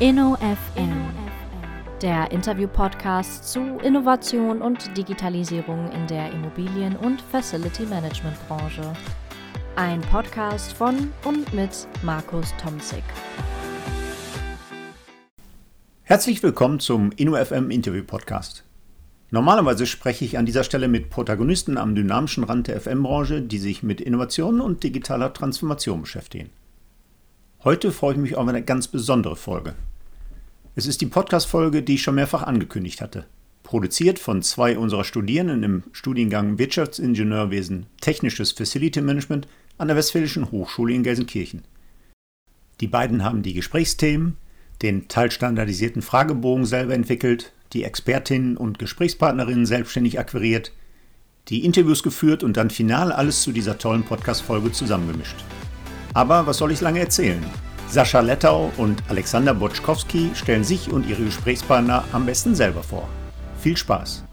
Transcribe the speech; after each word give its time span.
InnoFM, 0.00 1.10
der 2.00 2.30
Interview-Podcast 2.30 3.52
zu 3.52 3.60
Innovation 3.84 4.62
und 4.62 4.96
Digitalisierung 4.96 5.92
in 5.92 6.06
der 6.06 6.32
Immobilien- 6.32 6.96
und 6.96 7.20
Facility-Management-Branche. 7.20 8.94
Ein 9.76 10.00
Podcast 10.00 10.72
von 10.72 11.12
und 11.26 11.52
mit 11.52 11.86
Markus 12.02 12.54
Tomzig. 12.56 13.02
Herzlich 16.04 16.42
willkommen 16.42 16.80
zum 16.80 17.12
InnoFM 17.12 17.70
Interview 17.70 18.02
Podcast. 18.02 18.64
Normalerweise 19.30 19.84
spreche 19.84 20.24
ich 20.24 20.38
an 20.38 20.46
dieser 20.46 20.64
Stelle 20.64 20.88
mit 20.88 21.10
Protagonisten 21.10 21.76
am 21.76 21.94
dynamischen 21.94 22.44
Rand 22.44 22.68
der 22.68 22.80
FM-Branche, 22.80 23.42
die 23.42 23.58
sich 23.58 23.82
mit 23.82 24.00
Innovation 24.00 24.62
und 24.62 24.82
digitaler 24.82 25.34
Transformation 25.34 26.00
beschäftigen. 26.00 26.48
Heute 27.64 27.92
freue 27.92 28.14
ich 28.14 28.18
mich 28.18 28.36
auf 28.36 28.48
eine 28.48 28.62
ganz 28.62 28.88
besondere 28.88 29.36
Folge. 29.36 29.74
Es 30.76 30.86
ist 30.86 31.00
die 31.00 31.06
Podcast-Folge, 31.06 31.82
die 31.82 31.94
ich 31.94 32.02
schon 32.02 32.14
mehrfach 32.14 32.44
angekündigt 32.44 33.00
hatte. 33.00 33.26
Produziert 33.64 34.20
von 34.20 34.40
zwei 34.42 34.78
unserer 34.78 35.02
Studierenden 35.02 35.64
im 35.64 35.82
Studiengang 35.90 36.58
Wirtschaftsingenieurwesen 36.58 37.86
Technisches 38.00 38.52
Facility 38.52 39.00
Management 39.00 39.48
an 39.78 39.88
der 39.88 39.96
Westfälischen 39.96 40.52
Hochschule 40.52 40.94
in 40.94 41.02
Gelsenkirchen. 41.02 41.62
Die 42.80 42.86
beiden 42.86 43.24
haben 43.24 43.42
die 43.42 43.52
Gesprächsthemen, 43.52 44.36
den 44.80 45.08
teilstandardisierten 45.08 46.02
Fragebogen 46.02 46.66
selber 46.66 46.94
entwickelt, 46.94 47.52
die 47.72 47.82
Expertinnen 47.82 48.56
und 48.56 48.78
Gesprächspartnerinnen 48.78 49.66
selbstständig 49.66 50.20
akquiriert, 50.20 50.72
die 51.48 51.64
Interviews 51.64 52.04
geführt 52.04 52.44
und 52.44 52.56
dann 52.56 52.70
final 52.70 53.10
alles 53.10 53.42
zu 53.42 53.50
dieser 53.50 53.76
tollen 53.76 54.04
Podcast-Folge 54.04 54.70
zusammengemischt. 54.70 55.36
Aber 56.14 56.46
was 56.46 56.58
soll 56.58 56.70
ich 56.70 56.80
lange 56.80 57.00
erzählen? 57.00 57.44
Sascha 57.90 58.20
Lettau 58.20 58.72
und 58.76 59.02
Alexander 59.10 59.52
Botschkowski 59.52 60.30
stellen 60.36 60.62
sich 60.62 60.92
und 60.92 61.08
ihre 61.08 61.24
Gesprächspartner 61.24 62.04
am 62.12 62.24
besten 62.24 62.54
selber 62.54 62.84
vor. 62.84 63.08
Viel 63.58 63.76
Spaß! 63.76 64.24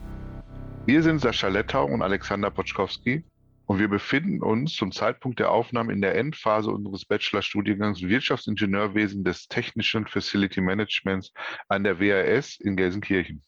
Wir 0.86 1.02
sind 1.02 1.22
Sascha 1.22 1.48
Lettau 1.48 1.86
und 1.86 2.04
Alexander 2.04 2.52
Botschkowski 2.52 3.26
und 3.66 3.80
wir 3.80 3.88
befinden 3.88 4.44
uns 4.44 4.76
zum 4.76 4.92
Zeitpunkt 4.92 5.40
der 5.40 5.50
Aufnahme 5.50 5.92
in 5.92 6.02
der 6.02 6.14
Endphase 6.14 6.70
unseres 6.70 7.06
Bachelorstudiengangs 7.06 8.04
Wirtschaftsingenieurwesen 8.04 9.24
des 9.24 9.48
Technischen 9.48 10.06
Facility 10.06 10.62
Managements 10.62 11.34
an 11.68 11.84
der 11.84 12.00
WAS 12.00 12.60
in 12.60 12.76
Gelsenkirchen. 12.76 13.42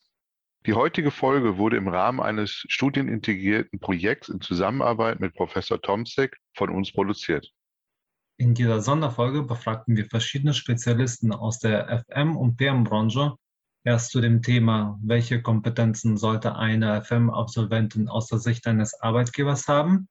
Die 0.66 0.74
heutige 0.74 1.12
Folge 1.12 1.60
wurde 1.60 1.78
im 1.78 1.88
Rahmen 1.88 2.20
eines 2.20 2.66
studienintegrierten 2.68 3.80
Projekts 3.80 4.30
in 4.30 4.42
Zusammenarbeit 4.42 5.20
mit 5.20 5.36
Professor 5.36 5.80
Tomsek 5.80 6.36
von 6.56 6.72
uns 6.72 6.92
produziert. 6.92 7.54
In 8.40 8.54
dieser 8.54 8.80
Sonderfolge 8.80 9.44
befragten 9.44 9.98
wir 9.98 10.06
verschiedene 10.06 10.54
Spezialisten 10.54 11.34
aus 11.34 11.60
der 11.60 12.06
FM- 12.08 12.38
und 12.38 12.56
PM-Branche 12.56 13.36
erst 13.84 14.12
zu 14.12 14.22
dem 14.22 14.42
Thema, 14.42 14.98
welche 15.04 15.42
Kompetenzen 15.42 16.16
sollte 16.16 16.56
eine 16.56 17.04
FM-Absolventin 17.04 18.08
aus 18.08 18.28
der 18.28 18.40
Sicht 18.40 18.66
eines 18.66 18.94
Arbeitgebers 19.02 19.68
haben 19.68 20.08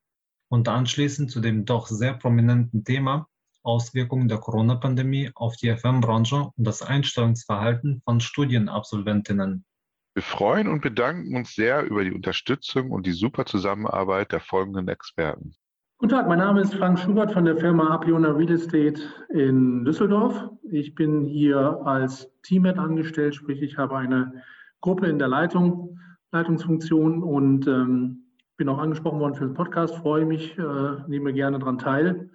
und 0.51 0.69
anschließend 0.69 1.31
zu 1.31 1.41
dem 1.41 1.65
doch 1.65 1.87
sehr 1.87 2.13
prominenten 2.13 2.85
Thema 2.85 3.27
Auswirkungen 3.63 4.29
der 4.29 4.39
Corona-Pandemie 4.39 5.31
auf 5.35 5.57
die 5.57 5.75
FM-Branche 5.75 6.51
und 6.55 6.67
das 6.67 6.83
Einstellungsverhalten 6.83 8.03
von 8.05 8.21
Studienabsolventinnen. 8.21 9.65
Wir 10.13 10.23
freuen 10.23 10.69
und 10.69 10.83
bedanken 10.83 11.35
uns 11.35 11.55
sehr 11.55 11.83
über 11.83 12.05
die 12.05 12.13
Unterstützung 12.13 12.91
und 12.91 13.07
die 13.07 13.13
super 13.13 13.47
Zusammenarbeit 13.47 14.33
der 14.33 14.41
folgenden 14.41 14.89
Experten. 14.89 15.55
Guten 16.01 16.15
Tag, 16.15 16.29
mein 16.29 16.39
Name 16.39 16.61
ist 16.61 16.77
Frank 16.77 16.97
Schubert 16.97 17.33
von 17.33 17.45
der 17.45 17.57
Firma 17.57 17.93
Apiona 17.93 18.31
Real 18.31 18.53
Estate 18.53 19.03
in 19.31 19.85
Düsseldorf. 19.85 20.49
Ich 20.71 20.95
bin 20.95 21.25
hier 21.25 21.81
als 21.85 22.31
Teamhead 22.45 22.79
angestellt, 22.79 23.35
sprich 23.35 23.61
ich 23.63 23.79
habe 23.79 23.97
eine 23.97 24.45
Gruppe 24.81 25.09
in 25.09 25.19
der 25.19 25.27
Leitung, 25.27 25.99
Leitungsfunktion 26.31 27.25
und 27.25 27.67
ähm, 27.67 28.29
bin 28.57 28.69
auch 28.69 28.79
angesprochen 28.79 29.19
worden 29.19 29.35
für 29.35 29.47
den 29.47 29.55
Podcast, 29.55 29.97
freue 29.97 30.25
mich, 30.25 30.57
äh, 30.57 30.63
nehme 31.09 31.33
gerne 31.33 31.59
daran 31.59 31.79
teil 31.79 32.31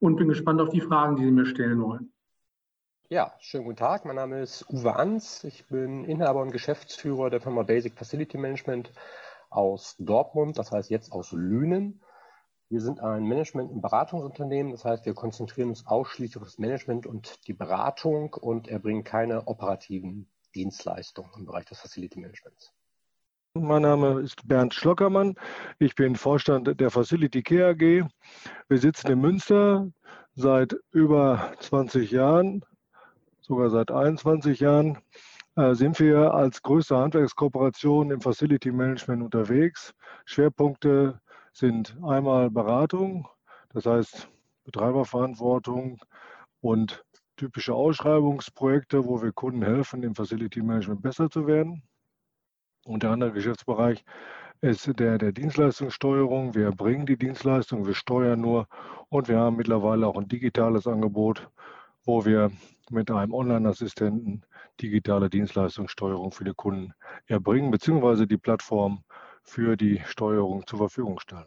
und 0.00 0.16
bin 0.16 0.26
gespannt 0.26 0.60
auf 0.60 0.70
die 0.70 0.80
Fragen, 0.80 1.14
die 1.14 1.24
Sie 1.24 1.30
mir 1.30 1.46
stellen 1.46 1.80
wollen. 1.80 2.12
Ja, 3.10 3.32
schönen 3.38 3.62
guten 3.62 3.76
Tag. 3.76 4.06
Mein 4.06 4.16
Name 4.16 4.40
ist 4.40 4.68
Uwe 4.70 4.96
Ans. 4.96 5.44
Ich 5.44 5.68
bin 5.68 6.04
Inhaber 6.04 6.42
und 6.42 6.50
Geschäftsführer 6.50 7.30
der 7.30 7.40
Firma 7.40 7.62
Basic 7.62 7.96
Facility 7.96 8.38
Management 8.38 8.90
aus 9.50 9.94
Dortmund, 10.00 10.58
das 10.58 10.72
heißt 10.72 10.90
jetzt 10.90 11.12
aus 11.12 11.30
Lünen. 11.30 12.00
Wir 12.70 12.82
sind 12.82 13.00
ein 13.00 13.24
Management- 13.24 13.70
und 13.70 13.80
Beratungsunternehmen. 13.80 14.72
Das 14.72 14.84
heißt, 14.84 15.06
wir 15.06 15.14
konzentrieren 15.14 15.70
uns 15.70 15.86
ausschließlich 15.86 16.36
auf 16.36 16.44
das 16.44 16.58
Management 16.58 17.06
und 17.06 17.46
die 17.46 17.54
Beratung 17.54 18.34
und 18.34 18.68
erbringen 18.68 19.04
keine 19.04 19.46
operativen 19.46 20.28
Dienstleistungen 20.54 21.30
im 21.36 21.46
Bereich 21.46 21.64
des 21.64 21.80
Facility 21.80 22.20
Managements. 22.20 22.72
Mein 23.54 23.82
Name 23.82 24.20
ist 24.20 24.46
Bernd 24.46 24.74
Schlockermann. 24.74 25.34
Ich 25.78 25.94
bin 25.94 26.14
Vorstand 26.14 26.78
der 26.78 26.90
Facility 26.90 27.42
Care 27.42 27.70
AG. 27.70 28.06
Wir 28.68 28.78
sitzen 28.78 29.10
in 29.10 29.20
Münster 29.20 29.90
seit 30.34 30.76
über 30.92 31.52
20 31.60 32.10
Jahren, 32.10 32.64
sogar 33.40 33.70
seit 33.70 33.90
21 33.90 34.60
Jahren 34.60 34.98
äh, 35.56 35.74
sind 35.74 35.98
wir 35.98 36.34
als 36.34 36.62
größte 36.62 36.96
Handwerkskooperation 36.96 38.10
im 38.10 38.20
Facility 38.20 38.70
Management 38.70 39.22
unterwegs. 39.22 39.94
Schwerpunkte 40.26 41.20
sind 41.58 41.96
einmal 42.04 42.50
Beratung, 42.50 43.28
das 43.70 43.84
heißt 43.84 44.28
Betreiberverantwortung 44.64 45.98
und 46.60 47.04
typische 47.36 47.74
Ausschreibungsprojekte, 47.74 49.04
wo 49.04 49.20
wir 49.22 49.32
Kunden 49.32 49.62
helfen, 49.62 50.02
im 50.04 50.14
Facility 50.14 50.62
Management 50.62 51.02
besser 51.02 51.28
zu 51.28 51.46
werden. 51.46 51.82
Und 52.84 53.02
der 53.02 53.10
andere 53.10 53.32
Geschäftsbereich 53.32 54.04
ist 54.60 54.86
der 54.98 55.18
der 55.18 55.32
Dienstleistungssteuerung. 55.32 56.54
Wir 56.54 56.66
erbringen 56.66 57.06
die 57.06 57.18
Dienstleistung, 57.18 57.86
wir 57.86 57.94
steuern 57.94 58.40
nur 58.40 58.68
und 59.08 59.28
wir 59.28 59.38
haben 59.38 59.56
mittlerweile 59.56 60.06
auch 60.06 60.16
ein 60.16 60.28
digitales 60.28 60.86
Angebot, 60.86 61.48
wo 62.04 62.24
wir 62.24 62.52
mit 62.90 63.10
einem 63.10 63.34
Online-Assistenten 63.34 64.42
digitale 64.80 65.28
Dienstleistungssteuerung 65.28 66.30
für 66.30 66.44
die 66.44 66.54
Kunden 66.54 66.94
erbringen, 67.26 67.70
beziehungsweise 67.70 68.26
die 68.26 68.38
Plattform 68.38 69.02
für 69.48 69.76
die 69.76 70.02
Steuerung 70.04 70.66
zur 70.66 70.78
Verfügung 70.78 71.18
stellen. 71.20 71.46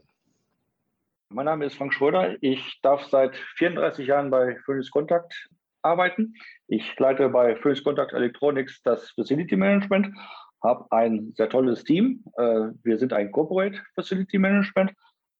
Mein 1.29 1.45
Name 1.45 1.65
ist 1.65 1.75
Frank 1.75 1.93
Schröder. 1.93 2.35
Ich 2.41 2.79
darf 2.81 3.05
seit 3.05 3.35
34 3.57 4.07
Jahren 4.07 4.31
bei 4.31 4.57
Phoenix 4.65 4.89
Contact 4.89 5.49
arbeiten. 5.81 6.33
Ich 6.67 6.97
leite 6.99 7.29
bei 7.29 7.55
Phoenix 7.55 7.83
Contact 7.83 8.11
Electronics 8.13 8.81
das 8.83 9.11
Facility 9.11 9.55
Management, 9.55 10.13
habe 10.63 10.85
ein 10.91 11.31
sehr 11.37 11.49
tolles 11.49 11.83
Team. 11.83 12.23
Äh, 12.37 12.71
wir 12.83 12.97
sind 12.97 13.13
ein 13.13 13.31
Corporate 13.31 13.79
Facility 13.95 14.37
Management. 14.39 14.93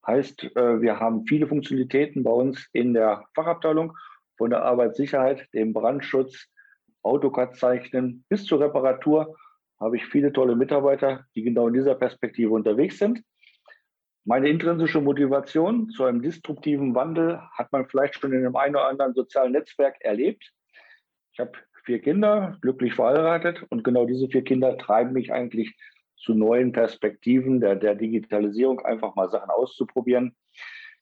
Heißt, 0.06 0.44
äh, 0.56 0.82
wir 0.82 1.00
haben 1.00 1.26
viele 1.28 1.48
Funktionalitäten 1.48 2.24
bei 2.24 2.32
uns 2.32 2.68
in 2.74 2.94
der 2.94 3.26
Fachabteilung, 3.36 3.98
von 4.38 4.50
der 4.50 4.64
Arbeitssicherheit, 4.64 5.48
dem 5.54 5.74
Brandschutz, 5.74 6.48
AutoCAD-Zeichnen 7.04 8.24
bis 8.30 8.46
zur 8.46 8.60
Reparatur 8.60 9.36
habe 9.82 9.98
ich 9.98 10.06
viele 10.06 10.32
tolle 10.32 10.56
Mitarbeiter, 10.56 11.26
die 11.36 11.42
genau 11.42 11.68
in 11.68 11.74
dieser 11.74 11.96
Perspektive 11.96 12.52
unterwegs 12.52 13.00
sind. 13.00 13.24
Meine 14.24 14.50
intrinsische 14.50 15.02
Motivation 15.02 15.90
zu 15.90 16.06
einem 16.06 16.22
disruptiven 16.22 16.94
Wandel 16.94 17.42
hat 17.54 17.72
man 17.72 17.88
vielleicht 17.88 18.20
schon 18.20 18.32
in 18.32 18.46
einem 18.46 18.56
einen 18.56 18.76
oder 18.76 18.88
anderen 18.88 19.16
sozialen 19.16 19.54
Netzwerk 19.54 19.96
erlebt. 20.02 20.54
Ich 21.34 21.40
habe 21.40 21.54
vier 21.84 22.00
Kinder, 22.00 22.58
glücklich 22.62 22.94
verheiratet 22.94 23.66
und 23.70 23.84
genau 23.84 24.06
diese 24.06 24.30
vier 24.30 24.44
Kinder 24.44 24.78
treiben 24.78 25.14
mich 25.14 25.34
eigentlich 25.34 25.76
zu 26.18 26.36
neuen 26.36 26.72
Perspektiven 26.72 27.60
der, 27.60 27.76
der 27.76 27.96
Digitalisierung, 27.96 28.80
einfach 28.82 29.16
mal 29.16 29.30
Sachen 29.30 29.50
auszuprobieren. 29.50 30.36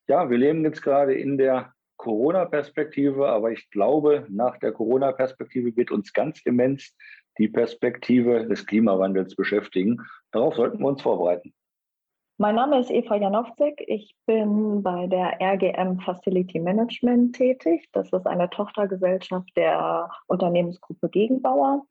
Ja, 0.07 0.29
wir 0.29 0.37
leben 0.37 0.63
jetzt 0.63 0.81
gerade 0.81 1.13
in 1.13 1.37
der 1.37 1.73
Corona-Perspektive, 1.97 3.27
aber 3.27 3.51
ich 3.51 3.69
glaube, 3.71 4.25
nach 4.29 4.57
der 4.57 4.71
Corona-Perspektive 4.71 5.75
wird 5.75 5.91
uns 5.91 6.13
ganz 6.13 6.41
immens 6.45 6.95
die 7.39 7.47
Perspektive 7.47 8.45
des 8.45 8.65
Klimawandels 8.65 9.35
beschäftigen. 9.35 9.97
Darauf 10.31 10.55
sollten 10.55 10.79
wir 10.79 10.87
uns 10.87 11.01
vorbereiten. 11.01 11.53
Mein 12.37 12.55
Name 12.55 12.79
ist 12.79 12.89
Eva 12.89 13.15
Janowczyk. 13.15 13.83
Ich 13.87 14.15
bin 14.25 14.81
bei 14.81 15.07
der 15.07 15.41
RGM 15.41 15.99
Facility 15.99 16.59
Management 16.59 17.35
tätig. 17.35 17.89
Das 17.91 18.13
ist 18.13 18.27
eine 18.27 18.49
Tochtergesellschaft 18.49 19.49
der 19.57 20.09
Unternehmensgruppe 20.27 21.09
Gegenbauer. 21.09 21.85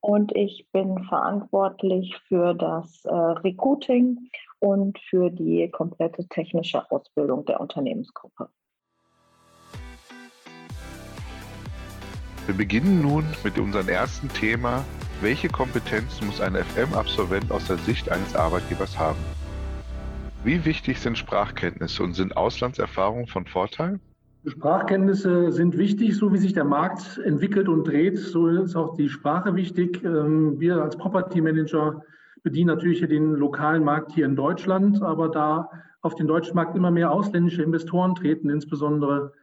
Und 0.00 0.34
ich 0.34 0.66
bin 0.72 1.04
verantwortlich 1.04 2.16
für 2.26 2.54
das 2.54 3.04
äh, 3.04 3.12
Recruiting 3.12 4.30
und 4.58 4.98
für 4.98 5.30
die 5.30 5.70
komplette 5.70 6.26
technische 6.28 6.90
Ausbildung 6.90 7.44
der 7.44 7.60
Unternehmensgruppe. 7.60 8.48
Wir 12.50 12.56
beginnen 12.56 13.00
nun 13.00 13.22
mit 13.44 13.60
unserem 13.60 13.88
ersten 13.88 14.28
Thema. 14.28 14.84
Welche 15.20 15.48
Kompetenzen 15.48 16.26
muss 16.26 16.40
ein 16.40 16.56
FM-Absolvent 16.56 17.52
aus 17.52 17.68
der 17.68 17.76
Sicht 17.76 18.10
eines 18.10 18.34
Arbeitgebers 18.34 18.98
haben? 18.98 19.20
Wie 20.42 20.64
wichtig 20.64 20.98
sind 20.98 21.16
Sprachkenntnisse 21.16 22.02
und 22.02 22.14
sind 22.14 22.36
Auslandserfahrungen 22.36 23.28
von 23.28 23.46
Vorteil? 23.46 24.00
Sprachkenntnisse 24.44 25.52
sind 25.52 25.78
wichtig, 25.78 26.16
so 26.16 26.32
wie 26.32 26.38
sich 26.38 26.52
der 26.52 26.64
Markt 26.64 27.20
entwickelt 27.24 27.68
und 27.68 27.86
dreht, 27.86 28.18
so 28.18 28.48
ist 28.48 28.74
auch 28.74 28.96
die 28.96 29.08
Sprache 29.08 29.54
wichtig. 29.54 30.02
Ähm, 30.02 30.58
wir 30.58 30.82
als 30.82 30.96
Property 30.96 31.40
Manager 31.40 32.02
bedienen 32.42 32.66
natürlich 32.66 32.98
den 32.98 33.36
lokalen 33.36 33.84
Markt 33.84 34.10
hier 34.10 34.26
in 34.26 34.34
Deutschland, 34.34 35.00
aber 35.04 35.28
da 35.28 35.70
auf 36.02 36.16
den 36.16 36.26
deutschen 36.26 36.56
Markt 36.56 36.74
immer 36.74 36.90
mehr 36.90 37.12
ausländische 37.12 37.62
Investoren 37.62 38.16
treten, 38.16 38.50
insbesondere 38.50 39.34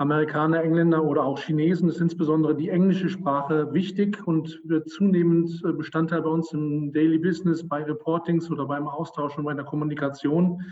Amerikaner, 0.00 0.62
Engländer 0.62 1.04
oder 1.04 1.22
auch 1.24 1.38
Chinesen, 1.38 1.90
ist 1.90 2.00
insbesondere 2.00 2.56
die 2.56 2.70
englische 2.70 3.10
Sprache 3.10 3.74
wichtig 3.74 4.26
und 4.26 4.58
wird 4.64 4.88
zunehmend 4.88 5.62
äh, 5.62 5.72
Bestandteil 5.72 6.22
bei 6.22 6.30
uns 6.30 6.52
im 6.54 6.90
Daily 6.90 7.18
Business, 7.18 7.68
bei 7.68 7.82
Reportings 7.82 8.50
oder 8.50 8.64
beim 8.64 8.88
Austausch 8.88 9.36
und 9.36 9.44
bei 9.44 9.52
der 9.52 9.66
Kommunikation. 9.66 10.64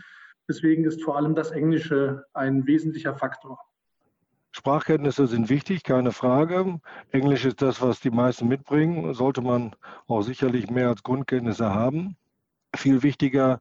Deswegen 0.49 0.85
ist 0.85 1.03
vor 1.03 1.19
allem 1.19 1.35
das 1.35 1.51
Englische 1.51 2.25
ein 2.33 2.67
wesentlicher 2.67 3.15
Faktor. 3.15 3.59
Sprachkenntnisse 4.53 5.27
sind 5.27 5.51
wichtig, 5.51 5.83
keine 5.85 6.13
Frage. 6.13 6.81
Englisch 7.11 7.45
ist 7.45 7.61
das, 7.61 7.83
was 7.83 8.01
die 8.01 8.11
meisten 8.11 8.49
mitbringen, 8.49 9.13
sollte 9.13 9.43
man 9.43 9.77
auch 10.07 10.23
sicherlich 10.23 10.71
mehr 10.71 10.89
als 10.89 11.03
Grundkenntnisse 11.03 11.75
haben. 11.75 12.17
Viel 12.75 13.03
wichtiger 13.03 13.61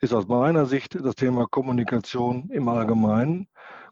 ist 0.00 0.14
aus 0.14 0.28
meiner 0.28 0.66
Sicht 0.66 0.94
das 0.94 1.16
Thema 1.16 1.48
Kommunikation 1.48 2.50
im 2.50 2.68
Allgemeinen. 2.68 3.48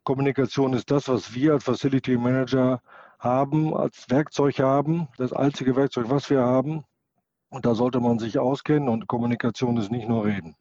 Kommunikation 0.06 0.72
ist 0.72 0.92
das, 0.92 1.08
was 1.08 1.34
wir 1.34 1.54
als 1.54 1.64
Facility 1.64 2.16
Manager 2.16 2.80
haben, 3.18 3.74
als 3.74 4.08
Werkzeug 4.08 4.60
haben, 4.60 5.08
das 5.18 5.32
einzige 5.32 5.74
Werkzeug, 5.74 6.08
was 6.10 6.30
wir 6.30 6.42
haben. 6.42 6.84
Und 7.48 7.66
da 7.66 7.74
sollte 7.74 7.98
man 7.98 8.20
sich 8.20 8.38
auskennen 8.38 8.88
und 8.88 9.08
Kommunikation 9.08 9.76
ist 9.78 9.90
nicht 9.90 10.08
nur 10.08 10.24
Reden. 10.24 10.54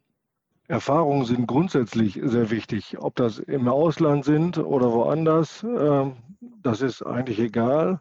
Erfahrungen 0.66 1.24
sind 1.26 1.46
grundsätzlich 1.46 2.20
sehr 2.20 2.50
wichtig. 2.50 2.96
Ob 2.98 3.14
das 3.14 3.38
im 3.38 3.68
Ausland 3.68 4.24
sind 4.24 4.58
oder 4.58 4.92
woanders, 4.92 5.62
ähm, 5.62 6.16
das 6.64 6.80
ist 6.80 7.02
eigentlich 7.02 7.38
egal. 7.38 8.00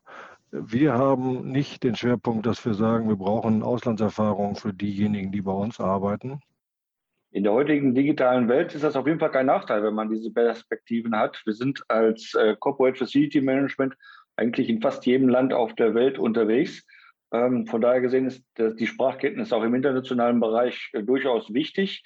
Wir 0.50 0.94
haben 0.94 1.52
nicht 1.52 1.84
den 1.84 1.96
Schwerpunkt, 1.96 2.48
dass 2.48 2.66
wir 2.66 2.74
sagen, 2.74 3.08
wir 3.08 3.18
brauchen 3.18 3.62
Auslandserfahrung 3.62 4.56
für 4.56 4.74
diejenigen, 4.74 5.32
die 5.32 5.44
bei 5.44 5.52
uns 5.52 5.80
arbeiten. 5.80 6.40
In 7.36 7.44
der 7.44 7.52
heutigen 7.52 7.94
digitalen 7.94 8.48
Welt 8.48 8.74
ist 8.76 8.86
das 8.86 8.96
auf 8.96 9.08
jeden 9.08 9.20
Fall 9.20 9.30
kein 9.30 9.48
Nachteil, 9.48 9.84
wenn 9.84 9.94
man 9.94 10.10
diese 10.10 10.32
Perspektiven 10.32 11.14
hat. 11.18 11.42
Wir 11.44 11.52
sind 11.52 11.84
als 11.90 12.34
äh, 12.34 12.56
Corporate 12.58 12.98
Facility 12.98 13.42
Management 13.42 13.94
eigentlich 14.38 14.70
in 14.70 14.80
fast 14.80 15.06
jedem 15.06 15.28
Land 15.28 15.52
auf 15.52 15.76
der 15.76 15.94
Welt 15.94 16.18
unterwegs. 16.18 16.88
Ähm, 17.34 17.68
von 17.68 17.82
daher 17.82 18.00
gesehen 18.00 18.26
ist 18.26 18.42
die 18.58 18.88
Sprachkenntnis 18.88 19.52
auch 19.52 19.64
im 19.64 19.76
internationalen 19.76 20.40
Bereich 20.40 20.90
äh, 20.94 21.04
durchaus 21.04 21.54
wichtig. 21.54 22.06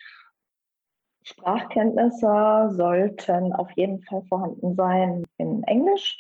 Sprachkenntnisse 1.22 2.70
sollten 2.72 3.54
auf 3.54 3.70
jeden 3.76 4.02
Fall 4.02 4.24
vorhanden 4.30 4.74
sein 4.74 5.26
in 5.38 5.62
Englisch, 5.66 6.18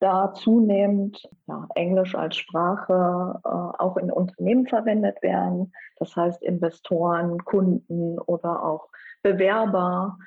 da 0.00 0.32
zunehmend 0.34 1.28
ja, 1.46 1.68
Englisch 1.74 2.14
als 2.14 2.36
Sprache 2.36 3.40
äh, 3.44 3.48
auch 3.48 3.96
in 3.96 4.10
Unternehmen 4.10 4.66
verwendet 4.66 5.22
werden. 5.22 5.72
Das 5.96 6.16
heißt, 6.16 6.42
Investoren, 6.42 7.38
Kunden 7.44 8.18
oder 8.18 8.64
auch 8.64 8.88
Bewerber 9.22 10.18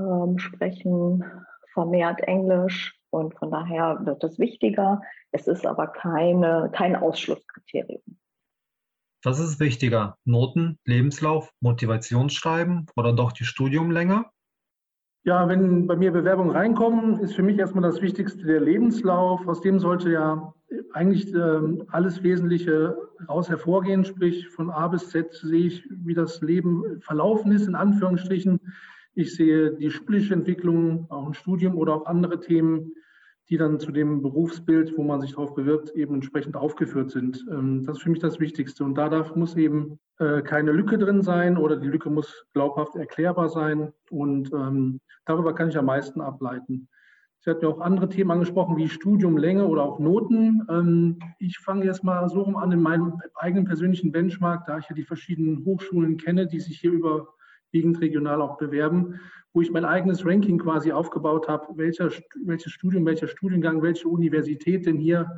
ähm, 0.00 0.38
sprechen 0.38 1.24
vermehrt 1.72 2.20
Englisch 2.22 2.98
und 3.10 3.38
von 3.38 3.50
daher 3.50 4.00
wird 4.04 4.24
es 4.24 4.38
wichtiger. 4.38 5.02
Es 5.30 5.46
ist 5.46 5.66
aber 5.66 5.86
keine, 5.88 6.70
kein 6.72 6.96
Ausschlusskriterium. 6.96 8.02
Was 9.24 9.38
ist 9.40 9.60
wichtiger? 9.60 10.16
Noten, 10.24 10.78
Lebenslauf, 10.84 11.52
Motivationsschreiben 11.60 12.86
oder 12.96 13.12
doch 13.12 13.32
die 13.32 13.44
Studiumlänge? 13.44 14.24
Ja, 15.28 15.46
wenn 15.46 15.86
bei 15.86 15.94
mir 15.94 16.10
Bewerbungen 16.10 16.56
reinkommen, 16.56 17.20
ist 17.20 17.34
für 17.34 17.42
mich 17.42 17.58
erstmal 17.58 17.82
das 17.82 18.00
Wichtigste 18.00 18.46
der 18.46 18.62
Lebenslauf. 18.62 19.46
Aus 19.46 19.60
dem 19.60 19.78
sollte 19.78 20.10
ja 20.10 20.54
eigentlich 20.94 21.34
äh, 21.34 21.60
alles 21.88 22.22
Wesentliche 22.22 22.96
raus 23.28 23.50
hervorgehen. 23.50 24.06
Sprich, 24.06 24.48
von 24.48 24.70
A 24.70 24.88
bis 24.88 25.10
Z 25.10 25.34
sehe 25.34 25.66
ich, 25.66 25.84
wie 25.90 26.14
das 26.14 26.40
Leben 26.40 27.02
verlaufen 27.02 27.52
ist, 27.52 27.68
in 27.68 27.74
Anführungsstrichen. 27.74 28.58
Ich 29.12 29.36
sehe 29.36 29.74
die 29.74 29.90
schulische 29.90 30.32
Entwicklung, 30.32 31.04
auch 31.10 31.26
ein 31.26 31.34
Studium 31.34 31.76
oder 31.76 31.96
auch 31.96 32.06
andere 32.06 32.40
Themen 32.40 32.94
die 33.50 33.56
dann 33.56 33.80
zu 33.80 33.92
dem 33.92 34.22
Berufsbild, 34.22 34.96
wo 34.96 35.02
man 35.02 35.20
sich 35.20 35.32
darauf 35.32 35.54
bewirbt, 35.54 35.90
eben 35.90 36.14
entsprechend 36.14 36.56
aufgeführt 36.56 37.10
sind. 37.10 37.44
Ähm, 37.50 37.84
das 37.84 37.96
ist 37.96 38.02
für 38.02 38.10
mich 38.10 38.20
das 38.20 38.40
Wichtigste. 38.40 38.84
Und 38.84 38.94
da 38.96 39.08
darf, 39.08 39.34
muss 39.36 39.56
eben 39.56 39.98
äh, 40.18 40.42
keine 40.42 40.72
Lücke 40.72 40.98
drin 40.98 41.22
sein 41.22 41.56
oder 41.56 41.76
die 41.76 41.88
Lücke 41.88 42.10
muss 42.10 42.46
glaubhaft 42.52 42.96
erklärbar 42.96 43.48
sein. 43.48 43.92
Und 44.10 44.52
ähm, 44.52 45.00
darüber 45.24 45.54
kann 45.54 45.70
ich 45.70 45.78
am 45.78 45.86
meisten 45.86 46.20
ableiten. 46.20 46.88
Sie 47.40 47.50
hat 47.50 47.62
ja 47.62 47.68
auch 47.68 47.80
andere 47.80 48.08
Themen 48.08 48.32
angesprochen, 48.32 48.76
wie 48.76 48.88
Studiumlänge 48.88 49.66
oder 49.66 49.82
auch 49.84 49.98
Noten. 49.98 50.66
Ähm, 50.68 51.18
ich 51.38 51.58
fange 51.58 51.86
jetzt 51.86 52.04
mal 52.04 52.28
so 52.28 52.42
rum 52.42 52.56
an 52.56 52.72
in 52.72 52.82
meinem 52.82 53.20
eigenen 53.36 53.64
persönlichen 53.64 54.12
Benchmark, 54.12 54.66
da 54.66 54.78
ich 54.78 54.88
ja 54.90 54.94
die 54.94 55.04
verschiedenen 55.04 55.64
Hochschulen 55.64 56.18
kenne, 56.18 56.46
die 56.46 56.60
sich 56.60 56.78
hier 56.80 56.92
überwiegend 56.92 57.37
regional 57.72 58.40
auch 58.42 58.58
bewerben 58.58 59.20
wo 59.58 59.62
ich 59.62 59.70
mein 59.70 59.84
eigenes 59.84 60.24
Ranking 60.24 60.58
quasi 60.58 60.92
aufgebaut 60.92 61.48
habe, 61.48 61.66
welcher, 61.76 62.10
welches 62.44 62.72
Studium, 62.72 63.06
welcher 63.06 63.28
Studiengang, 63.28 63.82
welche 63.82 64.08
Universität 64.08 64.86
denn 64.86 64.98
hier 64.98 65.28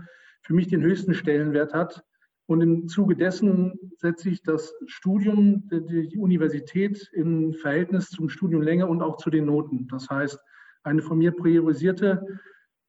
für 0.43 0.55
mich 0.55 0.69
den 0.69 0.82
höchsten 0.82 1.15
Stellenwert 1.15 1.73
hat. 1.73 2.05
Und 2.47 2.61
im 2.61 2.88
Zuge 2.88 3.15
dessen 3.15 3.79
setze 3.97 4.29
ich 4.29 4.43
das 4.43 4.75
Studium, 4.87 5.69
die, 5.71 6.19
Universität 6.19 7.09
in 7.12 7.55
Verhältnis 7.55 8.11
zum 8.11 8.29
Studiumlänge 8.29 8.87
und 8.87 9.03
auch 9.03 9.17
zu 9.17 9.31
den 9.31 9.47
Noten. 9.47 9.87
Das 9.88 10.11
heißt, 10.11 10.38
eine 10.82 11.00
von 11.00 11.19
mir 11.19 11.31
priorisierte 11.31 12.27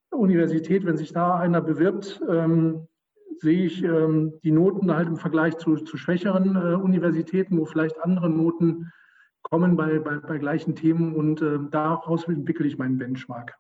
Universität, 0.10 0.86
wenn 0.86 0.98
sich 0.98 1.14
da 1.14 1.38
einer 1.38 1.62
bewirbt, 1.62 2.22
ähm, 2.28 2.88
sehe 3.40 3.66
ich 3.66 3.84
ähm, 3.84 4.34
die 4.44 4.52
Noten 4.52 4.94
halt 4.94 5.08
im 5.08 5.18
Vergleich 5.18 5.58
zu, 5.58 5.76
zu 5.76 5.96
schwächeren 5.98 6.56
äh, 6.56 6.76
Universitäten, 6.76 7.58
wo 7.58 7.66
vielleicht 7.66 8.02
andere 8.02 8.30
Noten 8.30 8.92
kommen 9.44 9.76
bei, 9.76 10.00
bei, 10.00 10.18
bei 10.18 10.38
gleichen 10.38 10.76
Themen 10.76 11.16
und 11.16 11.42
äh, 11.42 11.58
daraus 11.70 12.28
entwickle 12.28 12.68
ich 12.68 12.78
meinen 12.78 12.98
Benchmark. 12.98 13.58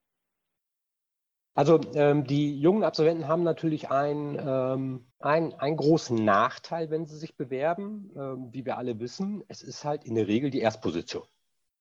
Also 1.53 1.81
ähm, 1.95 2.23
die 2.23 2.57
jungen 2.57 2.83
Absolventen 2.83 3.27
haben 3.27 3.43
natürlich 3.43 3.91
einen, 3.91 4.39
ähm, 4.39 5.05
einen, 5.19 5.53
einen 5.53 5.75
großen 5.75 6.23
Nachteil, 6.23 6.89
wenn 6.89 7.07
sie 7.07 7.17
sich 7.17 7.35
bewerben. 7.35 8.09
Ähm, 8.15 8.49
wie 8.53 8.65
wir 8.65 8.77
alle 8.77 8.99
wissen, 8.99 9.43
es 9.49 9.61
ist 9.61 9.83
halt 9.83 10.05
in 10.05 10.15
der 10.15 10.27
Regel 10.27 10.49
die 10.49 10.61
Erstposition. 10.61 11.23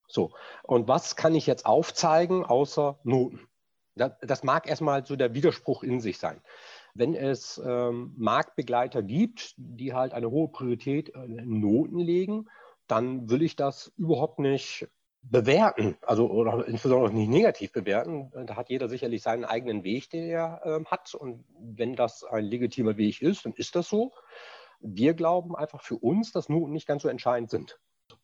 So, 0.08 0.32
und 0.64 0.88
was 0.88 1.14
kann 1.14 1.36
ich 1.36 1.46
jetzt 1.46 1.66
aufzeigen 1.66 2.44
außer 2.44 2.98
Noten? 3.04 3.46
Das, 3.94 4.12
das 4.22 4.42
mag 4.42 4.68
erstmal 4.68 5.06
so 5.06 5.14
der 5.14 5.34
Widerspruch 5.34 5.84
in 5.84 6.00
sich 6.00 6.18
sein. 6.18 6.40
Wenn 6.94 7.14
es 7.14 7.62
ähm, 7.64 8.12
Marktbegleiter 8.16 9.04
gibt, 9.04 9.54
die 9.56 9.94
halt 9.94 10.12
eine 10.12 10.30
hohe 10.32 10.48
Priorität 10.48 11.10
in 11.10 11.60
Noten 11.60 12.00
legen, 12.00 12.48
dann 12.90 13.30
will 13.30 13.42
ich 13.42 13.56
das 13.56 13.92
überhaupt 13.96 14.38
nicht 14.38 14.88
bewerten, 15.22 15.96
also 16.02 16.30
oder 16.30 16.66
insbesondere 16.66 17.12
nicht 17.12 17.28
negativ 17.28 17.72
bewerten. 17.72 18.30
Da 18.46 18.56
hat 18.56 18.70
jeder 18.70 18.88
sicherlich 18.88 19.22
seinen 19.22 19.44
eigenen 19.44 19.84
Weg, 19.84 20.10
den 20.10 20.24
er 20.24 20.60
äh, 20.64 20.84
hat. 20.86 21.14
Und 21.14 21.44
wenn 21.58 21.94
das 21.94 22.24
ein 22.24 22.44
legitimer 22.44 22.96
Weg 22.96 23.20
ist, 23.20 23.44
dann 23.44 23.52
ist 23.52 23.76
das 23.76 23.88
so. 23.88 24.12
Wir 24.80 25.14
glauben 25.14 25.54
einfach 25.54 25.82
für 25.82 25.96
uns, 25.96 26.32
dass 26.32 26.48
Noten 26.48 26.72
nicht 26.72 26.86
ganz 26.86 27.02
so 27.02 27.08
entscheidend 27.08 27.50
sind. 27.50 27.78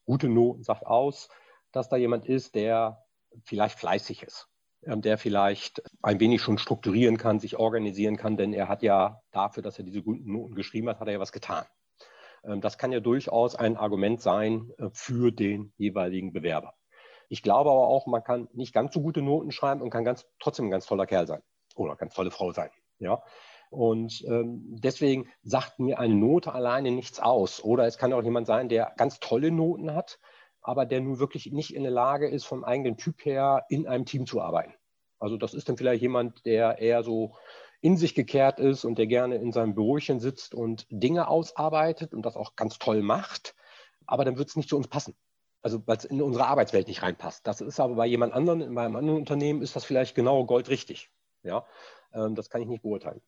Gute 0.05 0.29
Noten 0.29 0.63
sagt 0.63 0.87
aus, 0.87 1.29
dass 1.71 1.89
da 1.89 1.97
jemand 1.97 2.27
ist, 2.27 2.55
der 2.55 3.05
vielleicht 3.45 3.79
fleißig 3.79 4.23
ist, 4.23 4.49
ähm, 4.85 5.03
der 5.03 5.19
vielleicht 5.19 5.83
ein 6.03 6.19
wenig 6.19 6.41
schon 6.41 6.57
strukturieren 6.57 7.19
kann, 7.19 7.41
sich 7.41 7.57
organisieren 7.57 8.17
kann, 8.17 8.39
denn 8.39 8.55
er 8.55 8.69
hat 8.69 8.83
ja 8.83 9.21
dafür, 9.33 9.63
dass 9.63 9.79
er 9.79 9.85
diese 9.85 10.03
guten 10.03 10.33
Noten 10.33 10.55
geschrieben 10.55 10.89
hat, 10.89 11.01
hat 11.01 11.09
er 11.09 11.15
ja 11.15 11.21
was 11.21 11.33
getan. 11.33 11.67
Ähm, 12.45 12.61
das 12.61 12.79
kann 12.79 12.93
ja 12.93 13.01
durchaus 13.01 13.55
ein 13.55 13.77
Argument 13.77 14.21
sein 14.21 14.73
äh, 14.79 14.89
für 14.93 15.33
den 15.33 15.73
jeweiligen 15.77 16.33
Bewerber. 16.33 16.75
Ich 17.29 17.43
glaube 17.43 17.71
aber 17.71 17.89
auch, 17.89 18.07
man 18.07 18.23
kann 18.23 18.49
nicht 18.53 18.73
ganz 18.73 18.95
so 18.95 19.01
gute 19.01 19.23
Noten 19.23 19.51
schreiben 19.51 19.83
und 19.83 19.91
kann 19.91 20.05
ganz, 20.05 20.27
trotzdem 20.39 20.67
ein 20.67 20.71
ganz 20.71 20.87
toller 20.87 21.07
Kerl 21.07 21.27
sein 21.27 21.43
oder 21.75 21.97
ganz 21.97 22.15
tolle 22.15 22.31
Frau 22.31 22.53
sein. 22.53 22.71
Ja? 22.99 23.23
Und 23.71 24.25
ähm, 24.29 24.63
deswegen 24.69 25.29
sagt 25.43 25.79
mir 25.79 25.99
eine 25.99 26.15
Note 26.15 26.53
alleine 26.53 26.91
nichts 26.91 27.21
aus. 27.21 27.63
Oder 27.63 27.87
es 27.87 27.99
kann 27.99 28.13
auch 28.13 28.23
jemand 28.23 28.47
sein, 28.47 28.69
der 28.69 28.93
ganz 28.97 29.19
tolle 29.19 29.51
Noten 29.51 29.95
hat, 29.95 30.19
aber 30.63 30.87
der 30.87 31.01
nun 31.01 31.19
wirklich 31.19 31.53
nicht 31.53 31.75
in 31.75 31.83
der 31.83 31.93
Lage 31.93 32.29
ist, 32.29 32.45
vom 32.45 32.65
eigenen 32.65 32.97
Typ 32.97 33.25
her 33.25 33.65
in 33.69 33.87
einem 33.87 34.05
Team 34.05 34.27
zu 34.27 34.41
arbeiten. 34.41 34.75
Also 35.19 35.37
das 35.37 35.55
ist 35.55 35.69
dann 35.69 35.77
vielleicht 35.77 36.03
jemand, 36.03 36.45
der 36.47 36.79
eher 36.79 37.03
so 37.03 37.35
in 37.87 37.97
sich 37.97 38.17
gekehrt 38.17 38.59
ist 38.59 38.85
und 38.85 38.99
der 38.99 39.07
gerne 39.07 39.37
in 39.37 39.53
seinem 39.53 39.77
Bürochen 39.77 40.19
sitzt 40.19 40.57
und 40.57 40.89
Dinge 40.91 41.29
ausarbeitet 41.29 42.15
und 42.15 42.27
das 42.27 42.35
auch 42.35 42.57
ganz 42.57 42.81
toll 42.81 43.01
macht. 43.01 43.55
Aber 44.09 44.25
dann 44.25 44.39
wird 44.39 44.49
es 44.49 44.57
nicht 44.57 44.69
zu 44.69 44.77
uns 44.77 44.89
passen. 44.89 45.15
Also 45.63 45.87
weil 45.87 45.97
es 45.97 46.05
in 46.05 46.21
unsere 46.21 46.49
Arbeitswelt 46.49 46.89
nicht 46.89 47.05
reinpasst. 47.05 47.47
Das 47.47 47.61
ist 47.61 47.79
aber 47.79 47.95
bei 47.95 48.07
jemand 48.07 48.33
anderen, 48.33 48.61
in 48.61 48.73
meinem 48.73 48.97
anderen 48.97 49.21
Unternehmen 49.21 49.63
ist 49.63 49.77
das 49.77 49.85
vielleicht 49.85 50.17
genau 50.17 50.45
goldrichtig. 50.45 51.11
Ja, 51.45 51.65
ähm, 52.13 52.35
das 52.35 52.51
kann 52.51 52.61
ich 52.61 52.67
nicht 52.67 52.83
beurteilen. 52.83 53.21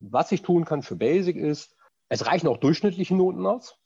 Was 0.00 0.32
ich 0.32 0.42
tun 0.42 0.64
kann 0.64 0.82
für 0.82 0.96
Basic 0.96 1.36
ist, 1.36 1.76
es 2.08 2.26
reichen 2.26 2.48
auch 2.48 2.56
durchschnittliche 2.56 3.14
Noten 3.14 3.46
aus. 3.46 3.78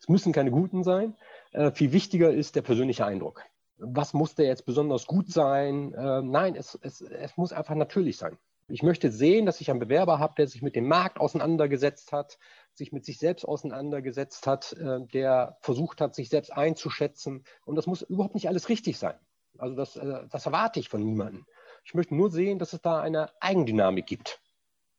Es 0.00 0.08
müssen 0.08 0.32
keine 0.32 0.50
guten 0.50 0.84
sein. 0.84 1.18
Äh, 1.52 1.70
viel 1.72 1.92
wichtiger 1.92 2.30
ist 2.30 2.56
der 2.56 2.62
persönliche 2.62 3.04
Eindruck. 3.04 3.42
was 3.76 4.14
muss 4.14 4.34
der 4.34 4.46
jetzt 4.46 4.64
besonders 4.64 5.06
gut 5.06 5.30
sein? 5.30 5.92
Äh, 5.92 6.22
nein, 6.22 6.56
es, 6.56 6.78
es, 6.80 7.02
es 7.02 7.36
muss 7.36 7.52
einfach 7.52 7.74
natürlich 7.74 8.16
sein. 8.16 8.38
Ich 8.68 8.82
möchte 8.82 9.12
sehen, 9.12 9.46
dass 9.46 9.60
ich 9.60 9.70
einen 9.70 9.78
Bewerber 9.78 10.18
habe, 10.18 10.34
der 10.38 10.48
sich 10.48 10.60
mit 10.60 10.74
dem 10.74 10.88
Markt 10.88 11.20
auseinandergesetzt 11.20 12.12
hat, 12.12 12.38
sich 12.74 12.92
mit 12.92 13.04
sich 13.04 13.18
selbst 13.18 13.44
auseinandergesetzt 13.44 14.46
hat, 14.46 14.72
äh, 14.72 15.06
der 15.06 15.56
versucht 15.60 16.00
hat, 16.00 16.14
sich 16.14 16.28
selbst 16.28 16.52
einzuschätzen. 16.52 17.44
Und 17.64 17.76
das 17.76 17.86
muss 17.86 18.02
überhaupt 18.02 18.34
nicht 18.34 18.48
alles 18.48 18.68
richtig 18.68 18.98
sein. 18.98 19.14
Also 19.58 19.76
das, 19.76 19.96
äh, 19.96 20.26
das 20.30 20.46
erwarte 20.46 20.80
ich 20.80 20.88
von 20.88 21.02
niemandem. 21.02 21.46
Ich 21.84 21.94
möchte 21.94 22.14
nur 22.14 22.30
sehen, 22.30 22.58
dass 22.58 22.72
es 22.72 22.82
da 22.82 23.00
eine 23.00 23.30
Eigendynamik 23.40 24.06
gibt. 24.06 24.40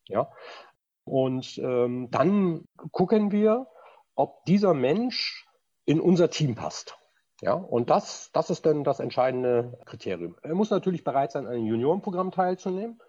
Ja? 0.07 0.31
Und 1.03 1.57
ähm, 1.57 2.09
dann 2.09 2.65
gucken 2.91 3.31
wir, 3.31 3.67
ob 4.15 4.45
dieser 4.45 4.73
Mensch 4.73 5.45
in 5.85 5.99
unser 5.99 6.29
Team 6.29 6.55
passt. 6.55 6.97
Ja, 7.41 7.53
und 7.53 7.91
das, 7.91 8.31
das 8.33 8.49
ist 8.49 8.65
dann 8.65 8.83
das 8.83 8.99
entscheidende 8.99 9.77
Kriterium. 9.85 10.35
Er 10.41 10.55
muss 10.55 10.71
natürlich 10.71 11.03
bereit 11.03 11.31
sein, 11.31 11.45
an 11.45 11.53
einem 11.53 11.67
Juniorenprogramm 11.67 12.31
teilzunehmen. 12.31 12.99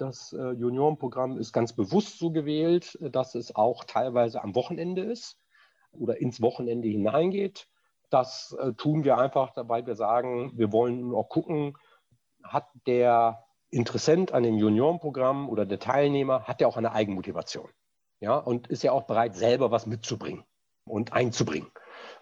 Das 0.00 0.32
äh, 0.32 0.52
Juniorenprogramm 0.52 1.36
ist 1.36 1.52
ganz 1.52 1.74
bewusst 1.74 2.18
so 2.18 2.30
gewählt, 2.30 2.98
dass 3.02 3.34
es 3.34 3.54
auch 3.54 3.84
teilweise 3.84 4.42
am 4.42 4.54
Wochenende 4.54 5.02
ist 5.02 5.36
oder 5.92 6.18
ins 6.18 6.40
Wochenende 6.40 6.88
hineingeht. 6.88 7.68
Das 8.08 8.56
äh, 8.58 8.72
tun 8.72 9.04
wir 9.04 9.18
einfach, 9.18 9.52
weil 9.56 9.86
wir 9.86 9.96
sagen, 9.96 10.52
wir 10.56 10.72
wollen 10.72 11.14
auch 11.14 11.28
gucken, 11.28 11.76
hat 12.42 12.68
der 12.86 13.44
Interessent 13.68 14.32
an 14.32 14.42
dem 14.42 14.56
Juniorenprogramm 14.56 15.50
oder 15.50 15.66
der 15.66 15.78
Teilnehmer, 15.78 16.44
hat 16.44 16.60
der 16.60 16.68
auch 16.68 16.78
eine 16.78 16.92
Eigenmotivation. 16.92 17.68
Ja, 18.20 18.38
und 18.38 18.68
ist 18.68 18.82
ja 18.82 18.92
auch 18.92 19.02
bereit, 19.02 19.36
selber 19.36 19.70
was 19.70 19.86
mitzubringen 19.86 20.44
und 20.86 21.12
einzubringen. 21.12 21.70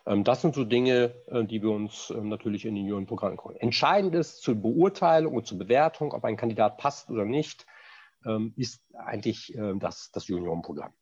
Ähm, 0.09 0.25
das 0.25 0.41
sind 0.41 0.55
so 0.55 0.65
Dinge, 0.65 1.15
äh, 1.27 1.45
die 1.45 1.63
wir 1.63 1.71
uns 1.71 2.11
ähm, 2.11 2.29
natürlich 2.29 2.65
in 2.65 2.75
den 2.75 2.85
Juniorenprogrammen 2.85 3.37
gucken. 3.37 3.61
Entscheidend 3.61 4.15
ist 4.15 4.43
zur 4.43 4.55
Beurteilung 4.55 5.37
und 5.37 5.47
zur 5.47 5.59
Bewertung, 5.59 6.13
ob 6.13 6.25
ein 6.25 6.37
Kandidat 6.37 6.79
passt 6.79 7.11
oder 7.11 7.25
nicht, 7.25 7.67
ähm, 8.25 8.53
ist 8.57 8.83
eigentlich 8.95 9.57
das, 9.77 10.11
das 10.11 10.27
Juniorenprogramm. 10.27 10.93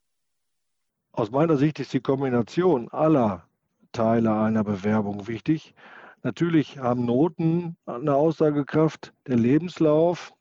Aus 1.13 1.31
meiner 1.31 1.57
Sicht 1.57 1.79
ist 1.79 1.93
die 1.93 1.99
Kombination 1.99 2.89
aller 2.89 3.47
Teile 3.91 4.37
einer 4.37 4.63
Bewerbung 4.63 5.27
wichtig. 5.27 5.73
Natürlich 6.21 6.77
haben 6.77 7.05
Noten 7.05 7.75
eine 7.87 8.13
Aussagekraft, 8.13 9.13
der 9.25 9.37
Lebenslauf, 9.37 10.35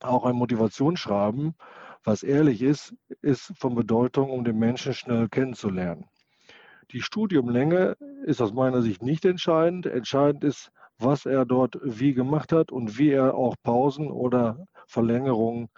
auch 0.00 0.24
ein 0.24 0.34
Motivationsschreiben, 0.34 1.54
was 2.02 2.24
ehrlich 2.24 2.62
ist, 2.62 2.96
ist 3.22 3.52
von 3.56 3.76
Bedeutung, 3.76 4.30
um 4.30 4.42
den 4.42 4.58
Menschen 4.58 4.92
schnell 4.92 5.28
kennenzulernen. 5.28 6.08
Die 6.92 7.02
Studiumlänge 7.02 7.96
ist 8.24 8.40
aus 8.40 8.54
meiner 8.54 8.80
Sicht 8.80 9.02
nicht 9.02 9.24
entscheidend. 9.26 9.86
Entscheidend 9.86 10.42
ist, 10.42 10.70
was 10.98 11.26
er 11.26 11.44
dort 11.44 11.78
wie 11.82 12.14
gemacht 12.14 12.50
hat 12.52 12.72
und 12.72 12.98
wie 12.98 13.10
er 13.10 13.34
auch 13.34 13.56
Pausen 13.62 14.10
oder 14.10 14.66
Verlängerungen 14.86 15.68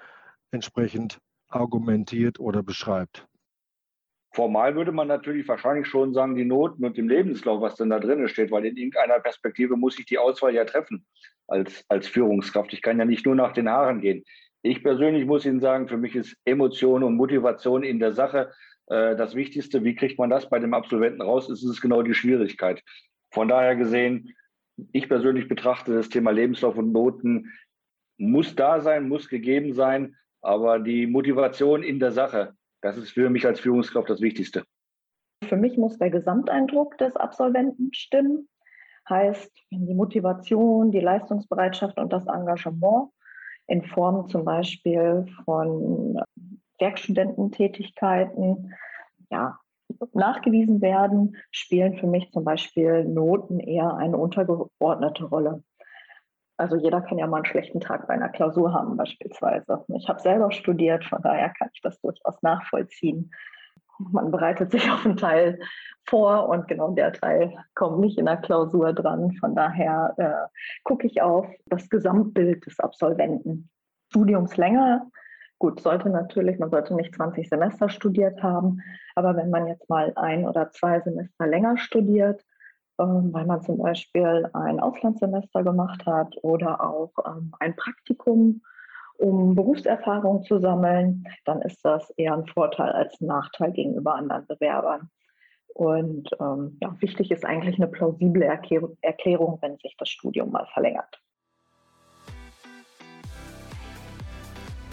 entsprechend 0.53 1.19
argumentiert 1.49 2.39
oder 2.39 2.63
beschreibt. 2.63 3.27
Formal 4.33 4.77
würde 4.77 4.93
man 4.93 5.09
natürlich 5.09 5.49
wahrscheinlich 5.49 5.89
schon 5.89 6.15
sagen, 6.15 6.37
die 6.37 6.45
Noten 6.45 6.85
und 6.85 6.97
dem 6.97 7.09
Lebenslauf, 7.09 7.61
was 7.61 7.75
denn 7.75 7.91
da 7.91 7.99
drin 7.99 8.29
steht, 8.29 8.53
weil 8.53 8.65
in 8.65 8.77
irgendeiner 8.77 9.19
Perspektive 9.19 9.77
muss 9.77 9.99
ich 9.99 10.07
die 10.07 10.19
Auswahl 10.19 10.55
ja 10.55 10.65
treffen 10.65 11.05
als, 11.49 11.85
als 11.89 12.07
Führungskraft. 12.07 12.73
Ich 12.73 12.83
kann 12.83 13.01
ja 13.01 13.05
nicht 13.05 13.27
nur 13.27 13.35
nach 13.35 13.53
den 13.53 13.69
Haaren 13.69 14.01
gehen. 14.01 14.25
Ich 14.63 14.85
persönlich 14.85 15.27
muss 15.27 15.45
Ihnen 15.45 15.61
sagen, 15.61 15.89
für 15.89 15.97
mich 15.97 16.15
ist 16.15 16.37
Emotion 16.45 17.03
und 17.03 17.17
Motivation 17.17 17.83
in 17.83 17.99
der 17.99 18.13
Sache 18.13 18.53
das 18.91 19.37
Wichtigste. 19.37 19.85
Wie 19.85 19.95
kriegt 19.95 20.19
man 20.19 20.31
das 20.31 20.51
bei 20.51 20.59
dem 20.59 20.75
Absolventen 20.75 21.23
raus? 21.23 21.49
Ist 21.49 21.65
es 21.65 21.81
genau 21.81 22.03
die 22.03 22.15
Schwierigkeit. 22.15 22.83
Von 23.31 23.47
daher 23.47 23.77
gesehen, 23.77 24.35
ich 24.93 25.09
persönlich 25.09 25.49
betrachte 25.49 25.95
das 25.95 26.09
Thema 26.09 26.33
Lebenslauf 26.33 26.77
und 26.77 26.93
Noten 26.93 27.53
muss 28.19 28.55
da 28.55 28.81
sein, 28.81 29.09
muss 29.09 29.29
gegeben 29.29 29.73
sein, 29.73 30.17
aber 30.43 30.79
die 30.79 31.07
Motivation 31.07 31.83
in 31.83 32.01
der 32.01 32.13
Sache, 32.13 32.55
das 32.83 32.97
ist 32.97 33.13
für 33.13 33.31
mich 33.31 33.47
als 33.47 33.61
Führungskraft 33.61 34.11
das 34.11 34.21
Wichtigste. 34.21 34.65
Für 35.45 35.57
mich 35.57 35.77
muss 35.79 35.97
der 35.99 36.11
Gesamteindruck 36.11 36.99
des 36.99 37.17
Absolventen 37.17 37.93
stimmen. 37.95 38.49
Heißt, 39.09 39.51
die 39.71 39.95
Motivation, 39.95 40.91
die 40.91 41.01
Leistungsbereitschaft 41.01 41.99
und 41.99 42.13
das 42.13 42.27
Engagement 42.27 43.11
in 43.67 43.85
Form 43.85 44.29
zum 44.29 44.45
Beispiel 44.45 45.27
von 45.45 46.21
Werkstudententätigkeiten 46.81 48.75
ja, 49.31 49.59
nachgewiesen 50.13 50.81
werden, 50.81 51.37
spielen 51.51 51.99
für 51.99 52.07
mich 52.07 52.31
zum 52.33 52.45
Beispiel 52.45 53.05
Noten 53.05 53.61
eher 53.61 53.95
eine 53.95 54.17
untergeordnete 54.17 55.25
Rolle. 55.25 55.63
Also 56.57 56.77
jeder 56.77 57.01
kann 57.01 57.17
ja 57.17 57.27
mal 57.27 57.39
einen 57.39 57.47
schlechten 57.47 57.81
Tag 57.81 58.07
bei 58.07 58.15
einer 58.15 58.29
Klausur 58.29 58.75
haben 58.75 58.97
beispielsweise. 58.97 59.83
Ich 59.95 60.09
habe 60.09 60.21
selber 60.21 60.53
studiert, 60.53 61.05
von 61.05 61.23
daher 61.23 61.51
kann 61.51 61.71
ich 61.73 61.81
das 61.81 61.99
durchaus 62.03 62.43
nachvollziehen. 62.43 63.31
Man 63.99 64.31
bereitet 64.31 64.71
sich 64.71 64.91
auf 64.91 65.05
einen 65.07 65.17
Teil 65.17 65.59
vor 66.07 66.49
und 66.49 66.69
genau 66.69 66.91
der 66.93 67.13
Teil 67.13 67.55
kommt 67.75 68.01
nicht 68.01 68.19
in 68.19 68.27
der 68.27 68.37
Klausur 68.37 68.93
dran. 68.93 69.33
Von 69.41 69.55
daher 69.55 70.15
äh, 70.19 70.59
gucke 70.85 71.07
ich 71.07 71.23
auf 71.23 71.47
das 71.67 71.89
Gesamtbild 71.89 72.67
des 72.67 72.79
Absolventen. 72.79 73.71
Studiumslänge, 74.09 75.11
gut, 75.61 75.81
sollte 75.81 76.09
natürlich, 76.09 76.59
man 76.59 76.71
sollte 76.71 76.95
nicht 76.95 77.15
20 77.15 77.49
Semester 77.49 77.89
studiert 77.89 78.43
haben, 78.43 78.81
aber 79.15 79.37
wenn 79.37 79.51
man 79.51 79.69
jetzt 79.69 79.89
mal 79.89 80.13
ein 80.17 80.49
oder 80.49 80.73
zwei 80.73 81.01
Semester 81.01 81.47
länger 81.47 81.77
studiert, 81.77 82.45
ähm, 82.99 83.33
weil 83.33 83.47
man 83.47 83.63
zum 83.63 83.79
Beispiel 83.79 84.49
ein 84.55 84.81
Auslandssemester 84.81 85.63
gemacht 85.63 86.05
hat 86.07 86.35
oder 86.43 86.83
auch 86.83 87.13
ähm, 87.27 87.53
ein 87.61 87.77
Praktikum, 87.77 88.63
um 89.19 89.55
Berufserfahrung 89.55 90.43
zu 90.45 90.59
sammeln, 90.59 91.25
dann 91.45 91.61
ist 91.61 91.85
das 91.85 92.11
eher 92.17 92.35
ein 92.35 92.47
Vorteil 92.47 92.91
als 92.93 93.21
ein 93.21 93.27
Nachteil 93.27 93.73
gegenüber 93.73 94.15
anderen 94.15 94.47
Bewerbern. 94.47 95.11
Und 95.75 96.31
ähm, 96.41 96.79
ja, 96.81 96.97
wichtig 97.01 97.31
ist 97.31 97.45
eigentlich 97.45 97.77
eine 97.77 97.87
plausible 97.87 98.45
Erklärung, 99.03 99.59
wenn 99.61 99.77
sich 99.77 99.95
das 99.99 100.09
Studium 100.09 100.51
mal 100.51 100.67
verlängert. 100.73 101.21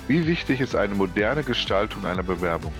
Wie 0.07 0.25
wichtig 0.25 0.61
ist 0.61 0.73
eine 0.73 0.95
moderne 0.95 1.43
Gestaltung 1.43 2.05
einer 2.05 2.23
Bewerbung? 2.23 2.71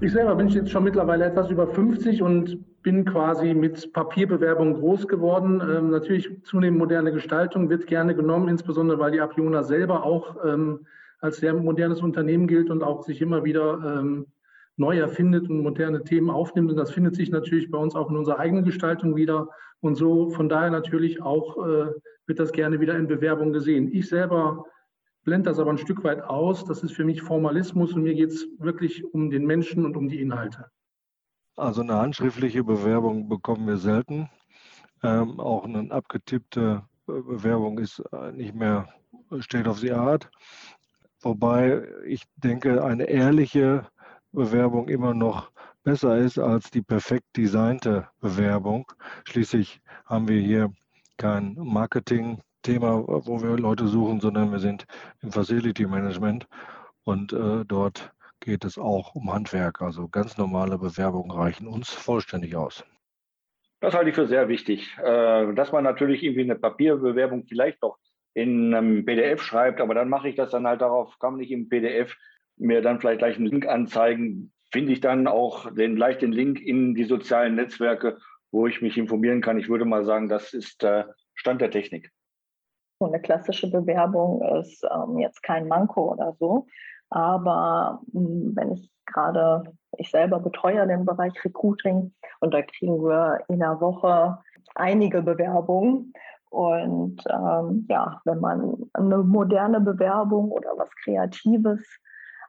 Ich 0.00 0.12
selber 0.12 0.36
bin 0.36 0.48
jetzt 0.48 0.70
schon 0.70 0.84
mittlerweile 0.84 1.24
etwas 1.24 1.50
über 1.50 1.66
50 1.66 2.22
und 2.22 2.82
bin 2.84 3.04
quasi 3.04 3.52
mit 3.52 3.92
Papierbewerbung 3.92 4.74
groß 4.74 5.08
geworden. 5.08 5.60
Ähm, 5.60 5.90
natürlich 5.90 6.30
zunehmend 6.44 6.78
moderne 6.78 7.10
Gestaltung 7.10 7.68
wird 7.68 7.88
gerne 7.88 8.14
genommen, 8.14 8.48
insbesondere 8.48 9.00
weil 9.00 9.10
die 9.10 9.20
Apiona 9.20 9.64
selber 9.64 10.04
auch 10.04 10.36
ähm, 10.44 10.86
als 11.18 11.38
sehr 11.38 11.54
modernes 11.54 12.00
Unternehmen 12.00 12.46
gilt 12.46 12.70
und 12.70 12.84
auch 12.84 13.02
sich 13.02 13.20
immer 13.20 13.44
wieder 13.44 13.98
ähm, 13.98 14.26
neu 14.76 14.98
erfindet 14.98 15.48
und 15.48 15.62
moderne 15.62 16.02
Themen 16.02 16.30
aufnimmt. 16.30 16.70
Und 16.70 16.76
das 16.76 16.90
findet 16.90 17.14
sich 17.14 17.30
natürlich 17.30 17.70
bei 17.70 17.78
uns 17.78 17.94
auch 17.94 18.10
in 18.10 18.16
unserer 18.16 18.38
eigenen 18.38 18.64
Gestaltung 18.64 19.16
wieder. 19.16 19.48
Und 19.80 19.96
so 19.96 20.30
von 20.30 20.48
daher 20.48 20.70
natürlich 20.70 21.22
auch 21.22 21.56
äh, 21.58 21.90
wird 22.26 22.38
das 22.38 22.52
gerne 22.52 22.80
wieder 22.80 22.96
in 22.96 23.06
Bewerbung 23.06 23.52
gesehen. 23.52 23.92
Ich 23.92 24.08
selber 24.08 24.64
blende 25.24 25.50
das 25.50 25.58
aber 25.58 25.70
ein 25.70 25.78
Stück 25.78 26.04
weit 26.04 26.22
aus. 26.22 26.64
Das 26.64 26.82
ist 26.82 26.92
für 26.92 27.04
mich 27.04 27.22
Formalismus 27.22 27.92
und 27.92 28.02
mir 28.02 28.14
geht 28.14 28.30
es 28.30 28.46
wirklich 28.58 29.04
um 29.12 29.30
den 29.30 29.46
Menschen 29.46 29.84
und 29.84 29.96
um 29.96 30.08
die 30.08 30.20
Inhalte. 30.20 30.66
Also 31.56 31.82
eine 31.82 31.94
handschriftliche 31.94 32.64
Bewerbung 32.64 33.28
bekommen 33.28 33.66
wir 33.66 33.76
selten. 33.76 34.28
Ähm, 35.02 35.38
auch 35.38 35.64
eine 35.64 35.90
abgetippte 35.90 36.82
Bewerbung 37.06 37.78
ist 37.78 38.02
äh, 38.12 38.32
nicht 38.32 38.54
mehr 38.54 38.88
State 39.40 39.68
of 39.68 39.78
the 39.78 39.92
Art. 39.92 40.30
Wobei 41.20 41.86
ich 42.06 42.24
denke, 42.36 42.82
eine 42.84 43.04
ehrliche 43.04 43.86
Bewerbung 44.34 44.88
immer 44.88 45.14
noch 45.14 45.50
besser 45.84 46.18
ist 46.18 46.38
als 46.38 46.70
die 46.70 46.82
perfekt 46.82 47.36
designte 47.36 48.08
Bewerbung. 48.20 48.90
Schließlich 49.24 49.80
haben 50.06 50.28
wir 50.28 50.40
hier 50.40 50.72
kein 51.16 51.54
Marketing 51.58 52.40
Thema, 52.62 53.04
wo 53.06 53.42
wir 53.42 53.58
Leute 53.58 53.86
suchen, 53.86 54.20
sondern 54.20 54.50
wir 54.50 54.58
sind 54.58 54.86
im 55.22 55.30
Facility 55.30 55.86
Management 55.86 56.48
und 57.04 57.32
äh, 57.32 57.64
dort 57.66 58.10
geht 58.40 58.64
es 58.64 58.78
auch 58.78 59.14
um 59.14 59.32
Handwerk. 59.32 59.82
Also 59.82 60.08
ganz 60.08 60.38
normale 60.38 60.78
Bewerbungen 60.78 61.30
reichen 61.30 61.66
uns 61.66 61.90
vollständig 61.90 62.56
aus. 62.56 62.84
Das 63.80 63.94
halte 63.94 64.08
ich 64.08 64.16
für 64.16 64.26
sehr 64.26 64.48
wichtig, 64.48 64.96
äh, 64.98 65.52
dass 65.54 65.72
man 65.72 65.84
natürlich 65.84 66.22
irgendwie 66.22 66.42
eine 66.42 66.56
Papierbewerbung 66.56 67.44
vielleicht 67.46 67.82
noch 67.82 67.98
in 68.32 68.74
einem 68.74 69.04
PDF 69.04 69.42
schreibt, 69.42 69.80
aber 69.80 69.94
dann 69.94 70.08
mache 70.08 70.28
ich 70.28 70.34
das 70.34 70.50
dann 70.50 70.66
halt 70.66 70.80
darauf, 70.80 71.18
kann 71.18 71.32
man 71.32 71.40
nicht 71.40 71.52
im 71.52 71.68
PDF 71.68 72.16
mir 72.56 72.82
dann 72.82 73.00
vielleicht 73.00 73.18
gleich 73.18 73.36
einen 73.36 73.46
Link 73.46 73.66
anzeigen, 73.66 74.52
finde 74.72 74.92
ich 74.92 75.00
dann 75.00 75.26
auch 75.26 75.72
den, 75.72 75.96
gleich 75.96 76.18
den 76.18 76.32
Link 76.32 76.60
in 76.60 76.94
die 76.94 77.04
sozialen 77.04 77.54
Netzwerke, 77.54 78.18
wo 78.50 78.66
ich 78.66 78.82
mich 78.82 78.98
informieren 78.98 79.40
kann. 79.40 79.58
Ich 79.58 79.68
würde 79.68 79.84
mal 79.84 80.04
sagen, 80.04 80.28
das 80.28 80.52
ist 80.52 80.82
äh, 80.84 81.04
Stand 81.34 81.60
der 81.60 81.70
Technik. 81.70 82.10
So 83.00 83.06
eine 83.06 83.20
klassische 83.20 83.70
Bewerbung 83.70 84.42
ist 84.60 84.84
ähm, 84.84 85.18
jetzt 85.18 85.42
kein 85.42 85.68
Manko 85.68 86.12
oder 86.12 86.34
so. 86.38 86.66
Aber 87.10 88.00
hm, 88.12 88.52
wenn 88.54 88.72
ich 88.72 88.90
gerade, 89.06 89.62
ich 89.98 90.10
selber 90.10 90.40
betreue 90.40 90.86
den 90.86 91.04
Bereich 91.04 91.32
Recruiting 91.44 92.12
und 92.40 92.54
da 92.54 92.62
kriegen 92.62 93.02
wir 93.02 93.40
in 93.48 93.60
der 93.60 93.80
Woche 93.80 94.38
einige 94.74 95.22
Bewerbungen. 95.22 96.12
Und 96.50 97.22
ähm, 97.28 97.86
ja, 97.88 98.20
wenn 98.24 98.40
man 98.40 98.90
eine 98.92 99.18
moderne 99.18 99.80
Bewerbung 99.80 100.50
oder 100.50 100.70
was 100.76 100.90
Kreatives 101.02 101.82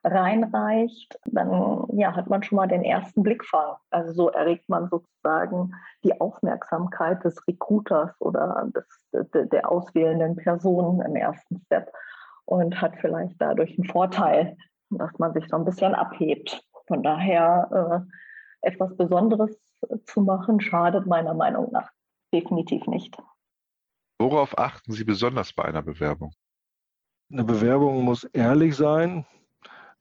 reinreicht, 0.05 1.19
dann 1.25 1.87
ja, 1.97 2.15
hat 2.15 2.29
man 2.29 2.43
schon 2.43 2.57
mal 2.57 2.67
den 2.67 2.83
ersten 2.83 3.23
Blickfang. 3.23 3.75
Also 3.89 4.13
so 4.13 4.29
erregt 4.29 4.69
man 4.69 4.87
sozusagen 4.89 5.73
die 6.03 6.19
Aufmerksamkeit 6.21 7.23
des 7.23 7.35
Recruiters 7.47 8.11
oder 8.19 8.69
des, 8.75 8.85
de, 9.33 9.47
der 9.47 9.69
auswählenden 9.69 10.35
Person 10.35 11.01
im 11.01 11.15
ersten 11.15 11.59
Step 11.65 11.91
und 12.45 12.79
hat 12.79 12.93
vielleicht 13.01 13.35
dadurch 13.39 13.77
einen 13.77 13.89
Vorteil, 13.89 14.55
dass 14.91 15.11
man 15.17 15.33
sich 15.33 15.47
so 15.49 15.57
ein 15.57 15.65
bisschen 15.65 15.95
abhebt. 15.95 16.63
Von 16.87 17.01
daher 17.01 18.05
äh, 18.61 18.67
etwas 18.67 18.95
Besonderes 18.95 19.59
zu 20.05 20.21
machen, 20.21 20.61
schadet 20.61 21.07
meiner 21.07 21.33
Meinung 21.33 21.71
nach 21.71 21.89
definitiv 22.31 22.85
nicht. 22.85 23.17
Worauf 24.19 24.57
achten 24.57 24.91
Sie 24.91 25.03
besonders 25.03 25.51
bei 25.51 25.65
einer 25.65 25.81
Bewerbung? 25.81 26.31
Eine 27.31 27.43
Bewerbung 27.43 28.03
muss 28.03 28.23
ehrlich 28.25 28.75
sein. 28.75 29.25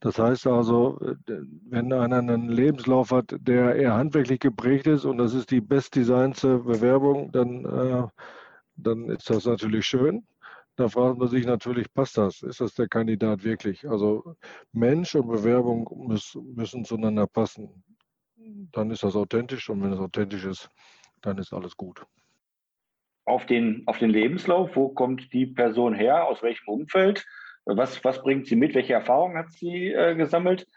Das 0.01 0.19
heißt 0.19 0.47
also, 0.47 0.99
wenn 1.25 1.91
einer 1.91 2.17
einen 2.17 2.49
Lebenslauf 2.49 3.11
hat, 3.11 3.35
der 3.39 3.75
eher 3.75 3.93
handwerklich 3.95 4.39
geprägt 4.39 4.87
ist 4.87 5.05
und 5.05 5.17
das 5.17 5.33
ist 5.33 5.51
die 5.51 5.61
bestdesignte 5.61 6.59
Bewerbung, 6.59 7.31
dann, 7.31 7.65
äh, 7.65 8.07
dann 8.75 9.09
ist 9.09 9.29
das 9.29 9.45
natürlich 9.45 9.85
schön. 9.85 10.27
Da 10.75 10.89
fragt 10.89 11.17
man 11.17 11.29
sich 11.29 11.45
natürlich, 11.45 11.91
passt 11.93 12.17
das? 12.17 12.41
Ist 12.41 12.59
das 12.59 12.73
der 12.73 12.89
Kandidat 12.89 13.43
wirklich? 13.45 13.87
Also 13.89 14.35
Mensch 14.73 15.15
und 15.15 15.27
Bewerbung 15.27 15.89
müssen, 16.07 16.53
müssen 16.53 16.83
zueinander 16.83 17.27
passen. 17.27 17.83
Dann 18.73 18.91
ist 18.91 19.03
das 19.03 19.15
authentisch 19.15 19.69
und 19.69 19.81
wenn 19.81 19.93
es 19.93 19.99
authentisch 19.99 20.43
ist, 20.43 20.69
dann 21.21 21.37
ist 21.37 21.53
alles 21.53 21.77
gut. 21.77 22.05
Auf 23.23 23.45
den, 23.45 23.83
auf 23.87 23.97
den 23.97 24.09
Lebenslauf, 24.09 24.75
wo 24.75 24.89
kommt 24.89 25.31
die 25.33 25.47
Person 25.47 25.95
her, 25.95 26.25
aus 26.25 26.43
welchem 26.43 26.67
Umfeld, 26.67 27.25
was, 27.65 28.03
was 28.03 28.21
bringt 28.21 28.47
sie 28.47 28.55
mit, 28.55 28.75
welche 28.75 28.93
Erfahrungen 28.93 29.37
hat 29.37 29.51
sie 29.51 29.91
äh, 29.91 30.15
gesammelt 30.15 30.67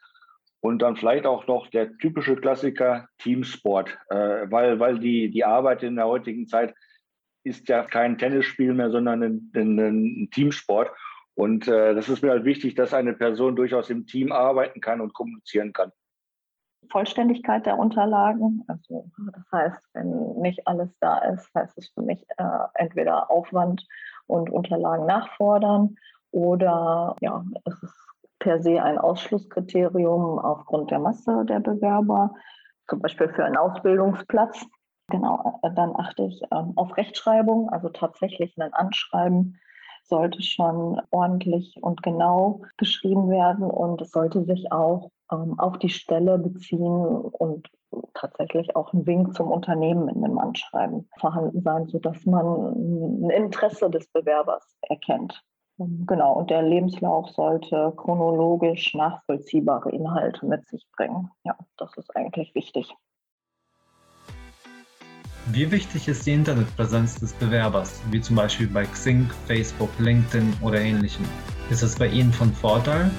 und 0.61 0.83
dann 0.83 0.97
vielleicht 0.97 1.27
auch 1.27 1.47
noch 1.47 1.69
der 1.69 1.97
typische 1.99 2.37
Klassiker 2.37 3.09
Teamsport, 3.19 3.97
äh, 4.11 4.51
weil, 4.51 4.81
weil 4.81 4.99
die, 4.99 5.31
die 5.31 5.45
Arbeit 5.45 5.83
in 5.83 5.97
der 5.97 6.07
heutigen 6.07 6.47
Zeit 6.47 6.75
ist 7.45 7.69
ja 7.69 7.85
kein 7.85 8.19
Tennisspiel 8.19 8.75
mehr, 8.75 8.91
sondern 8.91 9.23
ein, 9.23 9.53
ein, 9.55 9.79
ein 9.79 10.31
Teamsport. 10.31 10.91
Und 11.35 11.69
äh, 11.69 11.95
das 11.95 12.09
ist 12.09 12.23
mir 12.23 12.31
halt 12.31 12.45
wichtig, 12.45 12.75
dass 12.75 12.93
eine 12.93 13.15
Person 13.15 13.55
durchaus 13.55 13.91
im 13.91 14.07
Team 14.07 14.33
arbeiten 14.33 14.81
kann 14.81 15.01
und 15.01 15.15
kommunizieren 15.15 15.73
kann. 15.73 15.93
Vollständigkeit 16.91 17.65
der 17.65 17.79
Unterlagen. 17.79 18.65
Also 18.67 19.09
das 19.33 19.45
heißt, 19.53 19.81
wenn 19.95 20.41
nicht 20.41 20.67
alles 20.67 20.91
da 21.01 21.19
ist, 21.19 21.49
heißt 21.55 21.79
es 21.79 21.91
für 21.91 22.03
mich 22.03 22.25
äh, 22.39 22.45
entweder 22.75 23.31
Aufwand 23.31 23.87
und 24.27 24.51
Unterlagen 24.51 25.07
nachfordern 25.07 25.97
oder 26.31 27.17
ja, 27.21 27.45
es 27.65 27.83
ist 27.83 28.09
per 28.39 28.63
se 28.63 28.83
ein 28.83 28.99
Ausschlusskriterium 28.99 30.39
aufgrund 30.39 30.91
der 30.91 31.01
Masse 31.01 31.45
der 31.47 31.61
Bewerber, 31.61 32.35
zum 32.89 33.01
Beispiel 33.01 33.29
für 33.29 33.45
einen 33.45 33.57
Ausbildungsplatz. 33.57 34.65
Genau, 35.09 35.59
äh, 35.63 35.71
dann 35.75 35.95
achte 35.97 36.25
ich 36.25 36.41
ähm, 36.53 36.73
auf 36.77 36.97
Rechtschreibung, 36.97 37.71
also 37.71 37.89
tatsächlich 37.89 38.57
ein 38.59 38.73
Anschreiben 38.73 39.59
sollte 40.05 40.43
schon 40.43 41.01
ordentlich 41.11 41.77
und 41.83 42.03
genau 42.03 42.63
geschrieben 42.77 43.29
werden 43.29 43.71
und 43.71 44.01
es 44.01 44.11
sollte 44.11 44.45
sich 44.45 44.73
auch 44.73 45.11
ähm, 45.31 45.59
auf 45.59 45.79
die 45.79 45.91
Stelle 45.91 46.39
beziehen 46.39 46.81
und 46.81 47.69
tatsächlich 48.15 48.75
auch 48.77 48.93
ein 48.93 49.07
Wink 49.07 49.35
zum 49.35 49.51
Unternehmen 49.51 50.09
in 50.09 50.23
dem 50.23 50.39
Anschreiben 50.39 51.09
vorhanden 51.19 51.63
sein, 51.63 51.87
sodass 51.89 52.25
man 52.27 52.47
ein 52.47 53.31
Interesse 53.31 53.91
des 53.91 54.07
Bewerbers 54.09 54.77
erkennt. 54.83 55.43
Ähm, 55.79 56.05
genau, 56.07 56.35
und 56.35 56.51
der 56.51 56.63
Lebenslauf 56.63 57.31
sollte 57.31 57.93
chronologisch 57.97 58.95
nachvollziehbare 58.95 59.91
Inhalte 59.91 60.47
mit 60.47 60.67
sich 60.69 60.87
bringen. 60.97 61.31
Ja, 61.45 61.57
das 61.77 61.97
ist 61.97 62.15
eigentlich 62.17 62.55
wichtig. 62.55 62.95
Wie 65.51 65.71
wichtig 65.71 66.09
ist 66.09 66.27
die 66.27 66.33
Internetpräsenz 66.33 67.21
des 67.21 67.33
Bewerbers, 67.33 68.03
wie 68.11 68.21
zum 68.21 68.37
Beispiel 68.37 68.67
bei 68.67 68.85
Xing, 68.85 69.31
Facebook, 69.47 69.89
LinkedIn 69.99 70.53
oder 70.63 70.79
ähnlichem? 70.79 71.25
Ist 71.71 71.83
es 71.83 71.99
bei 71.99 72.09
Ihnen 72.09 72.33
von 72.33 72.53
Vorteil? 72.53 73.11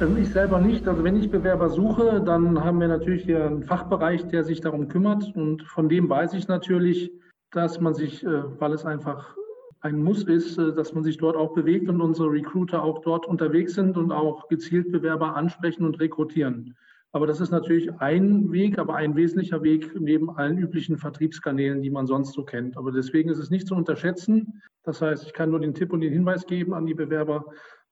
Ähm, 0.00 0.16
ich 0.18 0.30
selber 0.30 0.60
nicht. 0.60 0.86
Also 0.86 1.02
wenn 1.04 1.16
ich 1.16 1.30
Bewerber 1.30 1.70
suche, 1.70 2.20
dann 2.20 2.62
haben 2.62 2.80
wir 2.80 2.88
natürlich 2.88 3.24
hier 3.24 3.46
einen 3.46 3.62
Fachbereich, 3.62 4.26
der 4.28 4.44
sich 4.44 4.60
darum 4.60 4.88
kümmert. 4.88 5.34
Und 5.34 5.62
von 5.62 5.88
dem 5.88 6.10
weiß 6.10 6.34
ich 6.34 6.48
natürlich, 6.48 7.10
dass 7.52 7.80
man 7.80 7.94
sich, 7.94 8.24
äh, 8.24 8.60
weil 8.60 8.72
es 8.72 8.84
einfach 8.84 9.34
ein 9.80 10.02
Muss 10.02 10.24
ist, 10.24 10.58
äh, 10.58 10.74
dass 10.74 10.94
man 10.94 11.04
sich 11.04 11.18
dort 11.18 11.36
auch 11.36 11.54
bewegt 11.54 11.88
und 11.88 12.00
unsere 12.00 12.30
Recruiter 12.30 12.82
auch 12.82 13.00
dort 13.00 13.26
unterwegs 13.26 13.74
sind 13.74 13.96
und 13.96 14.12
auch 14.12 14.48
gezielt 14.48 14.92
Bewerber 14.92 15.36
ansprechen 15.36 15.84
und 15.84 16.00
rekrutieren. 16.00 16.76
Aber 17.12 17.26
das 17.26 17.40
ist 17.40 17.50
natürlich 17.50 17.92
ein 18.00 18.52
Weg, 18.52 18.78
aber 18.78 18.94
ein 18.94 19.16
wesentlicher 19.16 19.62
Weg 19.64 19.98
neben 19.98 20.30
allen 20.30 20.58
üblichen 20.58 20.96
Vertriebskanälen, 20.96 21.82
die 21.82 21.90
man 21.90 22.06
sonst 22.06 22.34
so 22.34 22.44
kennt. 22.44 22.76
Aber 22.76 22.92
deswegen 22.92 23.30
ist 23.30 23.38
es 23.38 23.50
nicht 23.50 23.66
zu 23.66 23.74
unterschätzen. 23.74 24.62
Das 24.84 25.02
heißt, 25.02 25.26
ich 25.26 25.32
kann 25.32 25.50
nur 25.50 25.58
den 25.58 25.74
Tipp 25.74 25.92
und 25.92 26.02
den 26.02 26.12
Hinweis 26.12 26.46
geben 26.46 26.72
an 26.72 26.86
die 26.86 26.94
Bewerber, 26.94 27.46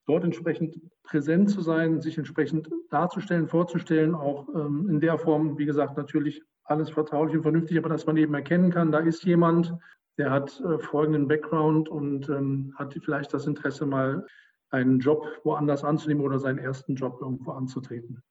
dort 0.06 0.24
entsprechend 0.24 0.80
präsent 1.02 1.50
zu 1.50 1.60
sein, 1.60 2.00
sich 2.00 2.16
entsprechend 2.16 2.70
darzustellen, 2.90 3.48
vorzustellen, 3.48 4.14
auch 4.14 4.48
ähm, 4.54 4.88
in 4.88 5.00
der 5.00 5.18
Form, 5.18 5.58
wie 5.58 5.66
gesagt, 5.66 5.96
natürlich 5.96 6.42
alles 6.64 6.90
vertraulich 6.90 7.34
und 7.34 7.42
vernünftig, 7.42 7.76
aber 7.76 7.88
dass 7.88 8.06
man 8.06 8.16
eben 8.16 8.34
erkennen 8.34 8.70
kann, 8.70 8.92
da 8.92 9.00
ist 9.00 9.24
jemand, 9.24 9.74
der 10.18 10.30
hat 10.30 10.60
äh, 10.60 10.78
folgenden 10.78 11.28
Background 11.28 11.88
und 11.88 12.28
ähm, 12.28 12.74
hat 12.76 12.94
vielleicht 13.02 13.32
das 13.32 13.46
Interesse, 13.46 13.86
mal 13.86 14.26
einen 14.70 14.98
Job 14.98 15.24
woanders 15.44 15.84
anzunehmen 15.84 16.24
oder 16.24 16.38
seinen 16.38 16.58
ersten 16.58 16.94
Job 16.94 17.18
irgendwo 17.20 17.52
anzutreten. 17.52 18.22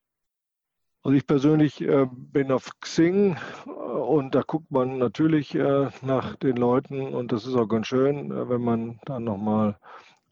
Also 1.03 1.15
ich 1.15 1.25
persönlich 1.25 1.81
äh, 1.81 2.05
bin 2.11 2.51
auf 2.51 2.69
Xing 2.81 3.37
äh, 3.65 3.69
und 3.69 4.35
da 4.35 4.41
guckt 4.41 4.69
man 4.69 4.97
natürlich 4.97 5.55
äh, 5.55 5.89
nach 6.01 6.35
den 6.35 6.57
Leuten 6.57 7.15
und 7.15 7.31
das 7.31 7.45
ist 7.45 7.55
auch 7.55 7.67
ganz 7.67 7.87
schön, 7.87 8.31
äh, 8.31 8.49
wenn 8.49 8.61
man 8.61 8.99
dann 9.05 9.23
nochmal 9.23 9.77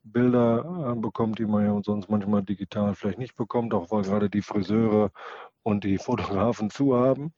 Bilder 0.03 0.95
bekommt, 0.97 1.39
die 1.39 1.47
man 1.47 1.65
ja 1.65 1.81
sonst 1.81 2.11
manchmal 2.11 2.43
digital 2.43 2.93
vielleicht 2.93 3.17
nicht 3.17 3.35
bekommt, 3.35 3.73
auch 3.73 3.89
weil 3.89 4.03
gerade 4.03 4.29
die 4.29 4.43
Friseure 4.43 5.09
und 5.63 5.83
die 5.83 5.97
Fotografen 5.97 6.69
zu 6.69 6.95
haben. 6.95 7.33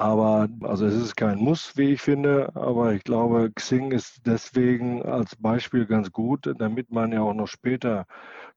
Aber 0.00 0.48
also 0.62 0.86
es 0.86 0.94
ist 0.94 1.16
kein 1.16 1.38
Muss, 1.38 1.76
wie 1.76 1.94
ich 1.94 2.00
finde, 2.00 2.54
aber 2.54 2.92
ich 2.92 3.02
glaube, 3.02 3.50
Xing 3.52 3.90
ist 3.90 4.20
deswegen 4.24 5.02
als 5.02 5.34
Beispiel 5.34 5.86
ganz 5.86 6.12
gut, 6.12 6.48
damit 6.58 6.92
man 6.92 7.10
ja 7.10 7.22
auch 7.22 7.34
noch 7.34 7.48
später 7.48 8.06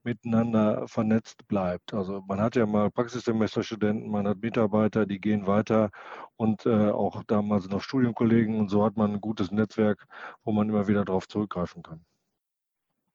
miteinander 0.04 0.88
vernetzt 0.88 1.48
bleibt. 1.48 1.96
Also 1.96 2.24
man 2.28 2.40
hat 2.40 2.56
ja 2.56 2.68
mal 2.68 2.92
Praxissemesterstudenten, 2.92 4.12
man 4.12 4.28
hat 4.28 4.38
Mitarbeiter, 4.38 5.08
die 5.08 5.20
gehen 5.20 5.48
weiter 5.48 5.90
und 6.36 6.68
äh, 6.68 6.92
auch 6.92 7.24
damals 7.24 7.68
noch 7.68 7.82
Studienkollegen 7.82 8.60
und 8.60 8.70
so 8.70 8.86
hat 8.86 8.96
man 8.96 9.14
ein 9.14 9.22
gutes 9.22 9.50
Netzwerk, 9.50 10.06
wo 10.44 10.52
man 10.52 10.70
immer 10.70 10.88
wieder 10.88 11.06
darauf 11.06 11.28
zurückgreifen 11.28 11.82
kann. 11.82 12.06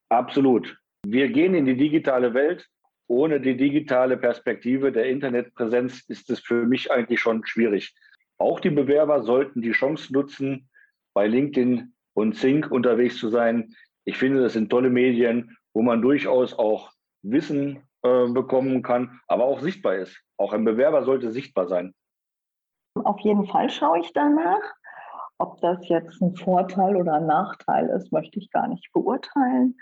Absolut. 0.09 0.77
Wir 1.07 1.29
gehen 1.29 1.55
in 1.55 1.65
die 1.65 1.77
digitale 1.77 2.35
Welt. 2.35 2.69
Ohne 3.09 3.41
die 3.41 3.57
digitale 3.57 4.17
Perspektive 4.17 4.91
der 4.91 5.07
Internetpräsenz 5.07 6.01
ist 6.09 6.29
es 6.29 6.41
für 6.41 6.67
mich 6.67 6.91
eigentlich 6.91 7.21
schon 7.21 7.47
schwierig. 7.47 7.95
Auch 8.38 8.61
die 8.61 8.70
Bewerber 8.70 9.22
sollten 9.22 9.62
die 9.62 9.72
Chance 9.72 10.12
nutzen, 10.12 10.68
bei 11.14 11.27
LinkedIn 11.27 11.94
und 12.14 12.37
Sync 12.37 12.70
unterwegs 12.70 13.18
zu 13.18 13.29
sein. 13.31 13.75
Ich 14.05 14.18
finde, 14.18 14.42
das 14.42 14.53
sind 14.53 14.70
tolle 14.70 14.90
Medien, 14.90 15.57
wo 15.72 15.83
man 15.83 16.03
durchaus 16.03 16.53
auch 16.59 16.92
Wissen 17.22 17.83
äh, 18.03 18.29
bekommen 18.29 18.83
kann, 18.83 19.20
aber 19.27 19.44
auch 19.44 19.61
sichtbar 19.61 19.96
ist. 19.96 20.20
Auch 20.37 20.53
ein 20.53 20.64
Bewerber 20.64 21.05
sollte 21.05 21.33
sichtbar 21.33 21.66
sein. 21.68 21.94
Auf 22.94 23.20
jeden 23.20 23.46
Fall 23.46 23.68
schaue 23.70 24.01
ich 24.01 24.12
danach. 24.12 24.62
Ob 25.38 25.61
das 25.61 25.87
jetzt 25.88 26.20
ein 26.22 26.35
Vorteil 26.35 26.96
oder 26.96 27.14
ein 27.14 27.27
Nachteil 27.27 27.88
ist, 27.90 28.11
möchte 28.11 28.38
ich 28.38 28.51
gar 28.51 28.68
nicht 28.68 28.90
beurteilen. 28.92 29.77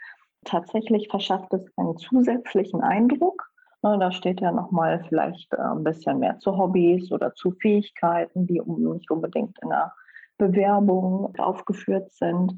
Tatsächlich 0.44 1.08
verschafft 1.08 1.52
es 1.52 1.66
einen 1.76 1.96
zusätzlichen 1.96 2.82
Eindruck. 2.82 3.50
Ne, 3.84 3.98
da 3.98 4.10
steht 4.12 4.40
ja 4.40 4.50
nochmal 4.50 5.04
vielleicht 5.10 5.52
äh, 5.52 5.58
ein 5.58 5.84
bisschen 5.84 6.18
mehr 6.18 6.38
zu 6.38 6.56
Hobbys 6.56 7.12
oder 7.12 7.34
zu 7.34 7.50
Fähigkeiten, 7.50 8.46
die 8.46 8.62
nicht 8.64 9.10
unbedingt 9.10 9.58
in 9.62 9.68
der 9.68 9.92
Bewerbung 10.38 11.34
aufgeführt 11.36 12.10
sind. 12.10 12.52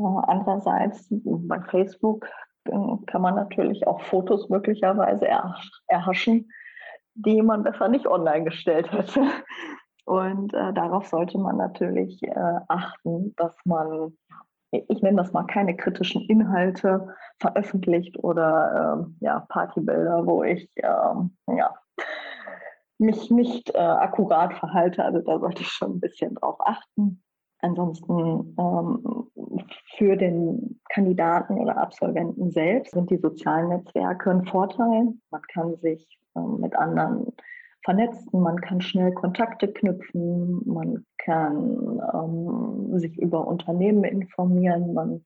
Äh, 0.00 0.02
andererseits 0.02 1.06
bei 1.10 1.60
Facebook 1.60 2.26
kann 3.06 3.22
man 3.22 3.36
natürlich 3.36 3.86
auch 3.86 4.00
Fotos 4.02 4.48
möglicherweise 4.48 5.28
erhaschen, 5.86 6.50
die 7.14 7.40
man 7.40 7.62
besser 7.62 7.88
nicht 7.88 8.08
online 8.08 8.42
gestellt 8.42 8.90
hätte. 8.90 9.22
Und 10.06 10.54
äh, 10.54 10.72
darauf 10.72 11.06
sollte 11.06 11.38
man 11.38 11.56
natürlich 11.56 12.20
äh, 12.24 12.58
achten, 12.66 13.32
dass 13.36 13.54
man 13.64 14.12
ich 14.70 15.02
nenne 15.02 15.16
das 15.22 15.32
mal 15.32 15.44
keine 15.44 15.76
kritischen 15.76 16.22
Inhalte 16.22 17.14
veröffentlicht 17.40 18.18
oder 18.22 18.98
ähm, 18.98 19.16
ja, 19.20 19.40
Partybilder, 19.48 20.26
wo 20.26 20.42
ich 20.42 20.70
ähm, 20.76 21.36
ja, 21.46 21.74
mich 22.98 23.30
nicht 23.30 23.74
äh, 23.74 23.78
akkurat 23.78 24.54
verhalte. 24.54 25.04
Also 25.04 25.20
da 25.20 25.38
sollte 25.38 25.62
ich 25.62 25.68
schon 25.68 25.92
ein 25.92 26.00
bisschen 26.00 26.34
drauf 26.34 26.56
achten. 26.60 27.22
Ansonsten 27.60 28.54
ähm, 28.58 29.30
für 29.96 30.16
den 30.16 30.80
Kandidaten 30.90 31.58
oder 31.58 31.76
Absolventen 31.76 32.50
selbst 32.50 32.92
sind 32.92 33.10
die 33.10 33.18
sozialen 33.18 33.68
Netzwerke 33.68 34.30
ein 34.30 34.46
Vorteil. 34.46 35.14
Man 35.30 35.42
kann 35.52 35.76
sich 35.76 36.18
ähm, 36.36 36.58
mit 36.60 36.76
anderen 36.76 37.32
vernetzen, 37.88 38.42
man 38.42 38.60
kann 38.60 38.82
schnell 38.82 39.14
Kontakte 39.14 39.66
knüpfen, 39.66 40.60
man 40.66 41.06
kann 41.16 42.02
ähm, 42.12 42.98
sich 42.98 43.18
über 43.18 43.48
Unternehmen 43.48 44.04
informieren, 44.04 44.92
man 44.92 45.24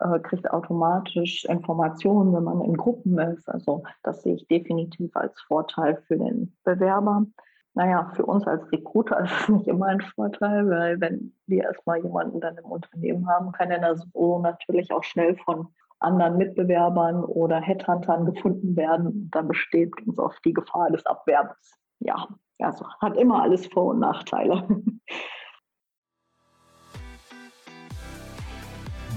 äh, 0.00 0.18
kriegt 0.18 0.50
automatisch 0.50 1.46
Informationen, 1.46 2.34
wenn 2.34 2.44
man 2.44 2.60
in 2.60 2.76
Gruppen 2.76 3.18
ist. 3.18 3.48
Also 3.48 3.84
das 4.02 4.20
sehe 4.20 4.34
ich 4.34 4.46
definitiv 4.48 5.16
als 5.16 5.40
Vorteil 5.48 5.96
für 6.06 6.18
den 6.18 6.54
Bewerber. 6.62 7.24
Naja, 7.72 8.12
für 8.14 8.26
uns 8.26 8.46
als 8.46 8.70
Recruiter 8.70 9.20
ist 9.24 9.32
es 9.40 9.48
nicht 9.48 9.66
immer 9.66 9.86
ein 9.86 10.02
Vorteil, 10.02 10.68
weil 10.68 11.00
wenn 11.00 11.32
wir 11.46 11.62
erstmal 11.62 12.02
jemanden 12.02 12.38
dann 12.38 12.58
im 12.58 12.66
Unternehmen 12.66 13.26
haben, 13.30 13.50
kann 13.52 13.70
er 13.70 13.96
so 13.96 14.40
natürlich 14.40 14.92
auch 14.92 15.04
schnell 15.04 15.38
von 15.38 15.68
anderen 16.00 16.36
Mitbewerbern 16.36 17.24
oder 17.24 17.62
Headhuntern 17.62 18.26
gefunden 18.26 18.76
werden. 18.76 19.30
Da 19.32 19.40
besteht 19.40 19.96
ganz 19.96 20.18
oft 20.18 20.44
die 20.44 20.52
Gefahr 20.52 20.90
des 20.90 21.06
Abwerbens. 21.06 21.80
Ja, 22.04 22.28
also 22.58 22.86
hat 23.00 23.16
immer 23.16 23.42
alles 23.42 23.66
Vor- 23.66 23.94
und 23.94 24.00
Nachteile. 24.00 24.68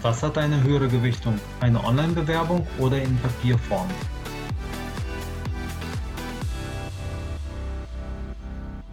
Was 0.01 0.23
hat 0.23 0.37
eine 0.37 0.63
höhere 0.63 0.87
Gewichtung? 0.87 1.37
Eine 1.59 1.83
Online-Bewerbung 1.83 2.65
oder 2.79 3.01
in 3.01 3.17
Papierform? 3.17 3.87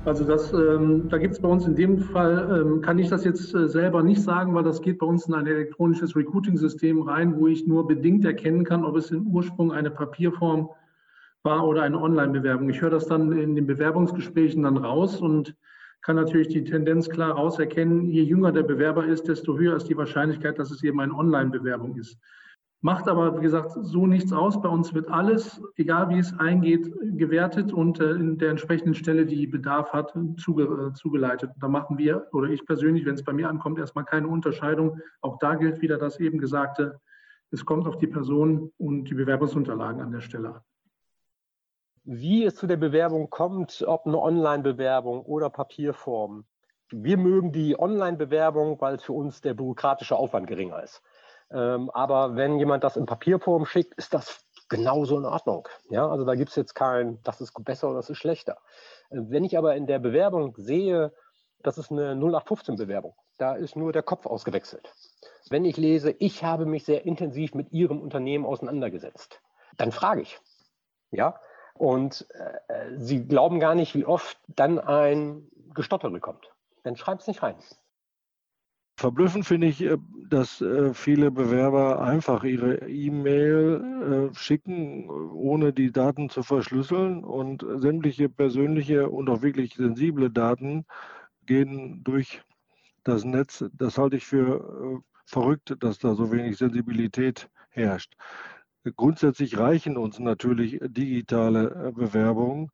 Also 0.05 0.25
das, 0.25 0.53
ähm, 0.53 1.09
da 1.09 1.19
gibt 1.19 1.35
es 1.35 1.41
bei 1.41 1.49
uns 1.49 1.65
in 1.67 1.77
dem 1.77 1.99
Fall, 1.99 2.67
ähm, 2.67 2.81
kann 2.81 2.99
ich 2.99 3.09
das 3.09 3.25
jetzt 3.25 3.55
äh, 3.55 3.69
selber 3.69 4.03
nicht 4.03 4.23
sagen, 4.23 4.55
weil 4.55 4.65
das 4.65 4.83
geht 4.83 4.99
bei 4.99 5.07
uns 5.07 5.27
in 5.29 5.35
ein 5.35 5.47
elektronisches 5.47 6.17
Recruiting-System 6.17 7.01
rein, 7.03 7.39
wo 7.39 7.47
ich 7.47 7.67
nur 7.67 7.87
bedingt 7.87 8.25
erkennen 8.25 8.65
kann, 8.65 8.85
ob 8.85 8.97
es 8.97 9.13
im 9.13 9.29
Ursprung 9.29 9.73
eine 9.73 9.91
Papierform 9.91 10.69
war 11.45 11.67
oder 11.67 11.83
eine 11.83 12.01
Online-Bewerbung. 12.01 12.69
Ich 12.71 12.81
höre 12.81 12.91
das 12.91 13.07
dann 13.07 13.33
in 13.33 13.55
den 13.55 13.67
Bewerbungsgesprächen 13.67 14.63
dann 14.63 14.79
raus 14.79 15.21
und 15.21 15.55
kann 16.01 16.17
natürlich 16.17 16.49
die 16.49 16.65
Tendenz 16.65 17.09
klar 17.09 17.33
rauserkennen, 17.33 18.09
je 18.09 18.23
jünger 18.23 18.53
der 18.53 18.63
Bewerber 18.63 19.07
ist, 19.07 19.29
desto 19.29 19.57
höher 19.57 19.77
ist 19.77 19.89
die 19.89 19.97
Wahrscheinlichkeit, 19.97 20.59
dass 20.59 20.71
es 20.71 20.83
eben 20.83 21.01
eine 21.01 21.15
Online-Bewerbung 21.15 21.97
ist. 21.97 22.19
Macht 22.83 23.09
aber, 23.09 23.39
wie 23.39 23.43
gesagt, 23.43 23.71
so 23.73 24.07
nichts 24.07 24.31
aus. 24.31 24.61
Bei 24.61 24.69
uns 24.69 24.93
wird 24.93 25.09
alles, 25.09 25.63
egal 25.77 26.11
wie 26.11 26.19
es 26.19 26.39
eingeht, 26.39 26.93
gewertet 27.17 27.73
und 27.73 27.99
äh, 28.01 28.11
in 28.11 28.37
der 28.37 28.51
entsprechenden 28.51 28.95
Stelle, 28.95 29.25
die 29.25 29.47
Bedarf 29.47 29.95
hat, 29.95 30.15
äh, 30.15 30.35
zugeleitet. 30.37 31.51
Da 31.59 31.69
machen 31.69 31.97
wir 31.97 32.27
oder 32.33 32.51
ich 32.51 32.67
persönlich, 32.67 33.07
wenn 33.07 33.15
es 33.15 33.25
bei 33.25 33.33
mir 33.33 33.49
ankommt, 33.49 33.79
erstmal 33.79 34.05
keine 34.05 34.29
Unterscheidung. 34.29 35.01
Auch 35.23 35.39
da 35.39 35.55
gilt 35.55 35.81
wieder 35.81 35.97
das 35.97 36.21
eben 36.21 36.37
Gesagte. 36.37 37.01
Es 37.51 37.65
kommt 37.65 37.87
auf 37.87 37.97
die 37.97 38.07
Person 38.07 38.71
und 38.77 39.05
die 39.05 39.15
Bewerbungsunterlagen 39.15 40.03
an 40.03 40.13
der 40.13 40.21
Stelle 40.21 40.57
an. 40.57 40.61
Wie 42.05 42.45
es 42.45 42.57
zu 42.57 42.67
der 42.67 42.77
Bewerbung 42.77 43.31
kommt, 43.31 43.83
ob 43.87 44.07
eine 44.07 44.19
Online-Bewerbung 44.19 45.23
oder 45.23 45.49
Papierform. 45.49 46.45
Wir 46.91 47.17
mögen 47.17 47.51
die 47.51 47.79
Online-Bewerbung, 47.79 48.79
weil 48.81 48.99
für 48.99 49.15
uns 49.15 49.41
der 49.41 49.55
bürokratische 49.55 50.15
Aufwand 50.15 50.47
geringer 50.47 50.83
ist. 50.83 51.03
Ähm, 51.51 51.91
aber 51.91 52.37
wenn 52.37 52.59
jemand 52.59 52.85
das 52.85 52.99
in 52.99 53.07
Papierform 53.07 53.65
schickt, 53.65 53.95
ist 53.95 54.13
das 54.13 54.45
genauso 54.69 55.17
in 55.17 55.25
Ordnung. 55.25 55.67
Ja, 55.89 56.07
also 56.07 56.27
da 56.27 56.35
gibt 56.35 56.51
es 56.51 56.57
jetzt 56.57 56.75
kein, 56.75 57.23
das 57.23 57.41
ist 57.41 57.53
besser 57.65 57.89
oder 57.89 57.97
das 57.97 58.11
ist 58.11 58.19
schlechter. 58.19 58.59
Äh, 59.09 59.21
wenn 59.29 59.45
ich 59.45 59.57
aber 59.57 59.75
in 59.75 59.87
der 59.87 59.99
Bewerbung 59.99 60.55
sehe, 60.59 61.13
das 61.63 61.79
ist 61.79 61.91
eine 61.91 62.15
0815-Bewerbung, 62.15 63.15
da 63.39 63.55
ist 63.55 63.77
nur 63.77 63.93
der 63.93 64.03
Kopf 64.03 64.27
ausgewechselt. 64.27 64.93
Wenn 65.49 65.65
ich 65.65 65.79
lese, 65.79 66.11
ich 66.19 66.45
habe 66.45 66.67
mich 66.67 66.85
sehr 66.85 67.07
intensiv 67.07 67.55
mit 67.55 67.73
Ihrem 67.73 68.01
Unternehmen 68.01 68.45
auseinandergesetzt, 68.45 69.41
dann 69.79 69.91
frage 69.91 70.21
ich. 70.21 70.39
Ja, 71.11 71.41
und 71.75 72.27
äh, 72.31 72.99
Sie 72.99 73.27
glauben 73.27 73.61
gar 73.61 73.75
nicht, 73.75 73.95
wie 73.95 74.05
oft 74.05 74.39
dann 74.49 74.79
ein 74.79 75.49
Gestottere 75.75 76.21
kommt. 76.21 76.51
Dann 76.83 76.97
schreibt 76.97 77.23
es 77.23 77.29
nicht 77.29 77.43
rein. 77.43 77.57
Verblüffend 78.97 79.45
finde 79.45 79.67
ich, 79.67 79.83
äh, 79.83 79.99
dass 80.29 80.61
äh, 80.61 80.95
viele 80.95 81.31
Bewerber 81.31 82.01
einfach 82.01 82.45
ihre 82.45 82.89
E-Mail 82.89 84.31
äh, 84.31 84.35
schicken, 84.35 85.11
ohne 85.11 85.73
die 85.73 85.91
Daten 85.91 86.31
zu 86.31 86.43
verschlüsseln 86.43 87.25
und 87.25 87.67
sämtliche 87.77 88.29
persönliche 88.29 89.09
und 89.09 89.29
auch 89.29 89.43
wirklich 89.43 89.75
sensible 89.75 90.31
Daten 90.31 90.87
gehen 91.45 92.05
durch 92.05 92.43
das 93.03 93.25
Netz. 93.25 93.65
Das 93.73 93.99
halte 93.99 94.17
ich 94.17 94.25
für 94.25 95.03
verrückt, 95.27 95.75
dass 95.81 95.99
da 95.99 96.15
so 96.15 96.31
wenig 96.31 96.57
Sensibilität 96.57 97.51
herrscht. 97.71 98.15
Grundsätzlich 98.97 99.59
reichen 99.59 99.97
uns 99.97 100.19
natürlich 100.19 100.79
digitale 100.83 101.93
Bewerbungen, 101.97 102.71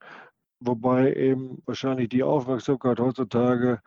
wobei 0.58 1.14
eben 1.14 1.62
wahrscheinlich 1.66 2.08
die 2.08 2.24
Aufmerksamkeit 2.24 2.98
heutzutage 2.98 3.80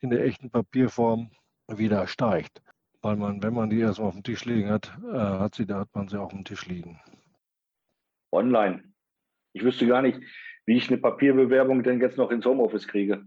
in 0.00 0.10
der 0.10 0.24
echten 0.24 0.50
Papierform 0.50 1.30
wieder 1.68 2.06
steigt. 2.06 2.62
Weil 3.02 3.16
man, 3.16 3.42
wenn 3.42 3.54
man 3.54 3.70
die 3.70 3.80
erstmal 3.80 4.08
auf 4.08 4.14
dem 4.14 4.22
Tisch 4.22 4.44
liegen 4.44 4.68
hat, 4.68 4.92
äh, 5.10 5.16
hat, 5.16 5.54
sie, 5.54 5.64
da 5.64 5.80
hat 5.80 5.88
man 5.94 6.08
sie 6.08 6.18
auch 6.18 6.24
auf 6.24 6.32
dem 6.32 6.44
Tisch 6.44 6.66
liegen. 6.66 7.00
Online. 8.30 8.84
Ich 9.52 9.64
wüsste 9.64 9.86
gar 9.86 10.02
nicht, 10.02 10.20
wie 10.66 10.76
ich 10.76 10.88
eine 10.88 10.98
Papierbewerbung 10.98 11.82
denn 11.82 12.00
jetzt 12.00 12.18
noch 12.18 12.30
ins 12.30 12.44
Homeoffice 12.44 12.86
kriege. 12.86 13.24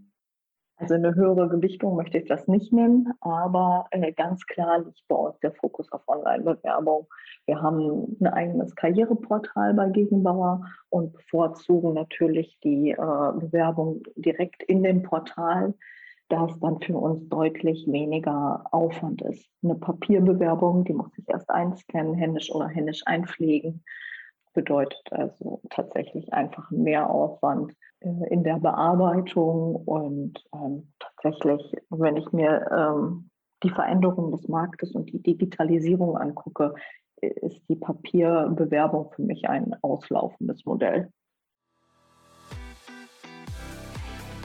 Also 0.76 0.94
eine 0.94 1.14
höhere 1.14 1.48
Gewichtung 1.48 1.96
möchte 1.96 2.18
ich 2.18 2.26
das 2.26 2.48
nicht 2.48 2.72
nennen, 2.72 3.12
aber 3.20 3.86
äh, 3.90 4.12
ganz 4.12 4.44
klar 4.46 4.80
liegt 4.80 5.02
bei 5.08 5.16
uns 5.16 5.38
der 5.40 5.52
Fokus 5.52 5.90
auf 5.92 6.02
Online-Bewerbung. 6.08 7.06
Wir 7.46 7.60
haben 7.60 8.16
ein 8.20 8.26
eigenes 8.26 8.74
Karriereportal 8.74 9.74
bei 9.74 9.90
Gegenbauer 9.90 10.66
und 10.88 11.12
bevorzugen 11.12 11.94
natürlich 11.94 12.58
die 12.64 12.90
äh, 12.92 12.96
Bewerbung 12.96 14.02
direkt 14.16 14.62
in 14.62 14.82
dem 14.82 15.02
Portal 15.02 15.74
da 16.28 16.46
es 16.46 16.58
dann 16.60 16.80
für 16.80 16.96
uns 16.96 17.28
deutlich 17.28 17.86
weniger 17.86 18.64
Aufwand 18.72 19.22
ist. 19.22 19.48
Eine 19.62 19.74
Papierbewerbung, 19.74 20.84
die 20.84 20.94
muss 20.94 21.16
ich 21.18 21.28
erst 21.28 21.50
einscannen, 21.50 22.14
händisch 22.14 22.50
oder 22.50 22.68
händisch 22.68 23.02
einpflegen, 23.06 23.84
bedeutet 24.54 25.02
also 25.10 25.60
tatsächlich 25.70 26.32
einfach 26.32 26.70
mehr 26.70 27.10
Aufwand 27.10 27.72
äh, 28.00 28.08
in 28.30 28.44
der 28.44 28.58
Bearbeitung 28.58 29.76
und 29.76 30.42
ähm, 30.54 30.92
tatsächlich, 30.98 31.76
wenn 31.90 32.16
ich 32.16 32.32
mir 32.32 32.70
ähm, 32.70 33.30
die 33.62 33.70
Veränderung 33.70 34.30
des 34.30 34.48
Marktes 34.48 34.92
und 34.92 35.12
die 35.12 35.22
Digitalisierung 35.22 36.16
angucke, 36.16 36.74
ist 37.26 37.62
die 37.68 37.76
Papierbewerbung 37.76 39.10
für 39.14 39.22
mich 39.22 39.48
ein 39.48 39.74
auslaufendes 39.82 40.64
Modell. 40.64 41.10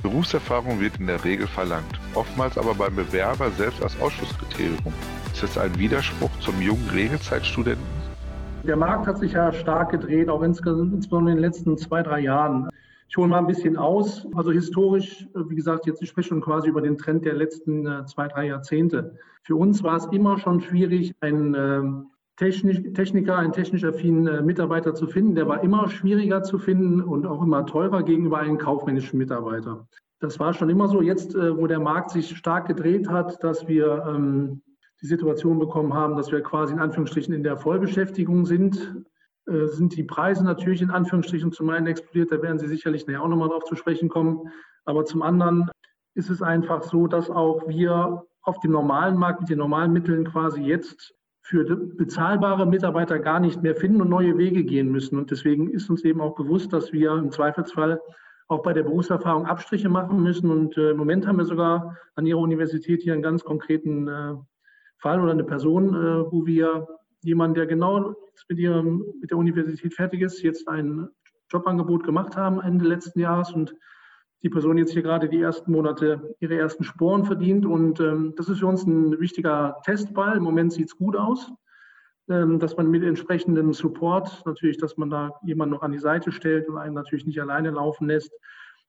Berufserfahrung 0.01 0.79
wird 0.79 0.97
in 0.99 1.07
der 1.07 1.23
Regel 1.25 1.47
verlangt, 1.47 1.99
oftmals 2.15 2.57
aber 2.57 2.73
beim 2.73 2.95
Bewerber 2.95 3.49
selbst 3.51 3.83
als 3.83 3.99
Ausschlusskriterium. 3.99 4.93
Ist 5.33 5.43
das 5.43 5.57
ein 5.57 5.77
Widerspruch 5.77 6.31
zum 6.39 6.61
jungen 6.61 6.89
Regelzeitstudenten? 6.93 7.83
Der 8.63 8.75
Markt 8.75 9.07
hat 9.07 9.19
sich 9.19 9.33
ja 9.33 9.51
stark 9.53 9.91
gedreht, 9.91 10.29
auch 10.29 10.41
insbesondere 10.41 11.31
in 11.31 11.37
den 11.37 11.39
letzten 11.39 11.77
zwei, 11.77 12.01
drei 12.01 12.19
Jahren. 12.19 12.69
Ich 13.07 13.17
hole 13.17 13.27
mal 13.27 13.39
ein 13.39 13.47
bisschen 13.47 13.77
aus. 13.77 14.27
Also 14.35 14.51
historisch, 14.51 15.27
wie 15.33 15.55
gesagt, 15.55 15.85
jetzt 15.85 16.01
ich 16.01 16.09
spreche 16.09 16.29
schon 16.29 16.41
quasi 16.41 16.69
über 16.69 16.81
den 16.81 16.97
Trend 16.97 17.25
der 17.25 17.33
letzten 17.33 17.87
äh, 17.87 18.05
zwei, 18.05 18.27
drei 18.27 18.47
Jahrzehnte. 18.47 19.15
Für 19.43 19.55
uns 19.55 19.81
war 19.81 19.97
es 19.97 20.05
immer 20.07 20.37
schon 20.37 20.61
schwierig, 20.61 21.15
einen 21.21 21.55
ähm, 22.41 22.93
Techniker, 22.93 23.37
einen 23.37 23.53
technisch 23.53 23.83
affinen 23.83 24.27
äh, 24.27 24.41
Mitarbeiter 24.41 24.93
zu 24.93 25.07
finden. 25.07 25.35
Der 25.35 25.47
war 25.47 25.63
immer 25.63 25.89
schwieriger 25.89 26.43
zu 26.43 26.57
finden 26.57 27.01
und 27.01 27.25
auch 27.25 27.41
immer 27.41 27.65
teurer 27.65 28.03
gegenüber 28.03 28.39
einem 28.39 28.57
kaufmännischen 28.57 29.19
Mitarbeiter. 29.19 29.87
Das 30.19 30.39
war 30.39 30.53
schon 30.53 30.69
immer 30.69 30.87
so. 30.87 31.01
Jetzt, 31.01 31.35
äh, 31.35 31.57
wo 31.57 31.67
der 31.67 31.79
Markt 31.79 32.11
sich 32.11 32.35
stark 32.37 32.67
gedreht 32.67 33.07
hat, 33.09 33.43
dass 33.43 33.67
wir 33.67 34.05
ähm, 34.07 34.61
die 35.01 35.07
Situation 35.07 35.59
bekommen 35.59 35.93
haben, 35.93 36.17
dass 36.17 36.31
wir 36.31 36.41
quasi 36.41 36.73
in 36.73 36.79
Anführungsstrichen 36.79 37.33
in 37.33 37.43
der 37.43 37.57
Vollbeschäftigung 37.57 38.45
sind, 38.45 39.05
äh, 39.47 39.67
sind 39.67 39.95
die 39.95 40.03
Preise 40.03 40.43
natürlich 40.43 40.81
in 40.81 40.91
Anführungsstrichen 40.91 41.51
zum 41.51 41.69
einen 41.69 41.87
explodiert. 41.87 42.31
Da 42.31 42.41
werden 42.41 42.59
Sie 42.59 42.67
sicherlich 42.67 43.07
nachher 43.07 43.23
auch 43.23 43.29
nochmal 43.29 43.49
drauf 43.49 43.63
zu 43.63 43.75
sprechen 43.75 44.09
kommen. 44.09 44.49
Aber 44.85 45.05
zum 45.05 45.21
anderen 45.21 45.69
ist 46.15 46.29
es 46.29 46.41
einfach 46.41 46.83
so, 46.83 47.07
dass 47.07 47.29
auch 47.29 47.67
wir 47.67 48.23
auf 48.41 48.59
dem 48.59 48.71
normalen 48.71 49.17
Markt 49.17 49.41
mit 49.41 49.49
den 49.49 49.59
normalen 49.59 49.93
Mitteln 49.93 50.25
quasi 50.25 50.61
jetzt 50.61 51.13
für 51.49 51.65
bezahlbare 51.65 52.67
Mitarbeiter 52.67 53.17
gar 53.17 53.39
nicht 53.39 53.63
mehr 53.63 53.75
finden 53.75 54.03
und 54.03 54.09
neue 54.09 54.37
Wege 54.37 54.63
gehen 54.63 54.91
müssen. 54.91 55.17
Und 55.17 55.31
deswegen 55.31 55.67
ist 55.71 55.89
uns 55.89 56.03
eben 56.03 56.21
auch 56.21 56.35
bewusst, 56.35 56.71
dass 56.71 56.93
wir 56.93 57.13
im 57.13 57.31
Zweifelsfall 57.31 57.99
auch 58.47 58.61
bei 58.61 58.71
der 58.71 58.83
Berufserfahrung 58.83 59.47
Abstriche 59.47 59.89
machen 59.89 60.21
müssen. 60.21 60.51
Und 60.51 60.77
äh, 60.77 60.91
im 60.91 60.97
Moment 60.97 61.25
haben 61.25 61.39
wir 61.39 61.45
sogar 61.45 61.97
an 62.13 62.27
Ihrer 62.27 62.37
Universität 62.37 63.01
hier 63.01 63.13
einen 63.13 63.23
ganz 63.23 63.43
konkreten 63.43 64.07
äh, 64.07 64.35
Fall 64.99 65.19
oder 65.19 65.31
eine 65.31 65.43
Person, 65.43 65.95
äh, 65.95 66.31
wo 66.31 66.45
wir 66.45 66.87
jemanden, 67.23 67.55
der 67.55 67.65
genau 67.65 68.13
mit, 68.47 68.59
ihrem, 68.59 69.03
mit 69.19 69.31
der 69.31 69.39
Universität 69.39 69.95
fertig 69.95 70.21
ist, 70.21 70.43
jetzt 70.43 70.67
ein 70.67 71.09
Jobangebot 71.49 72.03
gemacht 72.03 72.37
haben 72.37 72.61
Ende 72.61 72.85
letzten 72.85 73.21
Jahres 73.21 73.51
und 73.53 73.75
die 74.41 74.49
Person 74.49 74.77
jetzt 74.77 74.93
hier 74.93 75.01
gerade 75.01 75.27
die 75.27 75.41
ersten 75.41 75.71
Monate 75.71 76.35
ihre 76.39 76.57
ersten 76.57 76.83
Sporen 76.83 77.25
verdient. 77.25 77.65
Und 77.65 77.99
ähm, 77.99 78.33
das 78.37 78.49
ist 78.49 78.59
für 78.59 78.67
uns 78.67 78.85
ein 78.85 79.19
wichtiger 79.19 79.77
Testball. 79.83 80.37
Im 80.37 80.43
Moment 80.43 80.73
sieht 80.73 80.87
es 80.87 80.97
gut 80.97 81.15
aus, 81.15 81.51
ähm, 82.29 82.59
dass 82.59 82.77
man 82.77 82.89
mit 82.89 83.03
entsprechendem 83.03 83.73
Support, 83.73 84.43
natürlich, 84.45 84.77
dass 84.77 84.97
man 84.97 85.09
da 85.09 85.31
jemanden 85.43 85.75
noch 85.75 85.83
an 85.83 85.91
die 85.91 85.99
Seite 85.99 86.31
stellt 86.31 86.69
und 86.69 86.77
einen 86.77 86.93
natürlich 86.93 87.25
nicht 87.25 87.41
alleine 87.41 87.71
laufen 87.71 88.07
lässt, 88.07 88.31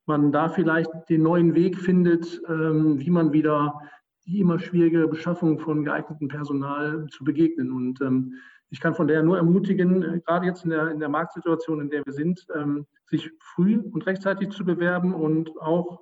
man 0.06 0.32
da 0.32 0.48
vielleicht 0.48 0.90
den 1.08 1.22
neuen 1.22 1.54
Weg 1.54 1.78
findet, 1.78 2.40
ähm, 2.48 2.98
wie 3.00 3.10
man 3.10 3.32
wieder 3.32 3.80
die 4.26 4.40
immer 4.40 4.58
schwierige 4.58 5.08
Beschaffung 5.08 5.58
von 5.58 5.84
geeignetem 5.84 6.28
Personal 6.28 7.06
zu 7.10 7.24
begegnen. 7.24 7.72
Und 7.72 8.00
ähm, 8.00 8.34
ich 8.70 8.80
kann 8.80 8.94
von 8.94 9.08
daher 9.08 9.22
nur 9.22 9.36
ermutigen, 9.36 10.02
äh, 10.02 10.20
gerade 10.20 10.46
jetzt 10.46 10.64
in 10.64 10.70
der, 10.70 10.90
in 10.90 11.00
der 11.00 11.08
Marktsituation, 11.08 11.80
in 11.80 11.90
der 11.90 12.06
wir 12.06 12.12
sind, 12.12 12.46
ähm, 12.54 12.86
sich 13.06 13.30
früh 13.40 13.78
und 13.78 14.06
rechtzeitig 14.06 14.50
zu 14.50 14.64
bewerben 14.64 15.12
und 15.12 15.50
auch 15.60 16.00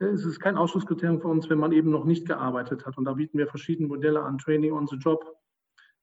äh, 0.00 0.06
es 0.06 0.24
ist 0.24 0.40
kein 0.40 0.56
Ausschlusskriterium 0.56 1.20
für 1.20 1.28
uns, 1.28 1.48
wenn 1.48 1.58
man 1.58 1.72
eben 1.72 1.90
noch 1.90 2.04
nicht 2.04 2.26
gearbeitet 2.26 2.84
hat. 2.84 2.98
Und 2.98 3.04
da 3.04 3.14
bieten 3.14 3.38
wir 3.38 3.46
verschiedene 3.46 3.88
Modelle 3.88 4.22
an, 4.22 4.38
Training 4.38 4.72
on 4.72 4.86
the 4.88 4.96
Job. 4.96 5.24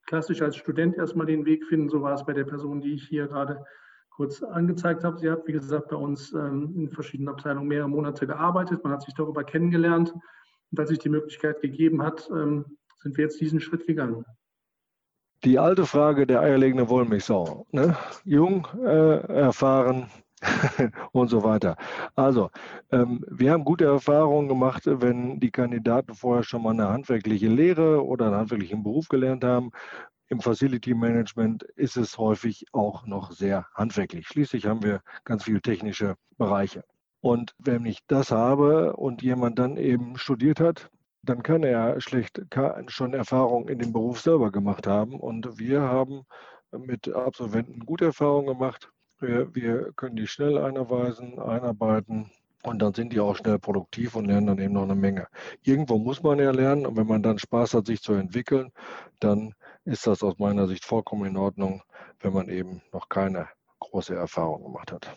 Klassisch 0.07 0.41
als 0.41 0.55
Student 0.55 0.95
erstmal 0.95 1.27
den 1.27 1.45
Weg 1.45 1.65
finden. 1.65 1.89
So 1.89 2.01
war 2.01 2.13
es 2.13 2.25
bei 2.25 2.33
der 2.33 2.45
Person, 2.45 2.81
die 2.81 2.93
ich 2.93 3.07
hier 3.07 3.27
gerade 3.27 3.63
kurz 4.09 4.41
angezeigt 4.41 5.03
habe. 5.03 5.19
Sie 5.19 5.29
hat, 5.29 5.45
wie 5.45 5.51
gesagt, 5.51 5.89
bei 5.89 5.97
uns 5.97 6.33
ähm, 6.33 6.73
in 6.75 6.89
verschiedenen 6.89 7.29
Abteilungen 7.29 7.67
mehrere 7.67 7.89
Monate 7.89 8.25
gearbeitet. 8.25 8.83
Man 8.83 8.93
hat 8.93 9.03
sich 9.03 9.13
darüber 9.13 9.43
kennengelernt. 9.43 10.13
Und 10.71 10.79
als 10.79 10.89
sich 10.89 10.99
die 10.99 11.09
Möglichkeit 11.09 11.61
gegeben 11.61 12.01
hat, 12.01 12.29
ähm, 12.31 12.65
sind 12.99 13.17
wir 13.17 13.25
jetzt 13.25 13.39
diesen 13.39 13.59
Schritt 13.59 13.85
gegangen 13.85 14.25
die 15.43 15.59
alte 15.59 15.85
Frage 15.85 16.27
der 16.27 16.41
eierlegende 16.41 16.89
Wollmilchsau. 16.89 17.65
Ne? 17.71 17.97
Jung, 18.25 18.67
äh, 18.83 19.17
erfahren 19.33 20.09
und 21.11 21.29
so 21.29 21.43
weiter. 21.43 21.75
Also, 22.15 22.49
ähm, 22.91 23.23
wir 23.29 23.51
haben 23.51 23.65
gute 23.65 23.85
Erfahrungen 23.85 24.47
gemacht, 24.47 24.83
wenn 24.85 25.39
die 25.39 25.51
Kandidaten 25.51 26.13
vorher 26.13 26.43
schon 26.43 26.63
mal 26.63 26.71
eine 26.71 26.89
handwerkliche 26.89 27.47
Lehre 27.47 28.05
oder 28.05 28.27
einen 28.27 28.35
handwerklichen 28.35 28.83
Beruf 28.83 29.07
gelernt 29.07 29.43
haben. 29.43 29.71
Im 30.27 30.41
Facility 30.41 30.93
Management 30.93 31.63
ist 31.75 31.97
es 31.97 32.17
häufig 32.17 32.65
auch 32.71 33.05
noch 33.05 33.31
sehr 33.31 33.65
handwerklich. 33.73 34.27
Schließlich 34.27 34.67
haben 34.67 34.83
wir 34.83 35.01
ganz 35.23 35.43
viele 35.43 35.61
technische 35.61 36.15
Bereiche. 36.37 36.83
Und 37.21 37.55
wenn 37.57 37.85
ich 37.85 37.99
das 38.07 38.31
habe 38.31 38.95
und 38.95 39.21
jemand 39.21 39.59
dann 39.59 39.75
eben 39.75 40.17
studiert 40.17 40.59
hat, 40.59 40.89
dann 41.21 41.43
kann 41.43 41.63
er 41.63 41.99
schlecht 42.01 42.41
schon 42.87 43.13
Erfahrung 43.13 43.67
in 43.69 43.79
dem 43.79 43.93
Beruf 43.93 44.21
selber 44.21 44.51
gemacht 44.51 44.87
haben. 44.87 45.19
Und 45.19 45.59
wir 45.59 45.81
haben 45.81 46.25
mit 46.71 47.09
Absolventen 47.09 47.85
gute 47.85 48.05
Erfahrungen 48.05 48.47
gemacht. 48.47 48.89
Wir, 49.19 49.53
wir 49.53 49.91
können 49.93 50.15
die 50.15 50.27
schnell 50.27 50.57
einweisen, 50.57 51.39
einarbeiten 51.39 52.31
und 52.63 52.81
dann 52.81 52.93
sind 52.93 53.11
die 53.11 53.19
auch 53.19 53.35
schnell 53.35 53.59
produktiv 53.59 54.15
und 54.15 54.25
lernen 54.25 54.47
dann 54.47 54.59
eben 54.59 54.73
noch 54.73 54.83
eine 54.83 54.95
Menge. 54.95 55.27
Irgendwo 55.63 55.97
muss 55.97 56.23
man 56.23 56.39
ja 56.39 56.51
lernen 56.51 56.85
und 56.85 56.95
wenn 56.95 57.07
man 57.07 57.23
dann 57.23 57.37
Spaß 57.37 57.73
hat, 57.73 57.87
sich 57.87 58.01
zu 58.01 58.13
entwickeln, 58.13 58.71
dann 59.19 59.53
ist 59.83 60.07
das 60.07 60.23
aus 60.23 60.37
meiner 60.39 60.67
Sicht 60.67 60.85
vollkommen 60.85 61.25
in 61.25 61.37
Ordnung, 61.37 61.83
wenn 62.21 62.33
man 62.33 62.47
eben 62.49 62.81
noch 62.93 63.09
keine 63.09 63.47
große 63.79 64.15
Erfahrung 64.15 64.63
gemacht 64.63 64.91
hat. 64.91 65.13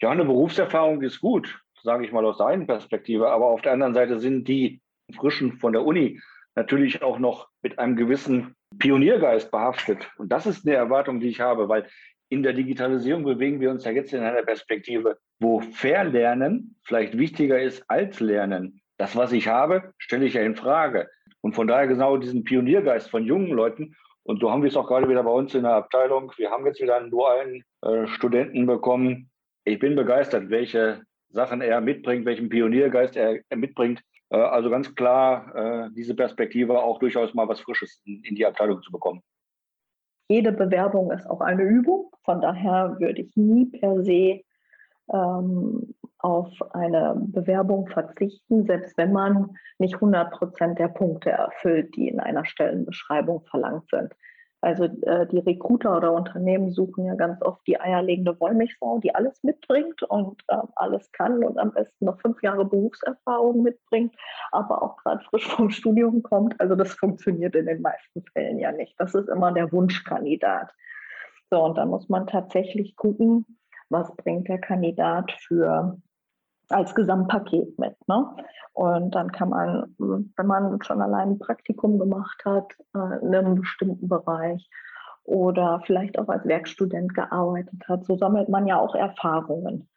Ja, 0.00 0.10
eine 0.10 0.24
Berufserfahrung 0.24 1.02
ist 1.02 1.20
gut 1.20 1.60
sage 1.88 2.04
ich 2.04 2.12
mal 2.12 2.26
aus 2.26 2.36
der 2.36 2.48
einen 2.48 2.66
Perspektive. 2.66 3.30
Aber 3.30 3.46
auf 3.46 3.62
der 3.62 3.72
anderen 3.72 3.94
Seite 3.94 4.18
sind 4.18 4.46
die 4.46 4.82
Frischen 5.16 5.58
von 5.58 5.72
der 5.72 5.86
Uni 5.86 6.20
natürlich 6.54 7.02
auch 7.02 7.18
noch 7.18 7.48
mit 7.62 7.78
einem 7.78 7.96
gewissen 7.96 8.54
Pioniergeist 8.78 9.50
behaftet. 9.50 10.06
Und 10.18 10.30
das 10.30 10.44
ist 10.44 10.66
eine 10.66 10.76
Erwartung, 10.76 11.18
die 11.18 11.28
ich 11.28 11.40
habe, 11.40 11.66
weil 11.70 11.88
in 12.28 12.42
der 12.42 12.52
Digitalisierung 12.52 13.24
bewegen 13.24 13.58
wir 13.62 13.70
uns 13.70 13.86
ja 13.86 13.90
jetzt 13.90 14.12
in 14.12 14.20
einer 14.20 14.42
Perspektive, 14.42 15.16
wo 15.40 15.60
Verlernen 15.60 16.76
vielleicht 16.84 17.16
wichtiger 17.16 17.58
ist 17.58 17.82
als 17.88 18.20
Lernen. 18.20 18.82
Das, 18.98 19.16
was 19.16 19.32
ich 19.32 19.48
habe, 19.48 19.94
stelle 19.96 20.26
ich 20.26 20.34
ja 20.34 20.42
in 20.42 20.56
Frage. 20.56 21.08
Und 21.40 21.54
von 21.54 21.68
daher 21.68 21.86
genau 21.86 22.18
diesen 22.18 22.44
Pioniergeist 22.44 23.08
von 23.08 23.24
jungen 23.24 23.52
Leuten. 23.52 23.96
Und 24.24 24.40
so 24.40 24.50
haben 24.50 24.62
wir 24.62 24.68
es 24.68 24.76
auch 24.76 24.88
gerade 24.88 25.08
wieder 25.08 25.22
bei 25.22 25.30
uns 25.30 25.54
in 25.54 25.62
der 25.62 25.72
Abteilung. 25.72 26.32
Wir 26.36 26.50
haben 26.50 26.66
jetzt 26.66 26.82
wieder 26.82 26.98
einen 26.98 27.10
dualen 27.10 27.64
äh, 27.80 28.06
Studenten 28.08 28.66
bekommen. 28.66 29.30
Ich 29.64 29.78
bin 29.78 29.96
begeistert, 29.96 30.50
welche 30.50 31.00
Sachen 31.30 31.60
er 31.60 31.80
mitbringt, 31.80 32.24
welchen 32.24 32.48
Pioniergeist 32.48 33.16
er, 33.16 33.40
er 33.48 33.56
mitbringt. 33.56 34.02
Äh, 34.30 34.36
also 34.36 34.70
ganz 34.70 34.94
klar, 34.94 35.54
äh, 35.54 35.90
diese 35.94 36.14
Perspektive 36.14 36.82
auch 36.82 36.98
durchaus 36.98 37.34
mal 37.34 37.48
was 37.48 37.60
Frisches 37.60 38.00
in, 38.04 38.22
in 38.24 38.34
die 38.34 38.46
Abteilung 38.46 38.82
zu 38.82 38.90
bekommen. 38.90 39.22
Jede 40.28 40.52
Bewerbung 40.52 41.10
ist 41.10 41.28
auch 41.28 41.40
eine 41.40 41.62
Übung. 41.62 42.10
Von 42.24 42.40
daher 42.40 42.96
würde 42.98 43.22
ich 43.22 43.34
nie 43.36 43.66
per 43.66 44.02
se 44.02 44.42
ähm, 45.10 45.94
auf 46.18 46.50
eine 46.72 47.14
Bewerbung 47.18 47.86
verzichten, 47.88 48.66
selbst 48.66 48.96
wenn 48.98 49.12
man 49.12 49.56
nicht 49.78 49.94
100 49.94 50.32
Prozent 50.32 50.78
der 50.78 50.88
Punkte 50.88 51.30
erfüllt, 51.30 51.96
die 51.96 52.08
in 52.08 52.20
einer 52.20 52.44
Stellenbeschreibung 52.44 53.44
verlangt 53.46 53.88
sind. 53.90 54.12
Also 54.60 54.84
äh, 54.84 55.26
die 55.28 55.38
Recruiter 55.38 55.96
oder 55.96 56.12
Unternehmen 56.12 56.72
suchen 56.72 57.04
ja 57.04 57.14
ganz 57.14 57.40
oft 57.42 57.64
die 57.66 57.80
eierlegende 57.80 58.38
Wollmilchsau, 58.40 58.98
die 58.98 59.14
alles 59.14 59.42
mitbringt 59.44 60.02
und 60.02 60.42
äh, 60.48 60.56
alles 60.74 61.12
kann 61.12 61.44
und 61.44 61.58
am 61.58 61.72
besten 61.72 62.06
noch 62.06 62.20
fünf 62.20 62.42
Jahre 62.42 62.64
Berufserfahrung 62.64 63.62
mitbringt, 63.62 64.16
aber 64.50 64.82
auch 64.82 64.96
gerade 64.96 65.22
frisch 65.24 65.46
vom 65.46 65.70
Studium 65.70 66.22
kommt. 66.24 66.60
Also 66.60 66.74
das 66.74 66.92
funktioniert 66.94 67.54
in 67.54 67.66
den 67.66 67.82
meisten 67.82 68.24
Fällen 68.32 68.58
ja 68.58 68.72
nicht. 68.72 68.98
Das 68.98 69.14
ist 69.14 69.28
immer 69.28 69.52
der 69.52 69.70
Wunschkandidat. 69.70 70.72
So, 71.50 71.64
und 71.64 71.78
da 71.78 71.86
muss 71.86 72.08
man 72.08 72.26
tatsächlich 72.26 72.96
gucken, 72.96 73.46
was 73.90 74.14
bringt 74.16 74.48
der 74.48 74.58
Kandidat 74.58 75.32
für 75.32 75.98
als 76.70 76.94
Gesamtpaket 76.94 77.78
mit. 77.78 77.96
Ne? 78.08 78.26
Und 78.72 79.14
dann 79.14 79.32
kann 79.32 79.50
man, 79.50 79.94
wenn 79.98 80.46
man 80.46 80.80
schon 80.82 81.00
allein 81.00 81.30
ein 81.30 81.38
Praktikum 81.38 81.98
gemacht 81.98 82.42
hat 82.44 82.72
äh, 82.94 83.20
in 83.22 83.34
einem 83.34 83.56
bestimmten 83.56 84.08
Bereich 84.08 84.68
oder 85.24 85.82
vielleicht 85.84 86.18
auch 86.18 86.28
als 86.28 86.44
Werkstudent 86.46 87.14
gearbeitet 87.14 87.86
hat, 87.88 88.04
so 88.04 88.16
sammelt 88.16 88.48
man 88.48 88.66
ja 88.66 88.78
auch 88.78 88.94
Erfahrungen. 88.94 89.88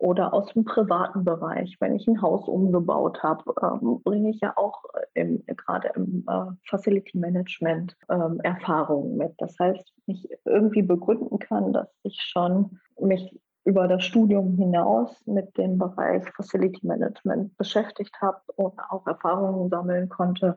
Oder 0.00 0.32
aus 0.32 0.52
dem 0.52 0.64
privaten 0.64 1.24
Bereich, 1.24 1.76
wenn 1.80 1.96
ich 1.96 2.06
ein 2.06 2.22
Haus 2.22 2.46
umgebaut 2.46 3.20
habe, 3.24 3.42
ähm, 3.60 4.00
bringe 4.04 4.30
ich 4.30 4.40
ja 4.40 4.52
auch 4.56 4.84
im, 5.14 5.44
gerade 5.44 5.90
im 5.96 6.24
äh, 6.28 6.52
Facility 6.68 7.18
Management 7.18 7.96
ähm, 8.08 8.38
Erfahrungen 8.44 9.16
mit. 9.16 9.34
Das 9.38 9.58
heißt, 9.58 9.92
ich 10.06 10.28
irgendwie 10.44 10.82
begründen 10.82 11.40
kann, 11.40 11.72
dass 11.72 11.88
ich 12.04 12.16
schon 12.22 12.78
mich 13.00 13.36
über 13.68 13.86
das 13.86 14.02
Studium 14.02 14.56
hinaus 14.56 15.22
mit 15.26 15.58
dem 15.58 15.76
Bereich 15.76 16.24
Facility 16.34 16.86
Management 16.86 17.54
beschäftigt 17.58 18.18
habe 18.18 18.40
und 18.56 18.72
auch 18.88 19.06
Erfahrungen 19.06 19.68
sammeln 19.68 20.08
konnte, 20.08 20.56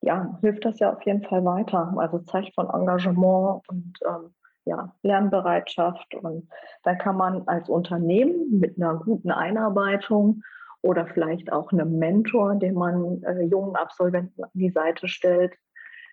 ja, 0.00 0.36
hilft 0.40 0.64
das 0.64 0.80
ja 0.80 0.92
auf 0.92 1.00
jeden 1.06 1.22
Fall 1.22 1.44
weiter. 1.44 1.94
Also 1.96 2.18
zeigt 2.18 2.52
von 2.56 2.68
Engagement 2.68 3.62
und 3.68 3.92
ähm, 4.04 4.34
ja, 4.64 4.92
Lernbereitschaft. 5.02 6.12
Und 6.16 6.48
dann 6.82 6.98
kann 6.98 7.16
man 7.16 7.46
als 7.46 7.68
Unternehmen 7.68 8.58
mit 8.58 8.76
einer 8.76 8.96
guten 8.96 9.30
Einarbeitung 9.30 10.42
oder 10.82 11.06
vielleicht 11.06 11.52
auch 11.52 11.70
einem 11.70 12.00
Mentor, 12.00 12.56
den 12.56 12.74
man 12.74 13.22
äh, 13.22 13.44
jungen 13.44 13.76
Absolventen 13.76 14.42
an 14.42 14.50
die 14.54 14.70
Seite 14.70 15.06
stellt, 15.06 15.54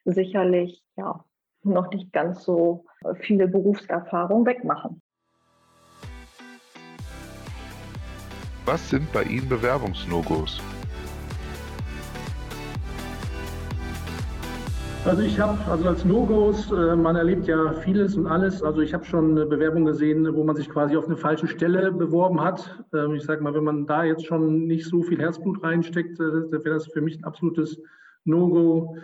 sicherlich 0.06 0.84
ja 0.98 1.26
noch 1.64 1.90
nicht 1.90 2.14
ganz 2.14 2.44
so 2.44 2.86
viele 3.22 3.48
Berufserfahrung 3.48 4.46
wegmachen. 4.46 5.02
Was 8.68 8.90
sind 8.90 9.10
bei 9.14 9.24
Ihnen 9.24 9.48
Bewerbungs-No-Gos? 9.48 10.60
Also 15.06 15.22
ich 15.22 15.40
habe, 15.40 15.58
also 15.72 15.88
als 15.88 16.04
No-Gos, 16.04 16.70
äh, 16.74 16.98
man 16.98 17.16
erlebt 17.16 17.48
ja 17.48 17.72
vieles 17.76 18.18
und 18.18 18.28
alles. 18.28 18.62
Also 18.62 18.82
ich 18.82 18.94
habe 18.94 19.06
schon 19.06 19.32
eine 19.32 19.46
Bewerbung 19.46 19.86
gesehen, 19.86 20.28
wo 20.36 20.44
man 20.44 20.58
sich 20.58 20.70
quasi 20.70 20.98
auf 20.98 21.06
eine 21.06 21.16
falsche 21.16 21.48
Stelle 21.48 21.94
beworben 21.94 22.42
hat. 22.42 22.84
Ähm, 22.94 23.14
ich 23.14 23.24
sage 23.24 23.42
mal, 23.42 23.54
wenn 23.54 23.64
man 23.64 23.86
da 23.88 24.04
jetzt 24.04 24.26
schon 24.26 24.66
nicht 24.68 24.86
so 24.86 25.02
viel 25.02 25.18
Herzblut 25.18 25.64
reinsteckt, 25.64 26.20
äh, 26.20 26.52
wäre 26.52 26.76
das 26.76 26.88
für 26.88 27.00
mich 27.00 27.18
ein 27.20 27.24
absolutes 27.24 27.80
No-Go. 28.26 28.98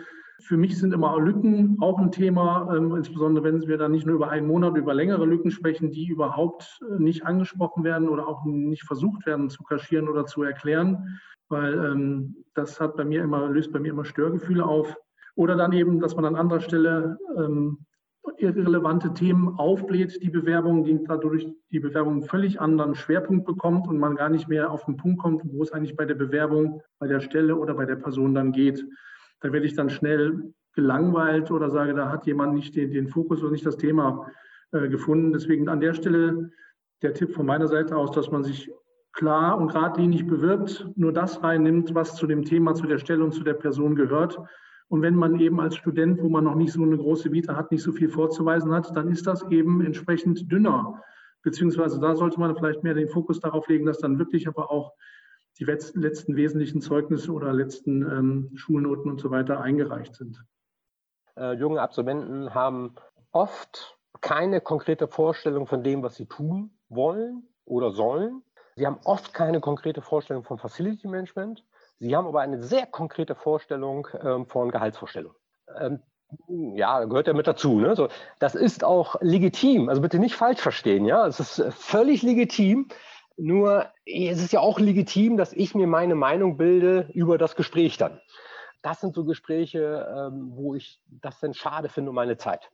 Für 0.44 0.58
mich 0.58 0.78
sind 0.78 0.92
immer 0.92 1.18
Lücken 1.18 1.78
auch 1.80 1.98
ein 1.98 2.12
Thema, 2.12 2.70
ähm, 2.76 2.94
insbesondere 2.94 3.44
wenn 3.44 3.66
wir 3.66 3.78
dann 3.78 3.92
nicht 3.92 4.06
nur 4.06 4.16
über 4.16 4.28
einen 4.28 4.46
Monat, 4.46 4.76
über 4.76 4.92
längere 4.92 5.24
Lücken 5.24 5.50
sprechen, 5.50 5.90
die 5.90 6.06
überhaupt 6.06 6.80
äh, 6.82 7.02
nicht 7.02 7.24
angesprochen 7.24 7.82
werden 7.82 8.10
oder 8.10 8.28
auch 8.28 8.44
nicht 8.44 8.84
versucht 8.84 9.24
werden 9.24 9.48
zu 9.48 9.62
kaschieren 9.62 10.06
oder 10.06 10.26
zu 10.26 10.42
erklären, 10.42 11.18
weil 11.48 11.72
ähm, 11.72 12.44
das 12.52 12.78
hat 12.78 12.96
bei 12.96 13.06
mir 13.06 13.22
immer, 13.22 13.48
löst 13.48 13.72
bei 13.72 13.80
mir 13.80 13.92
immer 13.92 14.04
Störgefühle 14.04 14.66
auf. 14.66 14.94
Oder 15.34 15.56
dann 15.56 15.72
eben, 15.72 15.98
dass 15.98 16.14
man 16.14 16.26
an 16.26 16.36
anderer 16.36 16.60
Stelle 16.60 17.18
ähm, 17.38 17.78
irrelevante 18.36 19.14
Themen 19.14 19.58
aufbläht, 19.58 20.22
die 20.22 20.30
Bewerbung, 20.30 20.84
die 20.84 21.02
dadurch 21.06 21.46
die 21.70 21.80
Bewerbung 21.80 22.14
einen 22.14 22.22
völlig 22.22 22.60
anderen 22.60 22.94
Schwerpunkt 22.94 23.46
bekommt 23.46 23.88
und 23.88 23.98
man 23.98 24.16
gar 24.16 24.28
nicht 24.28 24.48
mehr 24.48 24.70
auf 24.70 24.84
den 24.84 24.96
Punkt 24.98 25.20
kommt, 25.20 25.42
wo 25.44 25.62
es 25.62 25.72
eigentlich 25.72 25.96
bei 25.96 26.04
der 26.04 26.14
Bewerbung, 26.14 26.82
bei 26.98 27.06
der 27.06 27.20
Stelle 27.20 27.56
oder 27.56 27.74
bei 27.74 27.86
der 27.86 27.96
Person 27.96 28.34
dann 28.34 28.52
geht. 28.52 28.84
Da 29.44 29.52
werde 29.52 29.66
ich 29.66 29.74
dann 29.74 29.90
schnell 29.90 30.54
gelangweilt 30.72 31.50
oder 31.50 31.68
sage, 31.68 31.92
da 31.92 32.08
hat 32.08 32.26
jemand 32.26 32.54
nicht 32.54 32.74
den, 32.74 32.90
den 32.90 33.08
Fokus 33.08 33.42
und 33.42 33.52
nicht 33.52 33.66
das 33.66 33.76
Thema 33.76 34.26
äh, 34.72 34.88
gefunden. 34.88 35.34
Deswegen 35.34 35.68
an 35.68 35.80
der 35.80 35.92
Stelle 35.92 36.50
der 37.02 37.12
Tipp 37.12 37.34
von 37.34 37.44
meiner 37.44 37.68
Seite 37.68 37.94
aus, 37.94 38.10
dass 38.12 38.30
man 38.30 38.42
sich 38.42 38.70
klar 39.12 39.58
und 39.58 39.68
geradlinig 39.68 40.26
bewirbt, 40.26 40.88
nur 40.96 41.12
das 41.12 41.42
reinnimmt, 41.42 41.94
was 41.94 42.16
zu 42.16 42.26
dem 42.26 42.46
Thema, 42.46 42.74
zu 42.74 42.86
der 42.86 42.96
Stelle 42.96 43.22
und 43.22 43.32
zu 43.32 43.44
der 43.44 43.52
Person 43.52 43.96
gehört. 43.96 44.40
Und 44.88 45.02
wenn 45.02 45.14
man 45.14 45.38
eben 45.38 45.60
als 45.60 45.76
Student, 45.76 46.22
wo 46.22 46.30
man 46.30 46.44
noch 46.44 46.54
nicht 46.54 46.72
so 46.72 46.82
eine 46.82 46.96
große 46.96 47.30
Vita 47.30 47.54
hat, 47.54 47.70
nicht 47.70 47.82
so 47.82 47.92
viel 47.92 48.08
vorzuweisen 48.08 48.72
hat, 48.72 48.96
dann 48.96 49.10
ist 49.10 49.26
das 49.26 49.44
eben 49.50 49.84
entsprechend 49.84 50.50
dünner. 50.50 51.02
Beziehungsweise 51.42 52.00
da 52.00 52.16
sollte 52.16 52.40
man 52.40 52.56
vielleicht 52.56 52.82
mehr 52.82 52.94
den 52.94 53.08
Fokus 53.08 53.40
darauf 53.40 53.68
legen, 53.68 53.84
dass 53.84 53.98
dann 53.98 54.18
wirklich 54.18 54.48
aber 54.48 54.70
auch 54.70 54.94
die 55.58 55.64
letzten 55.64 56.36
wesentlichen 56.36 56.80
Zeugnisse 56.80 57.32
oder 57.32 57.52
letzten 57.52 58.02
ähm, 58.02 58.50
Schulnoten 58.54 59.10
und 59.10 59.20
so 59.20 59.30
weiter 59.30 59.60
eingereicht 59.60 60.14
sind. 60.16 60.44
Äh, 61.36 61.52
junge 61.54 61.80
Absolventen 61.80 62.54
haben 62.54 62.94
oft 63.32 63.98
keine 64.20 64.60
konkrete 64.60 65.08
Vorstellung 65.08 65.66
von 65.66 65.82
dem, 65.82 66.02
was 66.02 66.16
sie 66.16 66.26
tun 66.26 66.76
wollen 66.88 67.48
oder 67.64 67.92
sollen. 67.92 68.42
Sie 68.76 68.86
haben 68.86 68.98
oft 69.04 69.34
keine 69.34 69.60
konkrete 69.60 70.02
Vorstellung 70.02 70.42
von 70.44 70.58
Facility 70.58 71.06
Management. 71.06 71.64
Sie 72.00 72.14
haben 72.16 72.26
aber 72.26 72.40
eine 72.40 72.62
sehr 72.62 72.86
konkrete 72.86 73.34
Vorstellung 73.34 74.08
ähm, 74.20 74.46
von 74.46 74.70
Gehaltsvorstellung. 74.70 75.34
Ähm, 75.78 76.00
ja, 76.48 77.04
gehört 77.04 77.28
ja 77.28 77.32
mit 77.32 77.46
dazu. 77.46 77.78
Ne? 77.78 77.94
So, 77.94 78.08
das 78.40 78.54
ist 78.54 78.82
auch 78.82 79.16
legitim. 79.20 79.88
Also 79.88 80.02
bitte 80.02 80.18
nicht 80.18 80.34
falsch 80.34 80.60
verstehen. 80.60 81.04
Ja, 81.04 81.26
es 81.26 81.38
ist 81.38 81.58
äh, 81.58 81.70
völlig 81.70 82.22
legitim. 82.22 82.88
Nur 83.36 83.86
es 84.06 84.42
ist 84.42 84.52
ja 84.52 84.60
auch 84.60 84.78
legitim, 84.78 85.36
dass 85.36 85.52
ich 85.52 85.74
mir 85.74 85.86
meine 85.86 86.14
Meinung 86.14 86.56
bilde 86.56 87.08
über 87.12 87.38
das 87.38 87.56
Gespräch 87.56 87.96
dann. 87.96 88.20
Das 88.82 89.00
sind 89.00 89.14
so 89.14 89.24
Gespräche, 89.24 90.06
ähm, 90.14 90.52
wo 90.54 90.74
ich 90.74 91.00
das 91.06 91.40
dann 91.40 91.54
schade 91.54 91.88
finde 91.88 92.10
um 92.10 92.14
meine 92.14 92.36
Zeit, 92.36 92.70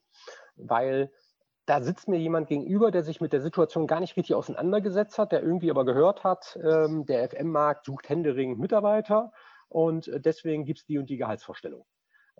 weil 0.57 1.11
da 1.66 1.81
sitzt 1.81 2.09
mir 2.09 2.18
jemand 2.18 2.49
gegenüber, 2.49 2.90
der 2.90 3.05
sich 3.05 3.20
mit 3.20 3.33
der 3.33 3.40
Situation 3.40 3.87
gar 3.87 4.01
nicht 4.01 4.16
richtig 4.16 4.35
auseinandergesetzt 4.35 5.18
hat, 5.18 5.31
der 5.31 5.42
irgendwie 5.42 5.70
aber 5.70 5.85
gehört 5.85 6.25
hat, 6.25 6.59
ähm, 6.62 7.07
der 7.07 7.29
FM-Markt 7.29 7.85
sucht 7.87 8.09
händeringend 8.09 8.59
Mitarbeiter 8.59 9.33
und 9.68 10.09
äh, 10.09 10.20
deswegen 10.20 10.64
gibt 10.64 10.81
es 10.81 10.87
die 10.87 10.99
und 10.99 11.09
die 11.09 11.16
Gehaltsvorstellung. 11.16 11.85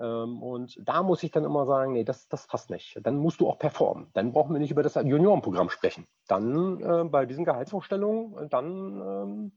Ähm, 0.00 0.42
und 0.42 0.80
da 0.82 1.02
muss 1.02 1.22
ich 1.22 1.30
dann 1.30 1.44
immer 1.44 1.66
sagen, 1.66 1.92
nee, 1.92 2.04
das, 2.04 2.26
das 2.28 2.46
passt 2.46 2.70
nicht. 2.70 2.98
Dann 3.02 3.16
musst 3.16 3.40
du 3.40 3.48
auch 3.48 3.58
performen. 3.58 4.08
Dann 4.14 4.32
brauchen 4.32 4.54
wir 4.54 4.60
nicht 4.60 4.70
über 4.70 4.82
das 4.82 4.94
Juniorenprogramm 4.94 5.68
sprechen. 5.68 6.06
Dann 6.26 6.80
äh, 6.80 7.04
bei 7.04 7.26
diesen 7.26 7.44
Gehaltsvorstellungen, 7.44 8.38
äh, 8.38 8.48
dann 8.48 9.00
ähm, 9.00 9.52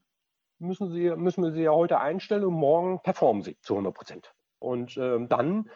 müssen, 0.59 0.91
sie, 0.91 1.11
müssen 1.15 1.43
wir 1.43 1.51
sie 1.51 1.63
ja 1.63 1.71
heute 1.71 1.99
einstellen 1.99 2.43
und 2.43 2.53
morgen 2.53 3.01
performen 3.01 3.41
sie 3.41 3.57
zu 3.61 3.73
100 3.73 3.93
Prozent. 3.93 4.33
Und 4.59 4.97
ähm, 4.97 5.29
dann 5.29 5.69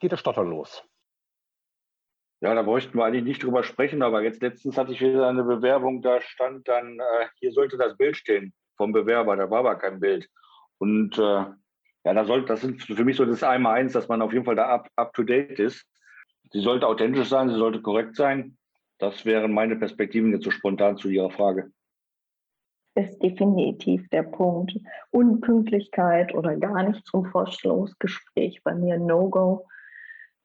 geht 0.00 0.12
das 0.12 0.20
Stottern 0.20 0.48
los. 0.48 0.82
Ja, 2.40 2.54
da 2.54 2.62
bräuchten 2.62 2.98
wir 2.98 3.04
eigentlich 3.04 3.24
nicht 3.24 3.42
drüber 3.42 3.62
sprechen, 3.62 4.02
aber 4.02 4.22
jetzt 4.22 4.42
letztens 4.42 4.76
hatte 4.76 4.92
ich 4.92 5.00
wieder 5.00 5.28
eine 5.28 5.44
Bewerbung, 5.44 6.02
da 6.02 6.20
stand 6.20 6.68
dann, 6.68 6.98
äh, 6.98 7.26
hier 7.36 7.52
sollte 7.52 7.76
das 7.78 7.96
Bild 7.96 8.16
stehen 8.16 8.52
vom 8.76 8.92
Bewerber, 8.92 9.36
da 9.36 9.50
war 9.50 9.60
aber 9.60 9.76
kein 9.76 10.00
Bild. 10.00 10.28
Und 10.78 11.18
äh, 11.18 11.44
ja, 12.04 12.12
da 12.12 12.24
sollte, 12.24 12.48
das 12.48 12.60
sind 12.60 12.82
für 12.82 13.04
mich 13.04 13.16
so 13.16 13.24
das 13.24 13.42
einmal 13.42 13.74
eins, 13.74 13.92
dass 13.92 14.08
man 14.08 14.22
auf 14.22 14.32
jeden 14.32 14.44
Fall 14.44 14.56
da 14.56 14.66
up, 14.66 14.88
up 14.96 15.14
to 15.14 15.22
date 15.22 15.58
ist. 15.58 15.86
Sie 16.52 16.60
sollte 16.60 16.86
authentisch 16.86 17.28
sein, 17.28 17.48
sie 17.48 17.56
sollte 17.56 17.80
korrekt 17.80 18.16
sein. 18.16 18.56
Das 18.98 19.24
wären 19.24 19.52
meine 19.52 19.76
Perspektiven 19.76 20.32
jetzt 20.32 20.44
so 20.44 20.50
spontan 20.50 20.96
zu 20.96 21.08
Ihrer 21.08 21.30
Frage. 21.30 21.70
Ist 22.94 23.20
definitiv 23.20 24.08
der 24.10 24.22
Punkt. 24.22 24.78
Unpünktlichkeit 25.10 26.32
oder 26.34 26.56
gar 26.56 26.82
nicht 26.84 27.04
zum 27.06 27.24
Vorstellungsgespräch 27.24 28.62
bei 28.62 28.74
mir 28.74 28.98
No-Go. 28.98 29.66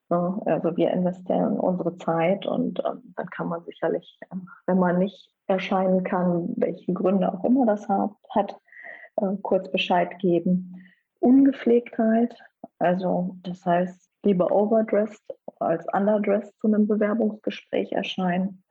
Also 0.08 0.76
wir 0.76 0.90
investieren 0.90 1.60
unsere 1.60 1.96
Zeit 1.98 2.44
und 2.44 2.82
ähm, 2.84 3.14
dann 3.14 3.30
kann 3.30 3.46
man 3.46 3.62
sicherlich, 3.64 4.18
äh, 4.22 4.36
wenn 4.66 4.78
man 4.80 4.98
nicht 4.98 5.32
erscheinen 5.46 6.02
kann, 6.02 6.52
welche 6.56 6.92
Gründe 6.92 7.32
auch 7.32 7.44
immer 7.44 7.64
das 7.64 7.88
hat, 7.88 8.10
hat 8.30 8.56
äh, 9.16 9.36
kurz 9.42 9.70
Bescheid 9.70 10.18
geben. 10.18 10.69
Ungepflegtheit, 11.20 12.34
also 12.78 13.36
das 13.42 13.64
heißt 13.64 14.10
lieber 14.24 14.50
overdressed 14.52 15.22
als 15.60 15.86
underdressed 15.92 16.54
zu 16.60 16.68
einem 16.68 16.86
Bewerbungsgespräch 16.86 17.92
erscheinen. 17.92 18.62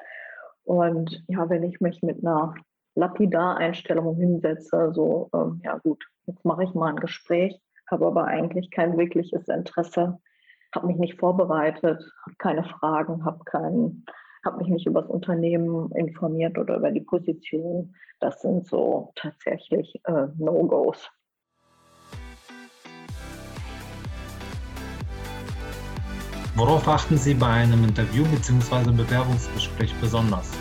Und 0.63 1.23
ja, 1.27 1.49
wenn 1.49 1.63
ich 1.63 1.79
mich 1.81 2.01
mit 2.01 2.25
einer 2.25 2.53
Lapidar-Einstellung 2.95 4.15
hinsetze, 4.17 4.91
so, 4.93 5.29
ähm, 5.33 5.61
ja 5.63 5.77
gut, 5.77 6.03
jetzt 6.25 6.45
mache 6.45 6.63
ich 6.63 6.73
mal 6.73 6.89
ein 6.89 6.99
Gespräch, 6.99 7.59
habe 7.89 8.07
aber 8.07 8.25
eigentlich 8.25 8.69
kein 8.69 8.97
wirkliches 8.97 9.47
Interesse 9.47 10.19
habe 10.73 10.87
mich 10.87 10.97
nicht 10.97 11.19
vorbereitet, 11.19 11.99
habe 12.25 12.35
keine 12.37 12.63
Fragen, 12.63 13.25
habe 13.25 13.43
keinen, 13.45 14.05
habe 14.45 14.57
mich 14.57 14.67
nicht 14.67 14.85
über 14.85 15.01
das 15.01 15.09
Unternehmen 15.09 15.91
informiert 15.93 16.57
oder 16.57 16.77
über 16.77 16.91
die 16.91 17.01
Position. 17.01 17.95
Das 18.19 18.41
sind 18.41 18.67
so 18.67 19.11
tatsächlich 19.15 19.99
äh, 20.05 20.27
No-Gos. 20.37 21.09
Worauf 26.59 26.85
achten 26.89 27.15
Sie 27.15 27.35
bei 27.35 27.47
einem 27.47 27.85
Interview 27.85 28.25
bzw. 28.25 28.91
Bewerbungsgespräch 28.91 29.95
besonders? 30.01 30.51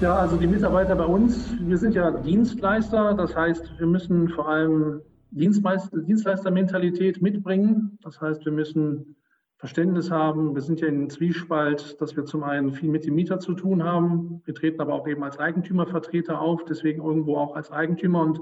Ja, 0.00 0.16
also 0.16 0.36
die 0.36 0.48
Mitarbeiter 0.48 0.96
bei 0.96 1.04
uns, 1.04 1.54
wir 1.60 1.78
sind 1.78 1.94
ja 1.94 2.10
Dienstleister, 2.10 3.14
das 3.14 3.36
heißt, 3.36 3.78
wir 3.78 3.86
müssen 3.86 4.28
vor 4.28 4.48
allem 4.48 5.00
Dienstleistermentalität 5.30 7.22
mitbringen. 7.22 7.96
Das 8.02 8.20
heißt, 8.20 8.44
wir 8.44 8.50
müssen 8.50 9.14
Verständnis 9.58 10.10
haben. 10.10 10.56
Wir 10.56 10.62
sind 10.62 10.80
ja 10.80 10.88
in 10.88 11.08
Zwiespalt, 11.08 12.00
dass 12.00 12.16
wir 12.16 12.24
zum 12.24 12.42
einen 12.42 12.72
viel 12.72 12.88
mit 12.88 13.06
dem 13.06 13.14
Mieter 13.14 13.38
zu 13.38 13.54
tun 13.54 13.84
haben. 13.84 14.42
Wir 14.46 14.54
treten 14.54 14.80
aber 14.80 14.94
auch 14.94 15.06
eben 15.06 15.22
als 15.22 15.38
Eigentümervertreter 15.38 16.40
auf, 16.40 16.64
deswegen 16.64 17.04
irgendwo 17.04 17.36
auch 17.36 17.54
als 17.54 17.70
Eigentümer 17.70 18.22
und 18.22 18.40